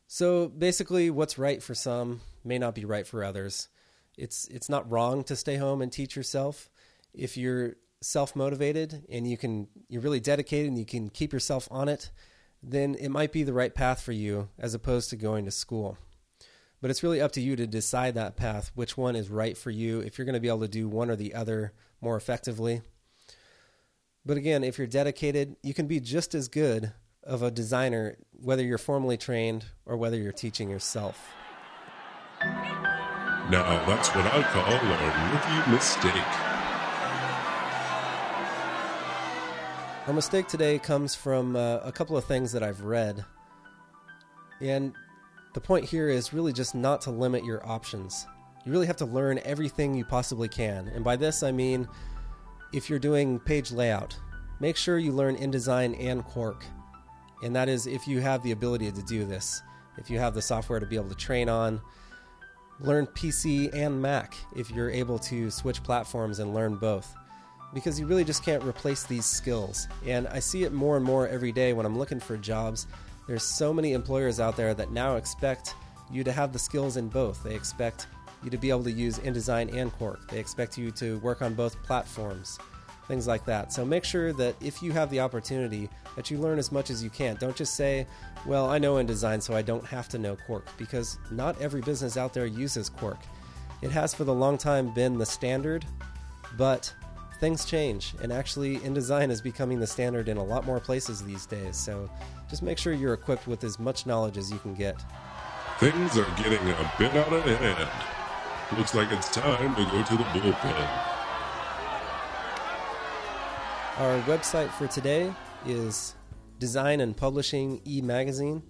So 0.06 0.48
basically 0.48 1.10
what's 1.10 1.38
right 1.38 1.62
for 1.62 1.74
some 1.74 2.22
may 2.44 2.58
not 2.58 2.74
be 2.74 2.84
right 2.84 3.06
for 3.06 3.24
others. 3.24 3.68
It's 4.16 4.46
it's 4.48 4.68
not 4.68 4.90
wrong 4.90 5.24
to 5.24 5.36
stay 5.36 5.56
home 5.56 5.82
and 5.82 5.92
teach 5.92 6.16
yourself 6.16 6.70
if 7.12 7.36
you're 7.36 7.76
self-motivated 8.00 9.06
and 9.10 9.28
you 9.28 9.36
can 9.36 9.66
you're 9.88 10.02
really 10.02 10.20
dedicated 10.20 10.68
and 10.68 10.78
you 10.78 10.84
can 10.84 11.08
keep 11.08 11.32
yourself 11.32 11.68
on 11.70 11.88
it, 11.88 12.10
then 12.62 12.94
it 12.94 13.10
might 13.10 13.32
be 13.32 13.42
the 13.42 13.52
right 13.52 13.74
path 13.74 14.02
for 14.02 14.12
you 14.12 14.48
as 14.58 14.74
opposed 14.74 15.10
to 15.10 15.16
going 15.16 15.44
to 15.44 15.50
school. 15.50 15.98
But 16.80 16.90
it's 16.90 17.02
really 17.02 17.20
up 17.20 17.32
to 17.32 17.40
you 17.40 17.56
to 17.56 17.66
decide 17.66 18.14
that 18.14 18.36
path, 18.36 18.70
which 18.74 18.96
one 18.96 19.16
is 19.16 19.30
right 19.30 19.58
for 19.58 19.70
you, 19.70 19.98
if 20.00 20.16
you're 20.16 20.24
going 20.24 20.34
to 20.34 20.40
be 20.40 20.48
able 20.48 20.60
to 20.60 20.68
do 20.68 20.88
one 20.88 21.10
or 21.10 21.16
the 21.16 21.34
other 21.34 21.72
more 22.00 22.16
effectively. 22.16 22.82
But 24.24 24.36
again, 24.36 24.62
if 24.62 24.78
you're 24.78 24.86
dedicated, 24.86 25.56
you 25.62 25.74
can 25.74 25.86
be 25.86 25.98
just 25.98 26.34
as 26.34 26.48
good 26.48 26.92
of 27.24 27.42
a 27.42 27.50
designer, 27.50 28.16
whether 28.32 28.62
you're 28.62 28.78
formally 28.78 29.16
trained 29.16 29.64
or 29.86 29.96
whether 29.96 30.16
you're 30.16 30.32
teaching 30.32 30.70
yourself. 30.70 31.34
Now, 32.40 33.84
that's 33.86 34.14
what 34.14 34.26
I 34.26 34.42
call 34.42 34.72
a 34.72 35.64
rookie 35.64 35.70
mistake. 35.72 36.47
Our 40.08 40.14
mistake 40.14 40.48
today 40.48 40.78
comes 40.78 41.14
from 41.14 41.54
uh, 41.54 41.80
a 41.84 41.92
couple 41.92 42.16
of 42.16 42.24
things 42.24 42.50
that 42.52 42.62
I've 42.62 42.80
read. 42.80 43.22
And 44.58 44.94
the 45.52 45.60
point 45.60 45.84
here 45.84 46.08
is 46.08 46.32
really 46.32 46.54
just 46.54 46.74
not 46.74 47.02
to 47.02 47.10
limit 47.10 47.44
your 47.44 47.60
options. 47.68 48.26
You 48.64 48.72
really 48.72 48.86
have 48.86 48.96
to 48.96 49.04
learn 49.04 49.38
everything 49.44 49.94
you 49.94 50.06
possibly 50.06 50.48
can. 50.48 50.88
And 50.88 51.04
by 51.04 51.16
this, 51.16 51.42
I 51.42 51.52
mean 51.52 51.86
if 52.72 52.88
you're 52.88 52.98
doing 52.98 53.38
page 53.38 53.70
layout, 53.70 54.16
make 54.60 54.78
sure 54.78 54.96
you 54.96 55.12
learn 55.12 55.36
InDesign 55.36 56.02
and 56.02 56.24
Quark. 56.24 56.64
And 57.42 57.54
that 57.54 57.68
is 57.68 57.86
if 57.86 58.08
you 58.08 58.20
have 58.20 58.42
the 58.42 58.52
ability 58.52 58.90
to 58.90 59.02
do 59.02 59.26
this, 59.26 59.60
if 59.98 60.08
you 60.08 60.18
have 60.18 60.32
the 60.32 60.40
software 60.40 60.80
to 60.80 60.86
be 60.86 60.96
able 60.96 61.10
to 61.10 61.16
train 61.16 61.50
on. 61.50 61.82
Learn 62.80 63.06
PC 63.08 63.74
and 63.74 64.00
Mac 64.00 64.36
if 64.56 64.70
you're 64.70 64.90
able 64.90 65.18
to 65.18 65.50
switch 65.50 65.82
platforms 65.82 66.38
and 66.38 66.54
learn 66.54 66.76
both. 66.76 67.14
Because 67.74 68.00
you 68.00 68.06
really 68.06 68.24
just 68.24 68.44
can't 68.44 68.64
replace 68.64 69.02
these 69.04 69.26
skills. 69.26 69.88
And 70.06 70.26
I 70.28 70.38
see 70.38 70.64
it 70.64 70.72
more 70.72 70.96
and 70.96 71.04
more 71.04 71.28
every 71.28 71.52
day 71.52 71.72
when 71.72 71.84
I'm 71.84 71.98
looking 71.98 72.20
for 72.20 72.36
jobs 72.36 72.86
there's 73.28 73.42
so 73.42 73.74
many 73.74 73.92
employers 73.92 74.40
out 74.40 74.56
there 74.56 74.72
that 74.72 74.90
now 74.90 75.16
expect 75.16 75.74
you 76.10 76.24
to 76.24 76.32
have 76.32 76.50
the 76.50 76.58
skills 76.58 76.96
in 76.96 77.08
both. 77.08 77.44
They 77.44 77.54
expect 77.54 78.06
you 78.42 78.48
to 78.48 78.56
be 78.56 78.70
able 78.70 78.84
to 78.84 78.90
use 78.90 79.18
InDesign 79.18 79.76
and 79.76 79.92
Quark. 79.92 80.30
They 80.30 80.38
expect 80.38 80.78
you 80.78 80.90
to 80.92 81.18
work 81.18 81.42
on 81.42 81.52
both 81.52 81.80
platforms, 81.82 82.58
things 83.06 83.26
like 83.26 83.44
that. 83.44 83.70
So 83.70 83.84
make 83.84 84.02
sure 84.02 84.32
that 84.32 84.56
if 84.62 84.82
you 84.82 84.92
have 84.92 85.10
the 85.10 85.20
opportunity, 85.20 85.90
that 86.16 86.30
you 86.30 86.38
learn 86.38 86.58
as 86.58 86.72
much 86.72 86.88
as 86.88 87.04
you 87.04 87.10
can. 87.10 87.36
Don't 87.36 87.54
just 87.54 87.74
say, 87.74 88.06
"Well, 88.46 88.70
I 88.70 88.78
know 88.78 88.94
InDesign, 88.94 89.42
so 89.42 89.54
I 89.54 89.60
don't 89.60 89.84
have 89.84 90.08
to 90.08 90.18
know 90.18 90.34
Quark," 90.46 90.66
because 90.78 91.18
not 91.30 91.60
every 91.60 91.82
business 91.82 92.16
out 92.16 92.32
there 92.32 92.46
uses 92.46 92.88
Quark. 92.88 93.18
It 93.82 93.90
has 93.90 94.14
for 94.14 94.24
the 94.24 94.32
long 94.32 94.56
time 94.56 94.94
been 94.94 95.18
the 95.18 95.26
standard, 95.26 95.84
but 96.56 96.94
things 97.40 97.64
change, 97.64 98.14
and 98.22 98.32
actually, 98.32 98.78
InDesign 98.78 99.30
is 99.30 99.40
becoming 99.40 99.80
the 99.80 99.86
standard 99.86 100.28
in 100.28 100.36
a 100.36 100.44
lot 100.44 100.66
more 100.66 100.80
places 100.80 101.22
these 101.22 101.46
days. 101.46 101.76
So 101.76 102.10
just 102.50 102.62
make 102.62 102.78
sure 102.78 102.92
you're 102.92 103.14
equipped 103.14 103.46
with 103.46 103.64
as 103.64 103.78
much 103.78 104.04
knowledge 104.06 104.36
as 104.36 104.50
you 104.50 104.58
can 104.58 104.74
get. 104.74 105.00
Things 105.78 106.18
are 106.18 106.26
getting 106.36 106.68
a 106.68 106.92
bit 106.98 107.14
out 107.14 107.32
of 107.32 107.44
hand. 107.44 107.88
Looks 108.76 108.94
like 108.94 109.10
it's 109.12 109.30
time 109.30 109.74
to 109.76 109.84
go 109.84 110.02
to 110.02 110.16
the 110.16 110.24
bullpen. 110.24 110.88
Our 113.98 114.20
website 114.22 114.70
for 114.70 114.86
today 114.86 115.34
is 115.66 116.14
Design 116.58 117.00
and 117.00 117.16
Publishing 117.16 117.80
e 117.86 118.00
Magazine. 118.00 118.62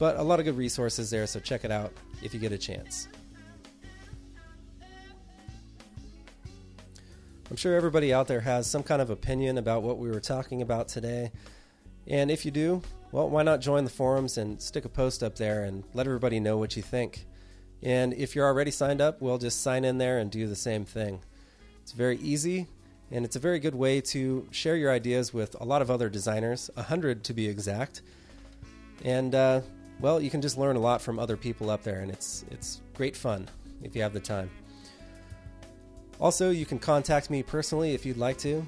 But 0.00 0.16
a 0.16 0.22
lot 0.22 0.38
of 0.38 0.46
good 0.46 0.56
resources 0.56 1.10
there, 1.10 1.26
so 1.26 1.40
check 1.40 1.62
it 1.62 1.70
out 1.70 1.92
if 2.22 2.32
you 2.32 2.40
get 2.40 2.52
a 2.52 2.58
chance. 2.58 3.06
I'm 7.50 7.56
sure 7.56 7.76
everybody 7.76 8.10
out 8.10 8.26
there 8.26 8.40
has 8.40 8.66
some 8.66 8.82
kind 8.82 9.02
of 9.02 9.10
opinion 9.10 9.58
about 9.58 9.82
what 9.82 9.98
we 9.98 10.08
were 10.08 10.20
talking 10.20 10.62
about 10.62 10.88
today. 10.88 11.30
And 12.06 12.30
if 12.30 12.46
you 12.46 12.50
do, 12.50 12.80
well, 13.12 13.28
why 13.28 13.42
not 13.42 13.60
join 13.60 13.84
the 13.84 13.90
forums 13.90 14.38
and 14.38 14.62
stick 14.62 14.86
a 14.86 14.88
post 14.88 15.22
up 15.22 15.36
there 15.36 15.64
and 15.64 15.84
let 15.92 16.06
everybody 16.06 16.40
know 16.40 16.56
what 16.56 16.76
you 16.76 16.82
think? 16.82 17.26
And 17.82 18.14
if 18.14 18.34
you're 18.34 18.46
already 18.46 18.70
signed 18.70 19.02
up, 19.02 19.20
we'll 19.20 19.36
just 19.36 19.62
sign 19.62 19.84
in 19.84 19.98
there 19.98 20.18
and 20.18 20.30
do 20.30 20.46
the 20.46 20.56
same 20.56 20.86
thing. 20.86 21.20
It's 21.82 21.92
very 21.92 22.16
easy, 22.20 22.68
and 23.10 23.26
it's 23.26 23.36
a 23.36 23.40
very 23.40 23.58
good 23.58 23.74
way 23.74 24.00
to 24.00 24.48
share 24.50 24.76
your 24.76 24.92
ideas 24.92 25.34
with 25.34 25.60
a 25.60 25.64
lot 25.64 25.82
of 25.82 25.90
other 25.90 26.08
designers, 26.08 26.70
a 26.74 26.84
hundred 26.84 27.22
to 27.24 27.34
be 27.34 27.48
exact. 27.48 28.00
And 29.04 29.34
uh, 29.34 29.60
well, 30.00 30.20
you 30.20 30.30
can 30.30 30.40
just 30.40 30.56
learn 30.56 30.76
a 30.76 30.80
lot 30.80 31.02
from 31.02 31.18
other 31.18 31.36
people 31.36 31.70
up 31.70 31.82
there, 31.82 32.00
and 32.00 32.10
it's 32.10 32.44
it's 32.50 32.80
great 32.94 33.16
fun 33.16 33.48
if 33.82 33.94
you 33.94 34.02
have 34.02 34.12
the 34.12 34.20
time. 34.20 34.50
Also, 36.20 36.50
you 36.50 36.66
can 36.66 36.78
contact 36.78 37.30
me 37.30 37.42
personally 37.42 37.94
if 37.94 38.04
you'd 38.04 38.18
like 38.18 38.38
to. 38.38 38.66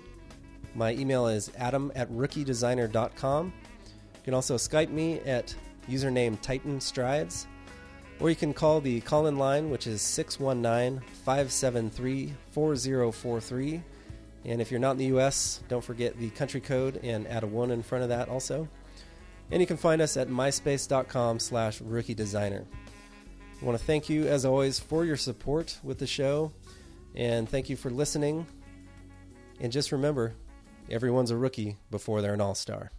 My 0.74 0.92
email 0.92 1.26
is 1.26 1.50
adam 1.58 1.92
at 1.94 2.10
rookiedesigner.com. 2.10 3.46
You 3.46 4.24
can 4.24 4.34
also 4.34 4.56
Skype 4.56 4.90
me 4.90 5.20
at 5.20 5.54
username 5.88 6.40
Titan 6.40 6.80
Strides, 6.80 7.46
or 8.20 8.30
you 8.30 8.36
can 8.36 8.54
call 8.54 8.80
the 8.80 9.00
call 9.02 9.26
in 9.26 9.36
line, 9.36 9.68
which 9.68 9.86
is 9.86 10.00
619 10.00 11.02
573 11.24 12.32
4043. 12.52 13.82
And 14.44 14.60
if 14.60 14.70
you're 14.70 14.80
not 14.80 14.92
in 14.92 14.98
the 14.98 15.16
US, 15.18 15.62
don't 15.68 15.84
forget 15.84 16.18
the 16.18 16.30
country 16.30 16.60
code 16.60 17.00
and 17.02 17.26
add 17.28 17.42
a 17.42 17.46
1 17.46 17.70
in 17.70 17.82
front 17.82 18.02
of 18.02 18.08
that 18.08 18.28
also. 18.28 18.68
And 19.52 19.60
you 19.60 19.66
can 19.66 19.76
find 19.76 20.00
us 20.00 20.16
at 20.16 20.28
myspace.com 20.28 21.38
slash 21.38 21.80
rookie 21.82 22.14
designer. 22.14 22.64
I 23.60 23.64
want 23.64 23.78
to 23.78 23.84
thank 23.84 24.08
you, 24.08 24.26
as 24.26 24.44
always, 24.46 24.80
for 24.80 25.04
your 25.04 25.18
support 25.18 25.78
with 25.84 25.98
the 25.98 26.06
show 26.06 26.52
and 27.14 27.48
thank 27.48 27.68
you 27.68 27.76
for 27.76 27.90
listening. 27.90 28.46
And 29.60 29.70
just 29.70 29.92
remember, 29.92 30.34
everyone's 30.90 31.30
a 31.30 31.36
rookie 31.36 31.76
before 31.90 32.22
they're 32.22 32.34
an 32.34 32.40
all 32.40 32.54
star. 32.54 32.90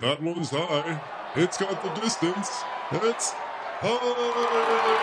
That 0.00 0.20
one's 0.20 0.50
high. 0.50 1.00
It's 1.36 1.56
got 1.56 1.82
the 1.82 2.00
distance. 2.00 2.62
It's 2.90 3.30
high. 3.80 5.00